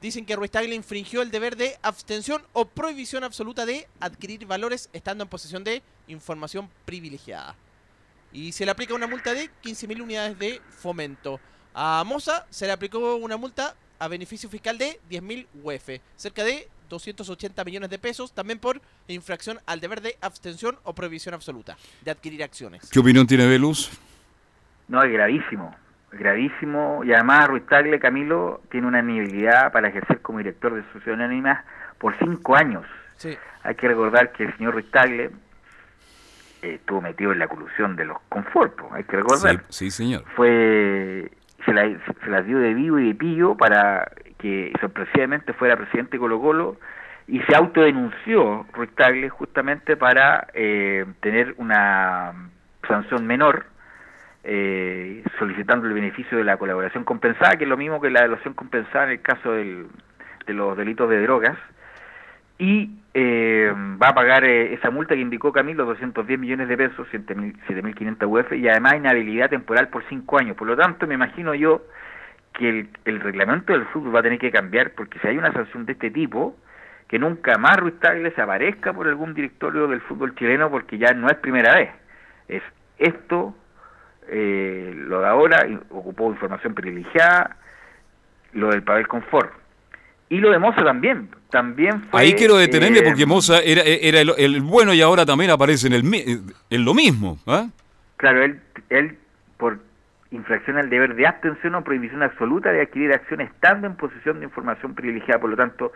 dicen 0.00 0.26
que 0.26 0.34
Ruiz 0.34 0.50
Tagle 0.50 0.74
infringió 0.74 1.22
el 1.22 1.30
deber 1.30 1.56
de 1.56 1.78
abstención 1.82 2.42
o 2.52 2.64
prohibición 2.64 3.22
absoluta 3.22 3.64
de 3.64 3.86
adquirir 4.00 4.44
valores 4.46 4.88
estando 4.92 5.22
en 5.22 5.30
posesión 5.30 5.62
de 5.62 5.82
información 6.08 6.68
privilegiada 6.84 7.56
y 8.32 8.52
se 8.52 8.64
le 8.64 8.70
aplica 8.70 8.94
una 8.94 9.06
multa 9.06 9.34
de 9.34 9.50
15.000 9.62 10.02
unidades 10.02 10.38
de 10.38 10.60
fomento. 10.70 11.38
A 11.74 12.02
Moza 12.04 12.46
se 12.50 12.66
le 12.66 12.72
aplicó 12.72 13.16
una 13.16 13.36
multa 13.36 13.76
a 13.98 14.08
beneficio 14.08 14.48
fiscal 14.48 14.78
de 14.78 15.00
10.000 15.10 15.46
UF, 15.62 16.00
cerca 16.16 16.42
de 16.42 16.68
280 16.92 17.64
millones 17.64 17.90
de 17.90 17.98
pesos, 17.98 18.32
también 18.34 18.58
por 18.58 18.80
infracción 19.08 19.58
al 19.66 19.80
deber 19.80 20.00
de 20.02 20.16
abstención 20.20 20.76
o 20.84 20.94
prohibición 20.94 21.34
absoluta 21.34 21.76
de 22.02 22.10
adquirir 22.10 22.42
acciones. 22.44 22.88
¿Qué 22.90 23.00
opinión 23.00 23.26
tiene 23.26 23.46
Velus? 23.46 23.90
No, 24.88 25.02
es 25.02 25.10
gravísimo, 25.10 25.74
gravísimo. 26.12 27.02
Y 27.04 27.12
además 27.12 27.48
Ruiz 27.48 27.64
Tagle, 27.66 27.98
Camilo, 27.98 28.60
tiene 28.70 28.86
una 28.86 29.00
inhabilidad 29.00 29.72
para 29.72 29.88
ejercer 29.88 30.20
como 30.20 30.38
director 30.38 30.74
de 30.74 30.82
Sociedad 30.92 31.20
Anónima 31.20 31.64
por 31.98 32.16
cinco 32.18 32.54
años. 32.56 32.84
Sí. 33.16 33.36
Hay 33.62 33.74
que 33.74 33.88
recordar 33.88 34.32
que 34.32 34.44
el 34.44 34.56
señor 34.56 34.74
Ruiz 34.74 34.90
Tagle 34.90 35.30
eh, 36.62 36.74
estuvo 36.74 37.00
metido 37.00 37.32
en 37.32 37.38
la 37.38 37.48
colusión 37.48 37.96
de 37.96 38.04
los 38.04 38.18
confort, 38.28 38.76
po, 38.76 38.90
hay 38.92 39.04
que 39.04 39.16
recordar. 39.16 39.64
Sí, 39.68 39.90
sí, 39.90 39.90
señor. 39.90 40.24
Fue 40.36 41.30
se, 41.64 41.72
la- 41.72 41.96
se 42.24 42.30
las 42.30 42.44
dio 42.46 42.58
de 42.58 42.74
vivo 42.74 42.98
y 42.98 43.08
de 43.08 43.14
pillo 43.14 43.56
para 43.56 44.10
que 44.42 44.72
sorpresivamente 44.80 45.52
fuera 45.54 45.76
presidente 45.76 46.12
de 46.12 46.18
Colo 46.18 46.40
Colo 46.40 46.76
y 47.28 47.40
se 47.42 47.54
autodenunció 47.56 48.66
Ruiz 48.74 48.90
Tagle 48.96 49.28
justamente 49.30 49.96
para 49.96 50.48
eh, 50.54 51.06
tener 51.20 51.54
una 51.56 52.32
sanción 52.88 53.26
menor 53.26 53.66
eh, 54.44 55.22
solicitando 55.38 55.86
el 55.86 55.94
beneficio 55.94 56.36
de 56.36 56.42
la 56.44 56.56
colaboración 56.56 57.04
compensada, 57.04 57.56
que 57.56 57.62
es 57.64 57.70
lo 57.70 57.76
mismo 57.76 58.00
que 58.00 58.10
la 58.10 58.22
devolución 58.22 58.54
compensada 58.54 59.04
en 59.04 59.10
el 59.12 59.22
caso 59.22 59.52
del- 59.52 59.86
de 60.46 60.52
los 60.52 60.76
delitos 60.76 61.08
de 61.08 61.22
drogas, 61.22 61.56
y 62.58 62.90
eh, 63.14 63.72
va 64.02 64.08
a 64.08 64.14
pagar 64.14 64.44
eh, 64.44 64.74
esa 64.74 64.90
multa 64.90 65.14
que 65.14 65.20
indicó 65.20 65.52
Camilo, 65.52 65.84
210 65.84 66.38
millones 66.40 66.66
de 66.68 66.76
pesos, 66.76 67.06
7.000 67.12 67.54
7.500 67.68 68.26
UF, 68.26 68.52
y 68.52 68.68
además 68.68 68.94
inhabilidad 68.96 69.48
temporal 69.50 69.88
por 69.88 70.02
5 70.08 70.38
años. 70.40 70.56
Por 70.56 70.66
lo 70.66 70.76
tanto, 70.76 71.06
me 71.06 71.14
imagino 71.14 71.54
yo 71.54 71.82
que 72.54 72.68
el, 72.68 72.88
el 73.04 73.20
reglamento 73.20 73.72
del 73.72 73.86
fútbol 73.86 74.14
va 74.14 74.20
a 74.20 74.22
tener 74.22 74.38
que 74.38 74.50
cambiar, 74.50 74.92
porque 74.92 75.18
si 75.18 75.28
hay 75.28 75.38
una 75.38 75.52
sanción 75.52 75.86
de 75.86 75.92
este 75.92 76.10
tipo, 76.10 76.56
que 77.08 77.18
nunca 77.18 77.58
más 77.58 77.76
Ruiz 77.76 78.00
Tagle 78.00 78.30
se 78.34 78.40
aparezca 78.40 78.92
por 78.92 79.06
algún 79.06 79.34
directorio 79.34 79.86
del 79.86 80.00
fútbol 80.00 80.34
chileno, 80.34 80.70
porque 80.70 80.96
ya 80.96 81.12
no 81.12 81.28
es 81.28 81.36
primera 81.36 81.74
vez. 81.74 81.90
Es 82.48 82.62
esto, 82.98 83.54
eh, 84.28 84.94
lo 84.96 85.20
de 85.20 85.26
ahora, 85.26 85.66
ocupó 85.90 86.30
información 86.30 86.74
privilegiada, 86.74 87.56
lo 88.52 88.70
del 88.70 88.82
papel 88.82 89.08
confort. 89.08 89.52
Y 90.30 90.38
lo 90.38 90.50
de 90.50 90.58
Moza 90.58 90.82
también. 90.82 91.28
También 91.50 92.00
fue, 92.04 92.22
Ahí 92.22 92.32
quiero 92.32 92.56
detenerme 92.56 93.00
eh, 93.00 93.02
porque 93.04 93.26
Moza 93.26 93.60
era, 93.60 93.82
era 93.82 94.20
el, 94.20 94.32
el 94.38 94.62
bueno 94.62 94.94
y 94.94 95.02
ahora 95.02 95.26
también 95.26 95.50
aparece 95.50 95.88
en, 95.88 95.92
el, 95.92 96.04
en 96.70 96.84
lo 96.84 96.94
mismo. 96.94 97.38
¿ah? 97.46 97.66
Claro, 98.16 98.42
él, 98.42 98.58
él 98.88 99.18
infracción 100.32 100.78
al 100.78 100.90
deber 100.90 101.14
de 101.14 101.26
abstención 101.26 101.74
o 101.74 101.84
prohibición 101.84 102.22
absoluta 102.22 102.72
de 102.72 102.82
adquirir 102.82 103.12
acciones 103.12 103.50
estando 103.50 103.86
en 103.86 103.96
posesión 103.96 104.40
de 104.40 104.46
información 104.46 104.94
privilegiada, 104.94 105.40
por 105.40 105.50
lo 105.50 105.56
tanto, 105.56 105.92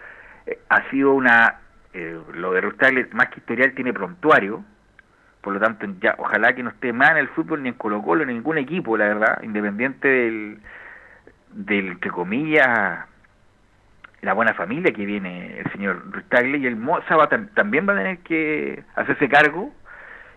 eh, 0.46 0.58
ha 0.68 0.88
sido 0.90 1.12
una, 1.14 1.60
eh, 1.94 2.18
lo 2.34 2.52
de 2.52 2.60
Rustagle, 2.60 3.08
más 3.12 3.28
que 3.28 3.40
historial, 3.40 3.72
tiene 3.72 3.92
prontuario, 3.92 4.64
por 5.40 5.52
lo 5.54 5.60
tanto, 5.60 5.86
ya 6.00 6.14
ojalá 6.18 6.54
que 6.54 6.62
no 6.62 6.70
esté 6.70 6.92
más 6.92 7.10
en 7.12 7.18
el 7.18 7.28
fútbol 7.28 7.62
ni 7.62 7.70
en 7.70 7.74
Colo 7.76 8.02
Colo, 8.02 8.24
ni 8.24 8.32
en 8.32 8.38
ningún 8.38 8.58
equipo, 8.58 8.96
la 8.96 9.06
verdad, 9.06 9.42
independiente 9.42 10.08
del, 10.08 10.58
del 11.52 11.86
entre 11.92 12.10
comillas, 12.10 13.06
la 14.22 14.32
buena 14.32 14.54
familia 14.54 14.92
que 14.92 15.06
viene 15.06 15.60
el 15.60 15.70
señor 15.72 16.02
Rustagle 16.10 16.58
y 16.58 16.66
el 16.66 16.76
Moza 16.76 17.16
va 17.16 17.28
tam- 17.28 17.48
también 17.54 17.88
va 17.88 17.92
a 17.92 17.96
tener 17.96 18.18
que 18.18 18.82
hacerse 18.96 19.28
cargo 19.28 19.72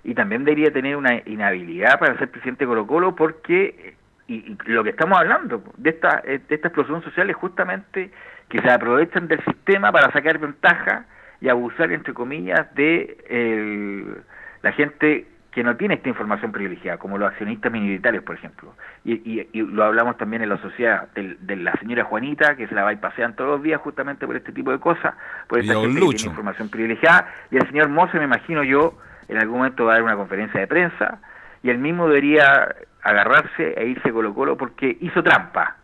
y 0.04 0.14
también 0.14 0.43
debería 0.45 0.72
tener 0.72 0.95
una 0.95 1.16
inhabilidad 1.26 2.00
para 2.00 2.18
ser 2.18 2.30
presidente 2.32 2.66
de 2.66 2.70
Colo 2.70 2.88
Colo 2.88 3.16
porque 3.16 3.95
y, 4.28 4.36
y 4.36 4.58
lo 4.66 4.84
que 4.84 4.91
estamos 4.91 5.18
hablando 5.20 5.64
de 5.78 5.89
esta 5.89 6.22
eh, 6.26 6.39
de 6.47 6.56
esta 6.56 6.68
explosión 6.70 7.02
social 7.04 7.30
es 7.30 7.36
justamente 7.36 8.12
que 8.47 8.60
se 8.62 8.70
aprovechan 8.72 9.28
del 9.28 9.43
sistema 9.43 9.91
para 9.91 10.12
sacar 10.12 10.38
ventaja 10.39 11.06
y 11.41 11.50
abusar 11.50 11.91
entre 11.91 12.14
comillas 12.14 12.74
de 12.76 13.18
el- 13.30 14.16
la 14.62 14.72
gente 14.74 15.26
que 15.52 15.64
no 15.64 15.76
tiene 15.78 15.95
esta 15.95 16.10
información 16.10 16.52
privilegiada, 16.52 16.97
como 17.00 17.18
los 17.18 17.28
accionistas 17.32 17.72
minoritarios, 17.72 18.24
por 18.24 18.36
ejemplo. 18.36 18.76
Y, 19.04 19.14
y- 19.14 19.50
y 19.52 19.62
lo 19.64 19.84
hablamos 19.84 20.16
también 20.18 20.43
en 20.43 20.50
la 20.50 20.58
sociedad 20.58 21.08
del- 21.16 21.38
de, 21.45 21.56
la 21.56 21.74
señora 21.80 22.04
Juanita, 22.04 22.56
que 22.56 22.68
se 22.68 22.76
la 22.76 22.84
va 22.84 22.93
y 22.93 22.97
pasean 22.97 23.36
todos 23.36 23.50
los 23.52 23.64
días 23.64 23.82
justamente 23.82 24.28
por 24.28 24.36
este 24.36 24.52
tipo 24.52 24.72
de 24.72 24.80
cosas, 24.80 25.16
por 25.47 25.60
esta 25.60 25.74
gente 25.82 25.95
que 25.95 26.00
tiene 26.18 26.30
información 26.30 26.70
privilegiada. 26.70 27.34
Y 27.50 27.58
el 27.58 27.68
señor 27.68 27.89
Mose, 27.89 28.18
me 28.20 28.26
imagino 28.26 28.64
yo, 28.64 28.95
en 29.30 29.38
algún 29.38 29.57
momento 29.59 29.86
va 29.86 29.91
a 29.91 29.95
dar 29.95 30.03
una 30.03 30.15
conferencia 30.15 30.59
de 30.59 30.67
prensa 30.67 31.19
y 31.63 31.69
él 31.69 31.77
mismo 31.77 32.07
debería 32.07 32.75
agarrarse 33.03 33.73
e 33.77 33.88
irse 33.88 34.11
Colo 34.11 34.34
Colo 34.34 34.57
porque 34.57 34.97
hizo 35.01 35.23
trampa. 35.23 35.77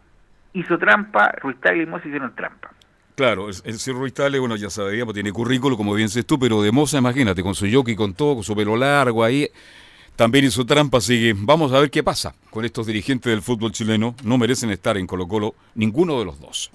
Hizo 0.54 0.78
trampa, 0.78 1.32
Ruiz 1.42 1.58
Tagle 1.62 1.84
y 1.84 1.86
Mose 1.86 2.08
hicieron 2.08 2.34
trampa. 2.36 2.72
Claro, 3.16 3.48
el, 3.50 3.56
el 3.64 3.80
señor 3.80 4.00
Ruiz 4.02 4.14
Tagle, 4.14 4.40
bueno, 4.40 4.56
ya 4.56 4.70
sabíamos, 4.70 5.14
tiene 5.14 5.32
currículo, 5.32 5.78
como 5.78 5.94
bien 5.94 6.08
dices 6.08 6.26
tú, 6.26 6.38
pero 6.40 6.62
de 6.62 6.72
Moza, 6.72 6.98
imagínate, 6.98 7.42
con 7.44 7.56
su 7.56 7.66
jockey, 7.72 7.96
con 7.96 8.14
todo, 8.14 8.36
con 8.36 8.44
su 8.44 8.56
pelo 8.56 8.76
largo 8.76 9.24
ahí, 9.24 9.50
también 10.16 10.46
hizo 10.46 10.66
trampa, 10.66 10.98
así 11.00 11.20
que 11.20 11.34
vamos 11.38 11.72
a 11.74 11.80
ver 11.80 11.90
qué 11.92 12.04
pasa 12.04 12.34
con 12.50 12.64
estos 12.66 12.88
dirigentes 12.88 13.30
del 13.32 13.42
fútbol 13.42 13.72
chileno. 13.74 14.16
No 14.24 14.38
merecen 14.38 14.70
estar 14.72 14.98
en 14.98 15.08
Colo 15.08 15.28
Colo, 15.28 15.56
ninguno 15.76 16.20
de 16.20 16.26
los 16.26 16.40
dos. 16.40 16.72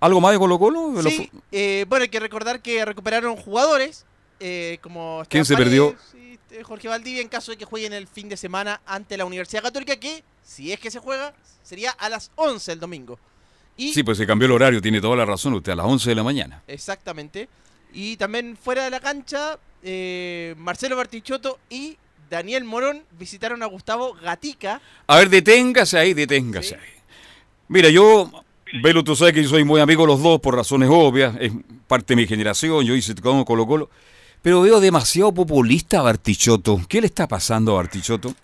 ¿Algo 0.00 0.20
más 0.20 0.32
de 0.32 0.38
Colo 0.38 0.58
Colo? 0.58 0.88
De 0.92 1.02
los 1.02 1.12
Sí, 1.12 1.28
fu- 1.32 1.40
eh, 1.52 1.86
bueno, 1.88 2.02
hay 2.02 2.08
que 2.08 2.20
recordar 2.20 2.60
que 2.60 2.84
recuperaron 2.84 3.36
jugadores, 3.36 4.04
eh, 4.40 4.78
como 4.80 5.22
¿Quién 5.28 5.44
se 5.44 5.56
perdió? 5.56 5.96
Y, 6.14 6.38
eh, 6.50 6.62
Jorge 6.62 6.88
Valdivia, 6.88 7.22
en 7.22 7.28
caso 7.28 7.52
de 7.52 7.58
que 7.58 7.64
jueguen 7.64 7.92
el 7.92 8.06
fin 8.06 8.28
de 8.28 8.36
semana 8.36 8.80
ante 8.86 9.16
la 9.16 9.24
Universidad 9.24 9.62
Católica, 9.62 9.96
que, 9.96 10.22
si 10.42 10.72
es 10.72 10.80
que 10.80 10.90
se 10.90 10.98
juega, 10.98 11.34
sería 11.62 11.90
a 11.90 12.08
las 12.08 12.30
11 12.36 12.72
el 12.72 12.80
domingo. 12.80 13.18
Y, 13.76 13.92
Sí, 13.92 14.02
pues 14.02 14.18
se 14.18 14.26
cambió 14.26 14.46
el 14.46 14.52
horario, 14.52 14.80
tiene 14.80 15.00
toda 15.00 15.16
la 15.16 15.24
razón 15.24 15.54
usted, 15.54 15.72
a 15.72 15.76
las 15.76 15.86
11 15.86 16.10
de 16.10 16.14
la 16.14 16.22
mañana. 16.22 16.62
Exactamente. 16.66 17.48
Y 17.92 18.16
también 18.16 18.56
fuera 18.56 18.84
de 18.84 18.90
la 18.90 19.00
cancha, 19.00 19.58
eh, 19.82 20.54
Marcelo 20.58 20.96
Bartichotto 20.96 21.58
y 21.70 21.96
Daniel 22.30 22.64
Morón 22.64 23.04
visitaron 23.18 23.62
a 23.62 23.66
Gustavo 23.66 24.14
Gatica. 24.14 24.80
A 25.06 25.18
ver, 25.18 25.30
deténgase 25.30 25.98
ahí, 25.98 26.14
deténgase 26.14 26.74
ahí. 26.76 26.94
Mira, 27.68 27.88
yo, 27.88 28.30
Velo, 28.82 29.04
tú 29.04 29.14
sabes 29.14 29.34
que 29.34 29.42
yo 29.42 29.48
soy 29.48 29.64
muy 29.64 29.80
amigo 29.80 30.02
de 30.02 30.08
los 30.08 30.22
dos 30.22 30.40
por 30.40 30.56
razones 30.56 30.88
obvias, 30.90 31.36
es 31.40 31.52
parte 31.86 32.14
de 32.14 32.16
mi 32.16 32.26
generación, 32.26 32.84
yo 32.84 32.94
hice 32.94 33.14
como 33.14 33.44
Colo 33.44 33.66
Colo, 33.66 33.90
pero 34.44 34.60
veo 34.60 34.78
demasiado 34.78 35.32
populista 35.32 36.00
a 36.00 36.02
Bartichotto. 36.02 36.76
¿Qué 36.86 37.00
le 37.00 37.06
está 37.06 37.26
pasando 37.26 37.72
a 37.72 37.76
Bartichotto? 37.76 38.34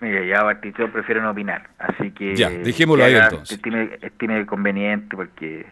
Mira, 0.00 0.22
ya 0.26 0.42
Bartichotto 0.42 0.92
prefiero 0.92 1.22
no 1.22 1.30
opinar, 1.30 1.68
así 1.78 2.10
que... 2.10 2.34
Ya, 2.34 2.50
dejémoslo 2.50 3.04
ahí 3.04 3.14
entonces. 3.14 3.56
Estime, 3.56 3.90
estime 4.02 4.44
conveniente, 4.46 5.14
porque 5.16 5.64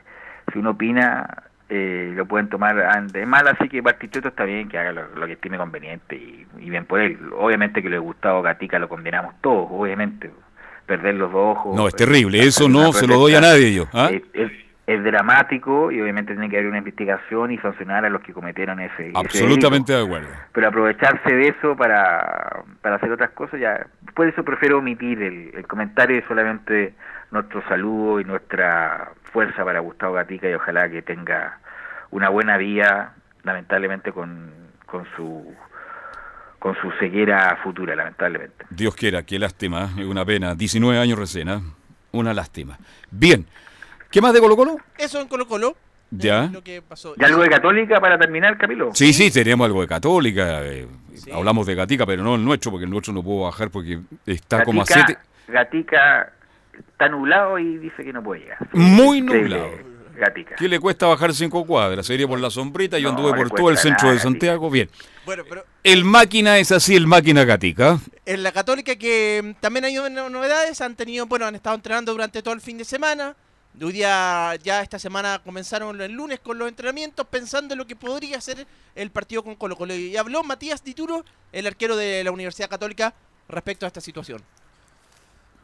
si 0.52 0.58
uno 0.60 0.70
opina, 0.70 1.26
eh, 1.68 2.12
lo 2.14 2.24
pueden 2.26 2.48
tomar 2.48 2.78
a- 2.78 3.00
de 3.02 3.26
mal, 3.26 3.46
así 3.48 3.68
que 3.68 3.80
Bartichotto 3.80 4.28
está 4.28 4.44
bien 4.44 4.68
que 4.68 4.78
haga 4.78 4.92
lo, 4.92 5.08
lo 5.16 5.26
que 5.26 5.32
estime 5.32 5.58
conveniente 5.58 6.14
y, 6.16 6.46
y 6.60 6.70
bien 6.70 6.84
por 6.86 7.00
él. 7.00 7.18
Obviamente 7.36 7.82
que 7.82 7.88
lo 7.88 7.96
de 7.96 8.00
Gustavo 8.00 8.40
Gatica 8.40 8.78
lo 8.78 8.88
condenamos 8.88 9.34
todos, 9.42 9.66
obviamente. 9.70 10.30
Perder 10.86 11.16
los 11.16 11.32
dos 11.32 11.56
ojos... 11.58 11.76
No, 11.76 11.88
es 11.88 11.96
terrible, 11.96 12.40
eso 12.40 12.68
no 12.68 12.92
se 12.92 13.06
lo 13.08 13.18
doy 13.18 13.34
a 13.34 13.40
nadie 13.40 13.74
yo. 13.74 13.86
¿ah? 13.92 14.10
Es, 14.12 14.22
es- 14.32 14.61
es 14.86 15.02
dramático 15.04 15.92
y 15.92 16.00
obviamente 16.00 16.32
tiene 16.32 16.50
que 16.50 16.56
haber 16.56 16.68
una 16.68 16.78
investigación 16.78 17.52
y 17.52 17.58
sancionar 17.58 18.04
a 18.04 18.10
los 18.10 18.20
que 18.22 18.32
cometieron 18.32 18.80
ese, 18.80 19.12
Absolutamente 19.14 19.92
de 19.92 20.02
acuerdo. 20.02 20.28
pero 20.52 20.68
aprovecharse 20.68 21.34
de 21.34 21.48
eso 21.48 21.76
para, 21.76 22.64
para 22.80 22.96
hacer 22.96 23.12
otras 23.12 23.30
cosas, 23.30 23.60
ya 23.60 23.86
por 24.14 24.28
eso 24.28 24.44
prefiero 24.44 24.78
omitir 24.78 25.22
el, 25.22 25.50
el 25.54 25.66
comentario 25.66 26.18
y 26.18 26.22
solamente 26.22 26.94
nuestro 27.30 27.62
saludo 27.68 28.20
y 28.20 28.24
nuestra 28.24 29.12
fuerza 29.32 29.64
para 29.64 29.80
Gustavo 29.80 30.14
Gatica 30.14 30.50
y 30.50 30.54
ojalá 30.54 30.88
que 30.90 31.02
tenga 31.02 31.58
una 32.10 32.28
buena 32.28 32.56
vía, 32.56 33.12
lamentablemente 33.44 34.12
con, 34.12 34.50
con 34.86 35.06
su 35.16 35.54
con 36.58 36.76
su 36.76 36.92
ceguera 37.00 37.58
futura, 37.60 37.96
lamentablemente. 37.96 38.66
Dios 38.70 38.94
quiera, 38.94 39.24
qué 39.24 39.36
lástima, 39.36 39.90
es 39.98 40.06
una 40.06 40.24
pena. 40.24 40.54
19 40.54 40.96
años 40.96 41.18
recién, 41.18 41.48
¿ah? 41.48 41.60
una 42.12 42.32
lástima. 42.32 42.78
Bien, 43.10 43.46
¿qué 44.12 44.20
más 44.20 44.32
de 44.32 44.40
Colo 44.40 44.56
Colo? 44.56 44.76
Eso 44.96 45.20
en 45.20 45.26
Colo 45.28 45.48
Colo. 45.48 45.76
Ya. 46.10 46.50
Lo 46.52 46.62
que 46.62 46.82
pasó. 46.82 47.14
¿Y 47.18 47.24
algo 47.24 47.42
de 47.42 47.48
Católica 47.48 47.98
para 48.00 48.18
terminar, 48.18 48.58
Camilo? 48.58 48.90
Sí, 48.94 49.12
sí, 49.14 49.30
teníamos 49.30 49.64
algo 49.66 49.80
de 49.80 49.88
Católica. 49.88 50.62
eh, 50.62 50.86
Hablamos 51.32 51.66
de 51.66 51.74
Gatica, 51.74 52.04
pero 52.06 52.22
no 52.22 52.34
el 52.34 52.44
nuestro, 52.44 52.70
porque 52.70 52.84
el 52.84 52.90
nuestro 52.90 53.12
no 53.14 53.22
puedo 53.22 53.42
bajar 53.44 53.70
porque 53.70 54.00
está 54.26 54.62
como 54.64 54.82
a 54.82 54.84
Gatica- 54.84 55.04
7. 55.06 55.18
Gatica 55.48 56.32
está 56.90 57.08
nublado 57.08 57.58
y 57.58 57.78
dice 57.78 58.04
que 58.04 58.12
no 58.12 58.22
puede 58.22 58.42
llegar. 58.42 58.58
Muy 58.72 59.20
nublado. 59.22 59.70
Gatica. 60.18 60.56
¿Qué 60.56 60.68
le 60.68 60.78
cuesta 60.78 61.06
bajar 61.06 61.32
cinco 61.32 61.64
cuadras? 61.64 62.04
Sería 62.06 62.28
por 62.28 62.38
la 62.38 62.50
sombrita, 62.50 62.98
yo 62.98 63.10
No, 63.10 63.16
anduve 63.16 63.34
por 63.36 63.50
todo 63.50 63.70
el 63.70 63.78
centro 63.78 64.04
nada, 64.08 64.14
de 64.14 64.20
Santiago. 64.20 64.68
Bien. 64.70 64.88
Bueno, 65.24 65.42
pero 65.48 65.64
El 65.82 66.04
máquina 66.04 66.58
es 66.58 66.70
así, 66.72 66.94
el 66.94 67.06
máquina 67.06 67.44
Gatica. 67.44 67.98
en 68.26 68.42
la 68.42 68.52
Católica 68.52 68.96
que 68.96 69.40
mm, 69.56 69.60
también 69.60 69.86
hay 69.86 69.94
no- 69.94 70.28
novedades, 70.28 70.80
han 70.82 70.94
tenido, 70.96 71.26
bueno, 71.26 71.46
han 71.46 71.54
estado 71.54 71.74
entrenando 71.76 72.12
durante 72.12 72.42
todo 72.42 72.52
el 72.54 72.60
fin 72.60 72.76
de 72.78 72.84
semana. 72.84 73.34
Hoy 73.80 73.92
día, 73.92 74.54
ya 74.56 74.82
esta 74.82 74.98
semana 74.98 75.40
comenzaron 75.42 75.98
el 76.00 76.12
lunes 76.12 76.40
con 76.40 76.58
los 76.58 76.68
entrenamientos, 76.68 77.26
pensando 77.26 77.72
en 77.72 77.78
lo 77.78 77.86
que 77.86 77.96
podría 77.96 78.40
ser 78.40 78.66
el 78.94 79.10
partido 79.10 79.42
con 79.42 79.56
Colo 79.56 79.76
Colo. 79.76 79.94
Y 79.94 80.16
habló 80.16 80.42
Matías 80.42 80.84
Dituro, 80.84 81.24
el 81.52 81.66
arquero 81.66 81.96
de 81.96 82.22
la 82.22 82.30
Universidad 82.30 82.68
Católica, 82.68 83.14
respecto 83.48 83.86
a 83.86 83.88
esta 83.88 84.00
situación. 84.00 84.42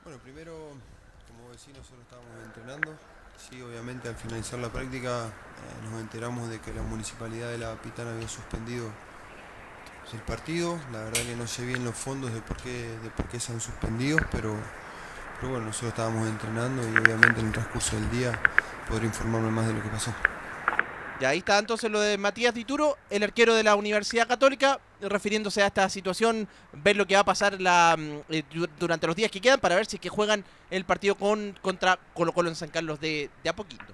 Bueno, 0.04 0.18
primero, 0.20 0.70
como 1.28 1.52
decía, 1.52 1.74
nosotros 1.76 2.00
estábamos 2.00 2.30
entrenando. 2.46 2.96
Sí, 3.36 3.60
obviamente 3.60 4.08
al 4.08 4.16
finalizar 4.16 4.58
la 4.58 4.72
práctica 4.72 5.26
eh, 5.26 5.88
nos 5.88 6.00
enteramos 6.00 6.48
de 6.48 6.60
que 6.60 6.72
la 6.72 6.82
municipalidad 6.82 7.50
de 7.50 7.58
La 7.58 7.80
Pitana 7.80 8.12
había 8.12 8.28
suspendido 8.28 8.90
el 10.12 10.20
partido. 10.20 10.80
La 10.92 11.04
verdad 11.04 11.22
que 11.22 11.36
no 11.36 11.46
sé 11.46 11.64
bien 11.64 11.84
los 11.84 11.94
fondos 11.94 12.32
de 12.32 12.40
por 12.40 12.56
qué, 12.56 12.98
de 13.02 13.10
por 13.10 13.28
qué 13.28 13.38
se 13.38 13.52
han 13.52 13.60
suspendido, 13.60 14.18
pero, 14.30 14.56
pero 15.40 15.52
bueno, 15.52 15.66
nosotros 15.66 15.90
estábamos 15.90 16.28
entrenando 16.28 16.82
y 16.82 16.96
obviamente 16.98 17.40
en 17.40 17.46
el 17.46 17.52
transcurso 17.52 17.96
del 17.96 18.10
día 18.10 18.38
podré 18.88 19.06
informarme 19.06 19.50
más 19.50 19.66
de 19.66 19.74
lo 19.74 19.82
que 19.82 19.88
pasó. 19.88 20.12
Y 21.20 21.24
ahí 21.24 21.38
está 21.38 21.58
entonces 21.58 21.90
lo 21.90 22.00
de 22.00 22.16
Matías 22.16 22.54
Dituro, 22.54 22.96
el 23.10 23.24
arquero 23.24 23.54
de 23.54 23.64
la 23.64 23.74
Universidad 23.74 24.28
Católica, 24.28 24.78
refiriéndose 25.00 25.62
a 25.62 25.66
esta 25.66 25.88
situación, 25.88 26.46
ver 26.72 26.96
lo 26.96 27.06
que 27.06 27.14
va 27.14 27.20
a 27.22 27.24
pasar 27.24 27.54
mm, 27.58 28.20
eh, 28.28 28.44
du- 28.52 28.68
durante 28.78 29.06
los 29.08 29.16
días 29.16 29.30
que 29.30 29.40
quedan 29.40 29.58
para 29.58 29.74
ver 29.74 29.86
si 29.86 29.96
es 29.96 30.00
que 30.00 30.08
juegan 30.08 30.44
el 30.70 30.84
partido 30.84 31.16
con, 31.16 31.58
contra 31.60 31.98
Colo 32.14 32.32
Colo 32.32 32.48
en 32.48 32.54
San 32.54 32.68
Carlos 32.70 33.00
de, 33.00 33.30
de 33.42 33.50
a 33.50 33.52
poquito. 33.56 33.84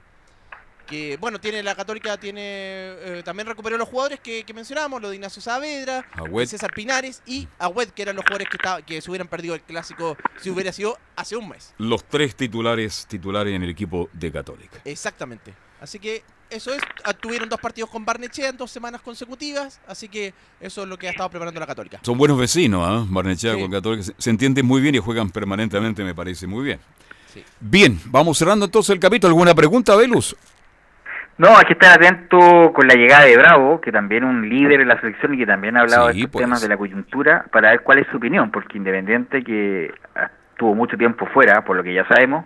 Que 0.87 1.16
bueno, 1.18 1.41
tiene 1.41 1.62
la 1.62 1.74
Católica, 1.74 2.16
tiene 2.18 2.41
eh, 2.43 3.22
también 3.24 3.47
recuperó 3.47 3.78
los 3.78 3.89
jugadores 3.89 4.20
que, 4.20 4.45
que 4.45 4.53
mencionábamos, 4.53 5.01
lo 5.01 5.09
de 5.09 5.16
Ignacio 5.16 5.41
Saavedra, 5.41 6.07
Agüed. 6.12 6.47
César 6.47 6.72
Pinares 6.74 7.22
y 7.26 7.49
Agüed, 7.59 7.89
que 7.89 8.03
eran 8.03 8.16
los 8.16 8.24
jugadores 8.24 8.49
que, 8.51 8.57
estaba- 8.59 8.82
que 8.82 9.01
se 9.01 9.11
hubieran 9.11 9.28
perdido 9.28 9.55
el 9.55 9.62
clásico 9.62 10.16
si 10.41 10.51
hubiera 10.51 10.72
sido 10.72 10.99
hace 11.16 11.37
un 11.37 11.49
mes. 11.49 11.72
Los 11.78 12.05
tres 12.05 12.35
titulares 12.37 13.07
titulares 13.09 13.55
en 13.55 13.62
el 13.62 13.70
equipo 13.70 14.09
de 14.12 14.30
Católica. 14.30 14.78
Exactamente. 14.85 15.55
Así 15.80 15.99
que 15.99 16.22
eso 16.51 16.72
es. 16.72 16.80
Ah, 17.05 17.12
Tuvieron 17.14 17.49
dos 17.49 17.61
partidos 17.61 17.91
con 17.91 18.05
Barnechea 18.05 18.51
en 18.51 18.57
dos 18.57 18.70
semanas 18.70 19.01
consecutivas. 19.01 19.80
Así 19.87 20.09
que 20.09 20.32
eso 20.61 20.82
es 20.82 20.89
lo 20.89 20.97
que 20.99 21.09
ha 21.09 21.11
estado 21.11 21.30
preparando 21.30 21.59
la 21.61 21.66
Católica. 21.66 22.01
Son 22.03 22.16
buenos 22.18 22.39
vecinos, 22.39 22.82
¿ah? 22.87 23.05
Barnechea 23.09 23.55
Sí. 23.55 23.61
con 23.61 23.70
Católica. 23.70 24.03
Se, 24.05 24.14
se 24.18 24.30
entienden 24.30 24.64
muy 24.66 24.80
bien 24.80 24.95
y 24.95 24.99
juegan 24.99 25.30
permanentemente, 25.30 26.05
me 26.05 26.14
parece 26.14 26.47
muy 26.47 26.64
bien. 26.64 26.80
Bien, 27.59 28.01
vamos 28.07 28.39
cerrando 28.39 28.64
entonces 28.66 28.91
el 28.91 29.01
capítulo. 29.01 29.30
¿Alguna 29.30 29.55
pregunta, 29.55 29.97
Velus? 29.97 30.37
No, 31.37 31.57
hay 31.57 31.64
que 31.64 31.72
estar 31.72 32.01
atento 32.01 32.72
con 32.72 32.87
la 32.87 32.95
llegada 32.95 33.24
de 33.24 33.37
Bravo, 33.37 33.80
que 33.80 33.91
también 33.91 34.22
es 34.22 34.30
un 34.30 34.49
líder 34.49 34.80
en 34.80 34.89
la 34.89 35.01
selección 35.01 35.35
y 35.35 35.39
que 35.39 35.47
también 35.47 35.76
ha 35.76 35.80
hablado 35.80 36.09
Sí, 36.11 36.14
de 36.14 36.18
estos 36.20 36.32
pues. 36.32 36.45
temas 36.45 36.62
de 36.62 36.68
la 36.68 36.76
coyuntura, 36.76 37.45
para 37.51 37.70
ver 37.70 37.80
cuál 37.82 37.99
es 37.99 38.07
su 38.11 38.18
opinión, 38.18 38.51
porque 38.51 38.78
Independiente 38.78 39.43
que 39.43 39.93
ah, 40.14 40.30
tuvo 40.57 40.74
mucho 40.74 40.97
tiempo 40.97 41.26
fuera, 41.35 41.64
por 41.64 41.76
lo 41.76 41.82
que 41.82 41.93
ya 41.93 42.07
sabemos, 42.07 42.45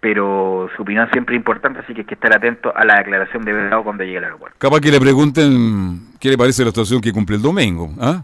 pero 0.00 0.68
su 0.76 0.82
opinión 0.82 1.08
siempre 1.12 1.34
es 1.34 1.40
importante, 1.40 1.80
así 1.80 1.94
que 1.94 2.00
hay 2.02 2.06
que 2.06 2.14
estar 2.14 2.36
atento 2.36 2.72
a 2.74 2.84
la 2.84 2.96
declaración 2.98 3.44
de 3.44 3.52
Bravo 3.52 3.84
cuando 3.84 4.04
llegue 4.04 4.18
al 4.18 4.24
aeropuerto. 4.24 4.56
Capaz 4.58 4.80
que 4.80 4.90
le 4.90 5.00
pregunten 5.00 6.12
qué 6.20 6.28
le 6.28 6.38
parece 6.38 6.62
la 6.62 6.68
actuación 6.68 7.00
que 7.00 7.12
cumple 7.12 7.36
el 7.36 7.42
domingo. 7.42 7.90
¿ah? 8.00 8.22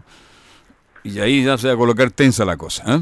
Y 1.03 1.19
ahí 1.19 1.43
ya 1.43 1.57
se 1.57 1.67
va 1.67 1.73
a 1.73 1.77
colocar 1.77 2.09
tensa 2.11 2.45
la 2.45 2.55
cosa. 2.57 2.83
¿ah? 2.87 2.99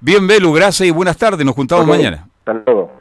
Bien, 0.00 0.26
Velu, 0.26 0.52
gracias 0.52 0.88
y 0.88 0.92
buenas 0.92 1.16
tardes. 1.16 1.44
Nos 1.44 1.54
juntamos 1.54 1.86
mañana. 1.86 2.26
Hasta 2.40 2.54
luego. 2.54 2.97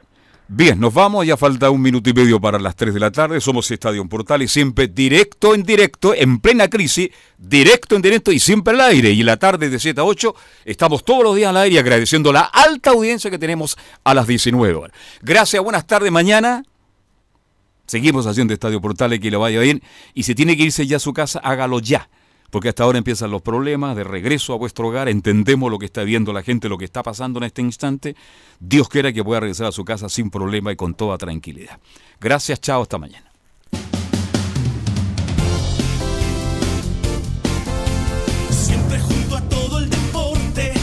Bien, 0.49 0.79
nos 0.79 0.93
vamos, 0.93 1.27
ya 1.27 1.35
falta 1.35 1.69
un 1.69 1.81
minuto 1.81 2.09
y 2.09 2.13
medio 2.13 2.39
para 2.39 2.57
las 2.57 2.73
3 2.77 2.93
de 2.93 2.99
la 3.01 3.11
tarde, 3.11 3.41
somos 3.41 3.69
Estadio 3.69 4.07
Portal 4.07 4.41
y 4.41 4.47
siempre 4.47 4.87
directo 4.87 5.53
en 5.53 5.63
directo, 5.63 6.13
en 6.13 6.39
plena 6.39 6.69
crisis, 6.69 7.09
directo 7.37 7.97
en 7.97 8.01
directo 8.01 8.31
y 8.31 8.39
siempre 8.39 8.73
al 8.73 8.79
aire. 8.79 9.11
Y 9.11 9.23
la 9.23 9.35
tarde 9.35 9.69
de 9.69 9.77
7 9.77 9.99
a 9.99 10.05
8 10.05 10.33
estamos 10.63 11.03
todos 11.03 11.21
los 11.21 11.35
días 11.35 11.49
al 11.49 11.57
aire 11.57 11.79
agradeciendo 11.79 12.31
la 12.31 12.41
alta 12.41 12.91
audiencia 12.91 13.29
que 13.29 13.37
tenemos 13.37 13.77
a 14.05 14.13
las 14.13 14.25
19 14.25 14.73
horas. 14.73 14.95
Gracias, 15.21 15.61
buenas 15.61 15.85
tardes, 15.85 16.13
mañana 16.13 16.63
seguimos 17.85 18.25
haciendo 18.27 18.53
Estadio 18.53 18.79
Portal 18.79 19.13
y 19.13 19.19
que 19.19 19.31
le 19.31 19.37
vaya 19.37 19.59
bien. 19.59 19.81
Y 20.13 20.23
si 20.23 20.33
tiene 20.33 20.55
que 20.55 20.63
irse 20.63 20.87
ya 20.87 20.97
a 20.97 20.99
su 20.99 21.11
casa, 21.13 21.39
hágalo 21.39 21.79
ya. 21.79 22.09
Porque 22.57 22.69
hasta 22.69 22.85
ahora 22.85 22.97
empiezan 22.97 23.29
los 23.29 23.43
problemas 23.43 23.95
de 23.95 24.03
regreso 24.03 24.51
a 24.51 24.57
vuestro 24.57 24.87
hogar. 24.87 25.07
Entendemos 25.09 25.69
lo 25.69 25.77
que 25.77 25.85
está 25.85 26.03
viendo 26.03 26.33
la 26.33 26.41
gente, 26.41 26.67
lo 26.67 26.79
que 26.79 26.85
está 26.85 27.03
pasando 27.03 27.37
en 27.37 27.43
este 27.43 27.61
instante. 27.61 28.15
Dios 28.59 28.89
quiera 28.89 29.13
que 29.13 29.23
pueda 29.23 29.41
regresar 29.41 29.67
a 29.67 29.71
su 29.71 29.85
casa 29.85 30.09
sin 30.09 30.31
problema 30.31 30.71
y 30.71 30.75
con 30.75 30.95
toda 30.95 31.19
tranquilidad. 31.19 31.77
Gracias, 32.19 32.59
chao, 32.59 32.81
hasta 32.81 32.97
mañana. 32.97 33.31
Siempre 38.49 38.99
junto 39.01 39.37
a 39.37 39.41
todo 39.49 39.77
el 39.77 39.87
deporte. 39.91 40.73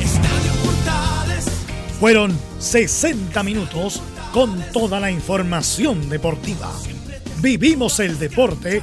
Estadio 0.00 0.52
Portales. 0.64 1.44
Fueron 2.00 2.34
60 2.58 3.42
minutos 3.42 4.02
con 4.32 4.64
toda 4.72 4.98
la 4.98 5.10
información 5.10 6.08
deportiva. 6.08 6.72
Vivimos 7.42 8.00
el 8.00 8.18
deporte 8.18 8.82